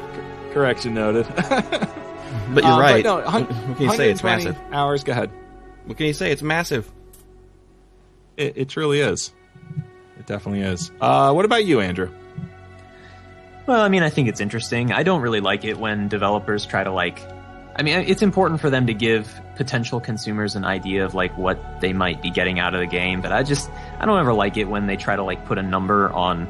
[0.53, 1.27] Correction noted.
[1.35, 3.03] But you're Uh, right.
[3.03, 4.09] no, what, hun- what can you say?
[4.09, 4.57] It's massive.
[4.71, 5.03] Hours.
[5.03, 5.29] Go ahead.
[5.85, 6.31] What can you say?
[6.31, 6.89] It's massive.
[8.37, 9.33] It, it truly is.
[10.19, 10.91] It definitely is.
[10.99, 12.09] Uh, what about you, Andrew?
[13.67, 14.93] Well, I mean, I think it's interesting.
[14.93, 17.21] I don't really like it when developers try to like.
[17.75, 21.81] I mean, it's important for them to give potential consumers an idea of like what
[21.81, 23.69] they might be getting out of the game, but I just
[23.99, 26.47] I don't ever like it when they try to like put a number on,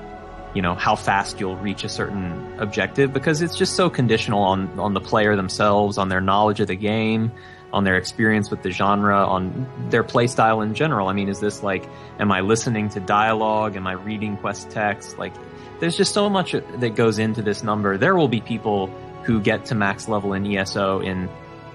[0.53, 4.79] you know, how fast you'll reach a certain objective because it's just so conditional on
[4.79, 7.31] on the player themselves, on their knowledge of the game,
[7.73, 11.07] on their experience with the genre, on their playstyle in general.
[11.07, 11.89] I mean, is this like,
[12.19, 13.75] am I listening to dialogue?
[13.75, 15.17] Am I reading quest text?
[15.17, 15.33] Like,
[15.79, 17.97] there's just so much that goes into this number.
[17.97, 18.87] There will be people
[19.23, 21.29] who get to max level in ESO in,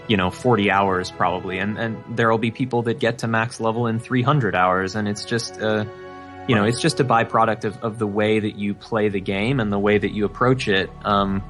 [0.09, 3.61] you know, 40 hours probably, and and there will be people that get to max
[3.61, 5.85] level in 300 hours, and it's just, uh,
[6.49, 9.61] you know, it's just a byproduct of, of the way that you play the game
[9.61, 10.91] and the way that you approach it.
[11.05, 11.43] Um,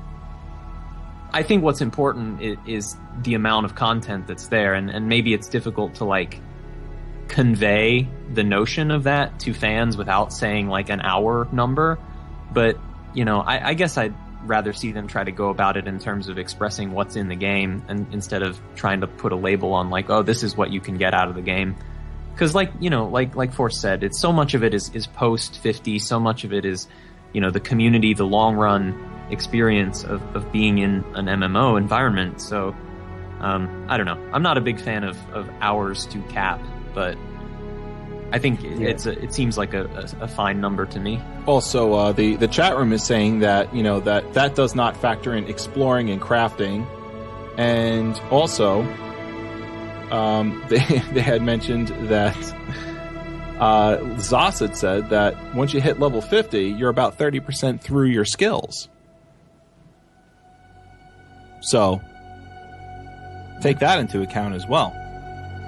[1.33, 5.33] I think what's important is, is the amount of content that's there, and, and maybe
[5.33, 6.41] it's difficult to like
[7.29, 11.99] convey the notion of that to fans without saying like an hour number.
[12.53, 12.79] But
[13.15, 14.15] you know, I, I guess I'd
[14.45, 17.37] rather see them try to go about it in terms of expressing what's in the
[17.37, 20.71] game, and instead of trying to put a label on like, oh, this is what
[20.71, 21.77] you can get out of the game.
[22.33, 25.07] Because like you know, like like Force said, it's so much of it is is
[25.07, 26.89] post fifty, so much of it is
[27.33, 32.41] you know the community, the long run experience of, of being in an MMO environment.
[32.41, 32.75] So
[33.41, 34.31] um, I don't know.
[34.33, 36.61] I'm not a big fan of, of hours to cap,
[36.95, 37.17] but
[38.33, 41.21] I think it's a, it seems like a, a, a fine number to me.
[41.47, 44.97] Also, uh, the the chat room is saying that you know that that does not
[44.97, 46.87] factor in exploring and crafting,
[47.59, 48.81] and also,
[50.11, 50.79] um, they
[51.13, 52.37] they had mentioned that
[53.61, 58.07] uh, Zos had said that once you hit level fifty, you're about thirty percent through
[58.07, 58.89] your skills.
[61.61, 62.01] So,
[63.61, 65.02] take that into account as well.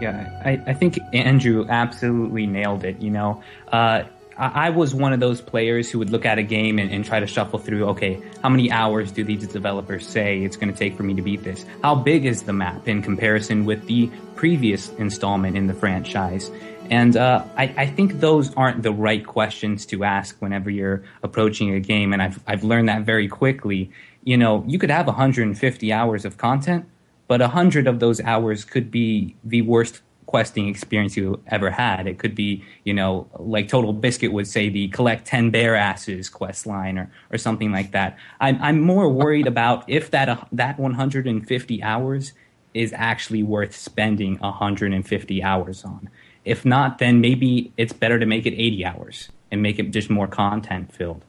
[0.05, 3.01] Yeah, I, I think Andrew absolutely nailed it.
[3.01, 4.05] You know, uh,
[4.36, 7.06] I, I was one of those players who would look at a game and, and
[7.06, 7.86] try to shuffle through.
[7.86, 11.22] Okay, how many hours do these developers say it's going to take for me to
[11.22, 11.64] beat this?
[11.82, 16.51] How big is the map in comparison with the previous installment in the franchise?
[16.90, 21.72] And uh, I, I, think those aren't the right questions to ask whenever you're approaching
[21.72, 22.12] a game.
[22.12, 23.90] And I've, I've learned that very quickly.
[24.22, 26.85] You know, you could have 150 hours of content,
[27.27, 32.07] but a 100 of those hours could be the worst questing experience you ever had.
[32.07, 36.29] It could be, you know, like Total Biscuit would say, the collect 10 bear asses
[36.29, 38.19] quest line or, or something like that.
[38.41, 42.33] I'm, I'm more worried about if that, uh, that 150 hours
[42.73, 46.11] is actually worth spending 150 hours on.
[46.45, 50.11] If not, then maybe it's better to make it 80 hours and make it just
[50.11, 51.25] more content filled.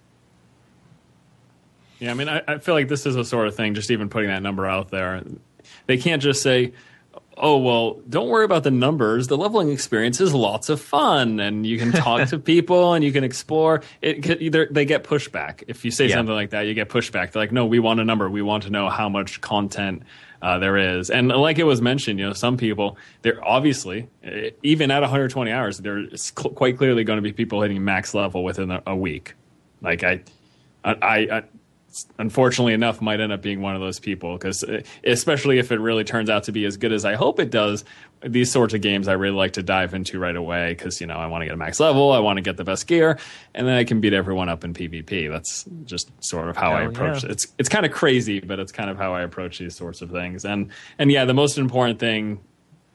[2.00, 4.10] Yeah, I mean, I, I, feel like this is a sort of thing, just even
[4.10, 5.24] putting that number out there.
[5.88, 6.74] They can't just say,
[7.38, 9.28] oh, well, don't worry about the numbers.
[9.28, 13.12] The leveling experience is lots of fun, and you can talk to people and you
[13.12, 13.82] can explore.
[14.02, 15.64] It either they get pushback.
[15.68, 16.16] If you say yeah.
[16.16, 17.32] something like that, you get pushback.
[17.32, 18.30] They're like, no, we want a number.
[18.30, 20.04] We want to know how much content
[20.42, 21.10] uh, there is.
[21.10, 24.08] And like it was mentioned, you know, some people, they're obviously,
[24.64, 28.44] even at 120 hours, there's cl- quite clearly going to be people hitting max level
[28.44, 29.34] within a, a week.
[29.82, 30.22] Like I,
[30.84, 31.44] I, I,
[32.18, 35.80] unfortunately enough might end up being one of those people because uh, especially if it
[35.80, 37.86] really turns out to be as good as I hope it does
[38.22, 41.16] these sorts of games I really like to dive into right away because you know
[41.16, 43.18] I want to get a max level I want to get the best gear
[43.54, 45.32] and then I can beat everyone up in PvP.
[45.32, 47.30] That's just sort of how Hell I approach yeah.
[47.30, 47.34] it.
[47.34, 50.12] It's it's kind of crazy but it's kind of how I approach these sorts of
[50.12, 50.44] things.
[50.44, 52.42] And and yeah the most important thing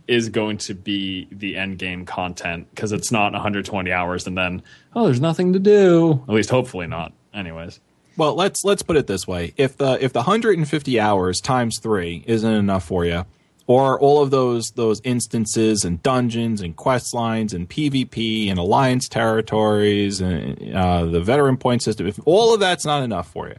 [0.09, 4.63] is going to be the end game content because it's not 120 hours and then
[4.95, 6.23] oh there's nothing to do.
[6.29, 7.13] At least hopefully not.
[7.33, 7.81] Anyways
[8.21, 12.23] well, let's let's put it this way: if the if the 150 hours times three
[12.27, 13.25] isn't enough for you,
[13.67, 19.09] or all of those those instances and dungeons and quest lines and PvP and alliance
[19.09, 23.57] territories and uh, the veteran point system, if all of that's not enough for you,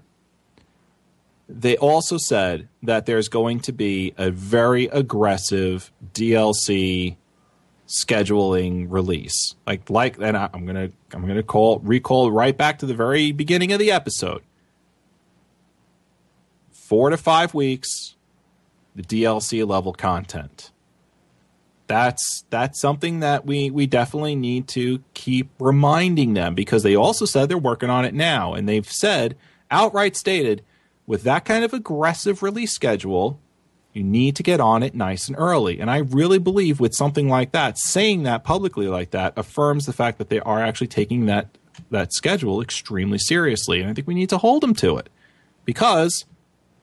[1.50, 7.16] they also said that there's going to be a very aggressive DLC
[7.88, 9.56] scheduling release.
[9.66, 13.32] Like like and I, am gonna I'm gonna call recall right back to the very
[13.32, 14.44] beginning of the episode
[16.92, 18.18] four to five weeks,
[18.98, 20.72] the DLC level content.
[21.88, 27.24] That's that's something that we we definitely need to keep reminding them because they also
[27.24, 29.38] said they're working on it now and they've said
[29.70, 30.64] outright stated
[31.08, 33.40] with that kind of aggressive release schedule
[33.94, 37.28] you need to get on it nice and early and i really believe with something
[37.28, 41.26] like that saying that publicly like that affirms the fact that they are actually taking
[41.26, 41.58] that
[41.90, 45.10] that schedule extremely seriously and i think we need to hold them to it
[45.66, 46.26] because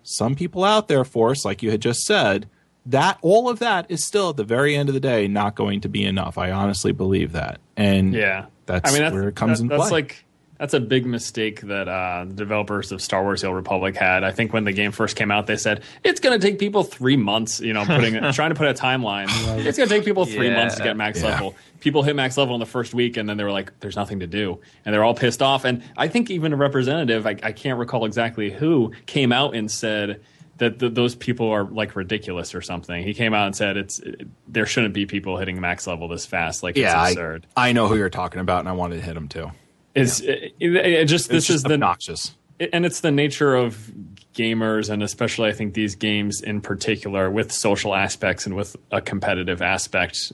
[0.09, 2.49] some people out there, Force, like you had just said,
[2.87, 5.83] that all of that is still at the very end of the day not going
[5.83, 6.39] to be enough.
[6.39, 9.69] I honestly believe that, and yeah, that's, I mean, that's where it comes that, in
[9.69, 9.91] that's play.
[9.91, 10.25] Like
[10.59, 14.25] that's a big mistake that uh, developers of Star Wars: The Old Republic had.
[14.25, 16.83] I think when the game first came out, they said it's going to take people
[16.83, 17.61] three months.
[17.61, 19.27] You know, putting trying to put a timeline.
[19.65, 20.57] It's going to take people three yeah.
[20.57, 21.31] months to get max yeah.
[21.31, 21.55] level.
[21.81, 24.21] People hit max level in the first week, and then they were like, "There's nothing
[24.21, 25.65] to do," and they're all pissed off.
[25.65, 29.71] And I think even a representative, I, I can't recall exactly who, came out and
[29.71, 30.21] said
[30.59, 33.05] that those people are like ridiculous or something.
[33.05, 36.27] He came out and said it's it, there shouldn't be people hitting max level this
[36.27, 36.65] fast.
[36.65, 37.47] Like yeah, it's absurd.
[37.57, 39.53] I, I know who you're talking about, and I wanted to hit him too.
[39.95, 40.33] It's yeah.
[40.61, 43.93] it, it, just this just is obnoxious, the, and it's the nature of
[44.39, 49.01] gamers, and especially I think these games in particular with social aspects and with a
[49.01, 50.33] competitive aspect.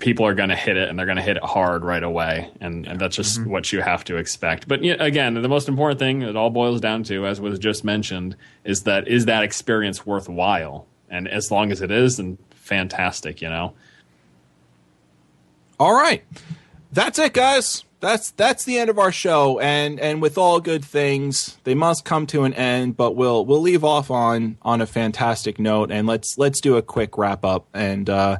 [0.00, 2.50] People are going to hit it, and they're going to hit it hard right away,
[2.60, 3.50] and, and that's just mm-hmm.
[3.50, 4.66] what you have to expect.
[4.66, 8.36] But again, the most important thing it all boils down to, as was just mentioned,
[8.64, 10.86] is that is that experience worthwhile?
[11.08, 13.74] And as long as it is, then fantastic, you know.
[15.78, 16.24] All right,
[16.92, 20.84] that's it, guys that's that's the end of our show and and with all good
[20.84, 24.86] things they must come to an end but we'll we'll leave off on on a
[24.86, 28.36] fantastic note and let's let's do a quick wrap up and uh,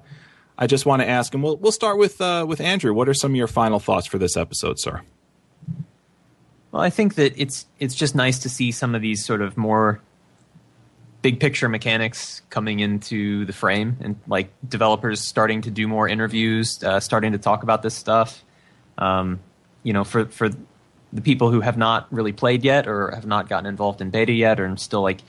[0.58, 2.92] I just want to ask and we'll we'll start with uh, with Andrew.
[2.92, 5.00] What are some of your final thoughts for this episode sir?
[6.70, 9.56] Well I think that it's it's just nice to see some of these sort of
[9.56, 10.00] more
[11.22, 16.84] big picture mechanics coming into the frame and like developers starting to do more interviews
[16.84, 18.44] uh, starting to talk about this stuff.
[18.98, 19.40] Um,
[19.84, 20.50] you know, for for
[21.12, 24.32] the people who have not really played yet or have not gotten involved in beta
[24.32, 25.20] yet or still like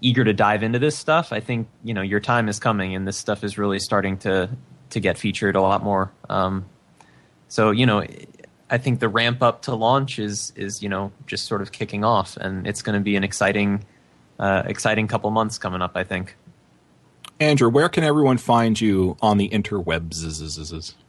[0.00, 3.06] eager to dive into this stuff, I think you know your time is coming, and
[3.06, 4.48] this stuff is really starting to
[4.90, 6.10] to get featured a lot more.
[6.30, 6.64] Um,
[7.48, 8.04] so you know,
[8.70, 12.04] I think the ramp up to launch is is you know just sort of kicking
[12.04, 13.84] off, and it's going to be an exciting
[14.38, 15.92] uh, exciting couple months coming up.
[15.96, 16.36] I think.
[17.40, 21.03] Andrew, where can everyone find you on the interwebs?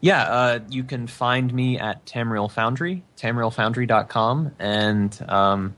[0.00, 5.74] Yeah, uh, you can find me at Tamriel Foundry, tamrielfoundry.com, and um,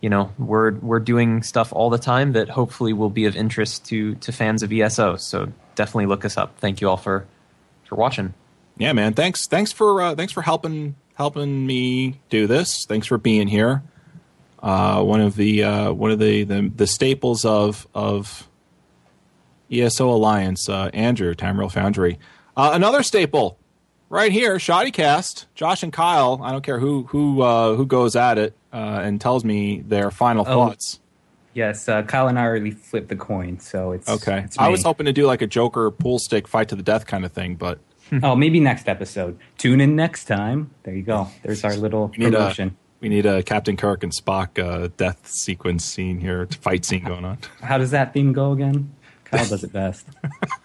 [0.00, 3.86] you know we're we're doing stuff all the time that hopefully will be of interest
[3.86, 5.16] to to fans of ESO.
[5.16, 6.58] So definitely look us up.
[6.58, 7.26] Thank you all for
[7.84, 8.34] for watching.
[8.76, 9.14] Yeah, man.
[9.14, 9.46] Thanks.
[9.48, 12.84] Thanks for uh, thanks for helping helping me do this.
[12.86, 13.82] Thanks for being here.
[14.62, 18.48] Uh, one of the uh, one of the, the, the staples of of
[19.70, 22.18] ESO Alliance, uh, Andrew Tamriel Foundry.
[22.56, 23.58] Uh, another staple,
[24.08, 25.46] right here, Shoddycast.
[25.54, 26.40] Josh and Kyle.
[26.42, 30.42] I don't care who who uh, who goes at it and tells me their final
[30.46, 30.52] Oh.
[30.52, 30.98] thoughts.
[31.54, 34.38] Yes, uh, Kyle and I already flipped the coin, so it's Okay.
[34.44, 37.06] It's I was hoping to do like a Joker pool stick fight to the death
[37.06, 37.78] kind of thing, but
[38.22, 39.38] oh, maybe next episode.
[39.58, 40.70] Tune in next time.
[40.84, 41.28] There you go.
[41.42, 42.76] There's our little we need a promotion.
[43.00, 47.24] we need a Captain Kirk and Spock uh, death sequence scene here, fight scene going
[47.26, 47.38] on.
[47.62, 48.94] How does that theme go again?
[49.24, 50.06] Kyle does it best.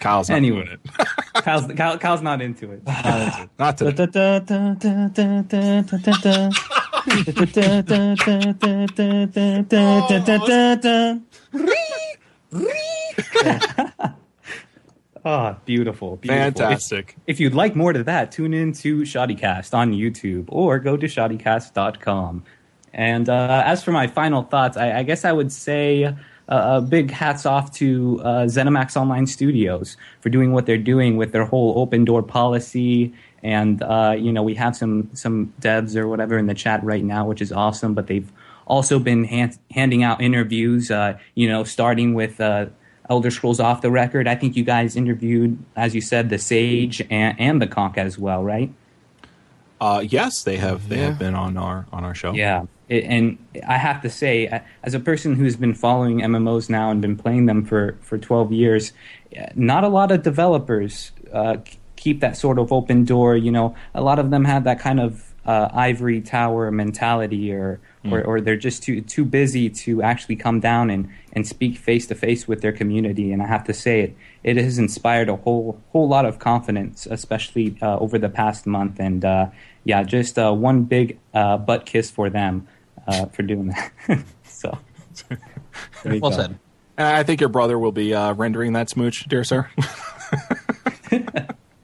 [0.00, 0.64] Kyle's not Anyway.
[0.64, 1.06] doing it.
[1.44, 2.82] Kyle's, Kyle, Kyle's not into it.
[2.86, 3.54] Not into it.
[3.58, 3.94] Not today.
[15.24, 16.18] Oh, beautiful, beautiful.
[16.26, 17.14] Fantastic.
[17.26, 20.96] If, if you'd like more to that, tune in to Shoddycast on YouTube or go
[20.96, 22.44] to shoddycast.com.
[22.92, 26.14] And uh, as for my final thoughts, I, I guess I would say
[26.50, 31.16] uh, a big hats off to uh, ZeniMax Online Studios for doing what they're doing
[31.16, 33.12] with their whole open door policy.
[33.42, 37.04] And uh, you know, we have some some devs or whatever in the chat right
[37.04, 37.94] now, which is awesome.
[37.94, 38.30] But they've
[38.66, 40.90] also been hand, handing out interviews.
[40.90, 42.66] Uh, you know, starting with uh,
[43.08, 44.28] Elder Scrolls Off the Record.
[44.28, 48.18] I think you guys interviewed, as you said, the Sage and, and the Conk as
[48.18, 48.70] well, right?
[49.80, 50.88] Uh, yes, they have.
[50.88, 51.06] They Yeah.
[51.06, 52.32] have been on our on our show.
[52.34, 56.90] Yeah, It- and I have to say, as a person who's been following MMOs now
[56.90, 58.92] and been playing them for for twelve years,
[59.38, 61.58] uh, not a lot of developers uh,
[61.96, 63.36] keep that sort of open door.
[63.36, 67.80] You know, a lot of them have that kind of uh, ivory tower mentality, or,
[68.10, 72.08] or or they're just too too busy to actually come down and and speak face
[72.08, 73.32] to face with their community.
[73.32, 77.06] And I have to say, it it has inspired a whole whole lot of confidence,
[77.06, 78.98] especially uh, over the past month.
[78.98, 79.46] And uh,
[79.84, 82.66] yeah, just uh, one big uh, butt kiss for them
[83.10, 83.92] uh, for doing that.
[84.44, 84.78] so,
[86.04, 86.30] Well go.
[86.30, 86.58] said.
[86.96, 89.70] And I think your brother will be uh, rendering that smooch, dear sir.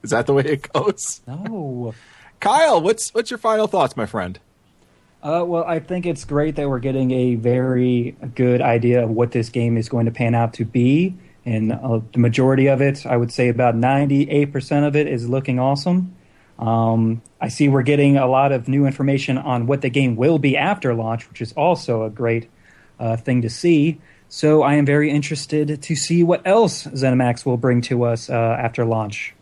[0.03, 1.21] Is that the way it goes?
[1.27, 1.95] No.
[2.39, 4.39] Kyle, what's what's your final thoughts, my friend?
[5.23, 9.33] Uh, well, I think it's great that we're getting a very good idea of what
[9.33, 11.17] this game is going to pan out to be.
[11.45, 15.59] And uh, the majority of it, I would say about 98% of it, is looking
[15.59, 16.15] awesome.
[16.59, 20.39] Um, I see we're getting a lot of new information on what the game will
[20.39, 22.49] be after launch, which is also a great
[22.99, 24.01] uh, thing to see.
[24.29, 28.35] So I am very interested to see what else ZeniMax will bring to us uh,
[28.35, 29.35] after launch.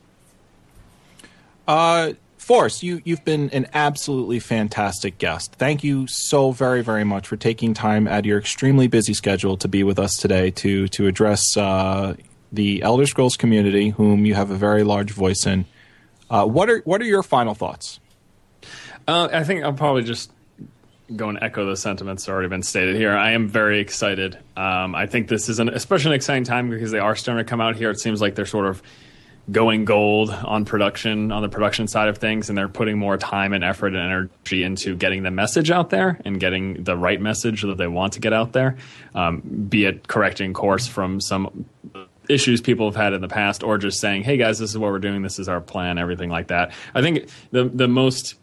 [1.67, 5.55] Uh, Force, you you've been an absolutely fantastic guest.
[5.55, 9.57] Thank you so very very much for taking time out of your extremely busy schedule
[9.57, 12.15] to be with us today to to address uh,
[12.53, 15.65] the Elder Scrolls community, whom you have a very large voice in.
[16.35, 18.01] Uh, what are what are your final thoughts?
[19.07, 20.33] Uh, I think I'll probably just
[21.15, 23.13] go and echo the sentiments that already been stated here.
[23.13, 24.37] I am very excited.
[24.57, 27.49] Um, I think this is an, especially an exciting time because they are starting to
[27.49, 27.89] come out here.
[27.89, 28.83] It seems like they're sort of
[29.53, 33.53] going gold on production, on the production side of things, and they're putting more time
[33.53, 37.63] and effort and energy into getting the message out there and getting the right message
[37.63, 38.77] that they want to get out there,
[39.15, 41.67] um, be it correcting course from some
[42.29, 44.91] issues people have had in the past or just saying hey guys this is what
[44.91, 48.35] we're doing this is our plan everything like that i think the the most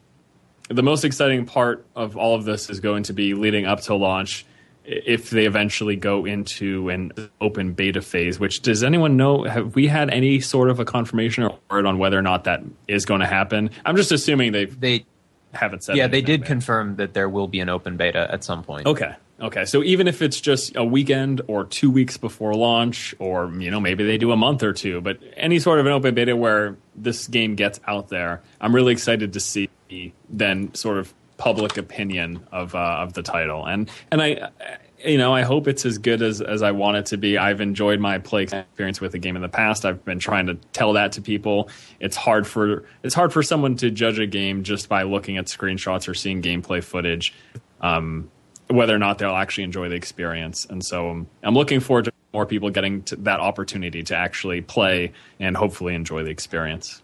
[0.69, 3.95] the most exciting part of all of this is going to be leading up to
[3.95, 4.45] launch
[4.83, 9.87] if they eventually go into an open beta phase which does anyone know have we
[9.87, 13.19] had any sort of a confirmation or word on whether or not that is going
[13.21, 15.05] to happen i'm just assuming they They
[15.53, 18.63] haven't said yeah, they did confirm that there will be an open beta at some
[18.63, 18.85] point.
[18.85, 19.13] Okay.
[19.41, 19.65] Okay.
[19.65, 23.79] So even if it's just a weekend or two weeks before launch, or you know
[23.79, 26.77] maybe they do a month or two, but any sort of an open beta where
[26.95, 29.69] this game gets out there, I'm really excited to see
[30.29, 34.49] then sort of public opinion of uh, of the title, and and I.
[35.03, 37.35] You know, I hope it's as good as, as I want it to be.
[37.35, 39.83] I've enjoyed my play experience with the game in the past.
[39.83, 41.71] I've been trying to tell that to people.
[41.99, 45.47] It's hard for it's hard for someone to judge a game just by looking at
[45.47, 47.33] screenshots or seeing gameplay footage.
[47.81, 48.29] Um,
[48.71, 50.65] whether or not they'll actually enjoy the experience.
[50.65, 55.11] And so um, I'm looking forward to more people getting that opportunity to actually play
[55.39, 57.01] and hopefully enjoy the experience.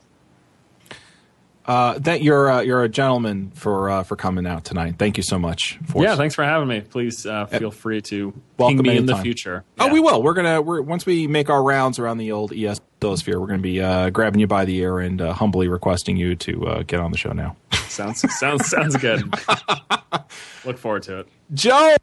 [1.65, 4.95] Uh, that you're uh, you're a gentleman for uh, for coming out tonight.
[4.97, 5.77] Thank you so much.
[5.87, 6.79] For yeah, thanks for having me.
[6.79, 9.65] Please uh, feel free to Welcome ping me in the future.
[9.77, 9.91] Oh, Yeah.
[9.93, 10.23] we will.
[10.23, 12.79] We're gonna we're once we make our rounds around the old ES
[13.15, 16.37] Sphere, we're gonna be uh, grabbing you by the ear and uh, humbly requesting you
[16.37, 17.57] to uh, get on the show now.
[17.97, 19.23] Sounds sounds sounds good.
[20.65, 21.27] Look forward to it.
[21.53, 21.95] Joe,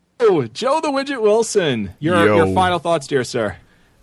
[0.53, 2.37] Joe the Widget Wilson, your Yo.
[2.37, 3.57] your final thoughts, dear sir.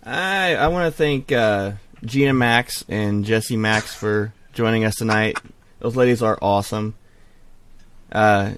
[0.04, 1.72] I I want to thank uh,
[2.04, 5.38] Gina Max and Jesse Max for joining us tonight.
[5.80, 6.94] Those ladies are awesome.
[8.10, 8.52] Uh,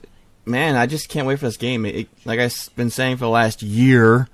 [0.45, 1.85] man, I just can't wait for this game.
[1.87, 4.29] It, it- like I've been saying for the last year,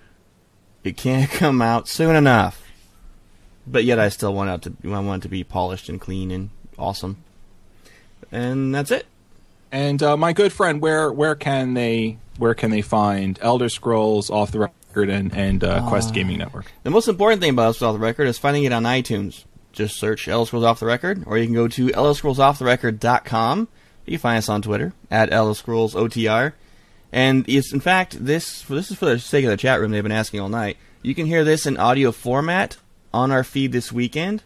[0.85, 2.63] it can't come out soon enough.
[3.67, 4.93] But yet, I still want it to.
[4.93, 7.19] I want it to be polished and clean and awesome.
[8.33, 9.07] And that's it.
[9.73, 14.31] And uh, my good friend, where where can they where can they find Elder Scrolls
[14.31, 16.73] Off the Record and and uh, Quest Gaming Network?
[16.83, 19.45] The most important thing about Off the Record is finding it on iTunes.
[19.73, 23.69] Just search Elder Scrolls Off the Record, or you can go to elderscrollsofftherecord.com.
[24.07, 26.55] You can find us on Twitter at Elder Scrolls OTR.
[27.13, 29.91] And it's in fact this this is for the sake of the chat room.
[29.91, 30.77] They've been asking all night.
[31.03, 32.77] You can hear this in audio format
[33.13, 34.43] on our feed this weekend,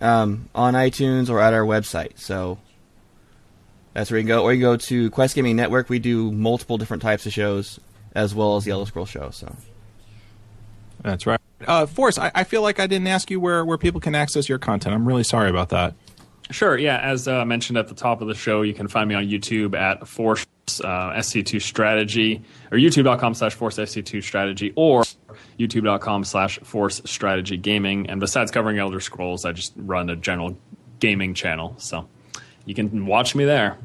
[0.00, 2.18] um, on iTunes or at our website.
[2.18, 2.58] So
[3.94, 4.42] that's where you can go.
[4.42, 5.88] Or you can go to Quest Gaming Network.
[5.88, 7.80] We do multiple different types of shows
[8.14, 9.30] as well as the Elder Scrolls show.
[9.30, 9.56] So.
[11.02, 11.40] That's right.
[11.66, 14.48] Uh, Force, I, I feel like I didn't ask you where where people can access
[14.48, 14.94] your content.
[14.94, 15.94] I'm really sorry about that.
[16.50, 16.76] Sure.
[16.76, 16.98] Yeah.
[16.98, 19.74] As uh, mentioned at the top of the show, you can find me on YouTube
[19.74, 20.44] at Force
[20.82, 25.04] uh, SC2 Strategy or YouTube.com slash Force SC2 Strategy or
[25.58, 28.10] YouTube.com slash Force Strategy Gaming.
[28.10, 30.56] And besides covering Elder Scrolls, I just run a general
[31.00, 31.74] gaming channel.
[31.78, 32.08] So
[32.64, 33.76] you can watch me there.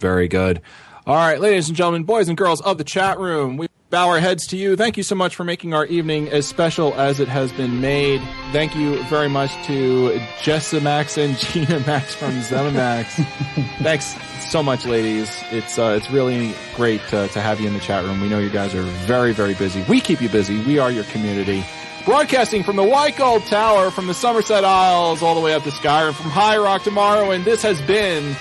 [0.00, 0.60] Very good.
[1.06, 4.20] All right, ladies and gentlemen, boys and girls of the chat room, we bow our
[4.20, 4.76] heads to you.
[4.76, 8.20] Thank you so much for making our evening as special as it has been made.
[8.52, 10.10] Thank you very much to
[10.40, 13.06] Jessimax and Gina Max from Zenimax.
[13.82, 14.14] Thanks
[14.50, 15.42] so much, ladies.
[15.50, 18.20] It's uh, it's really great uh, to have you in the chat room.
[18.20, 19.82] We know you guys are very, very busy.
[19.88, 20.62] We keep you busy.
[20.64, 21.64] We are your community.
[22.08, 25.68] Broadcasting from the White Gold Tower, from the Summerset Isles, all the way up to
[25.68, 28.34] Skyrim, from High Rock tomorrow, and this has been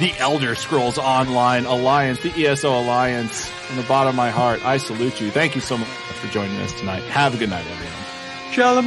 [0.00, 3.46] the Elder Scrolls Online Alliance, the ESO Alliance.
[3.46, 5.30] From the bottom of my heart, I salute you.
[5.30, 7.04] Thank you so much for joining us tonight.
[7.04, 8.50] Have a good night, everyone.
[8.50, 8.86] Shalom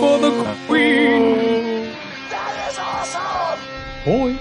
[0.00, 1.94] For the Queen!
[2.30, 3.60] That is awesome!
[4.04, 4.36] Boy.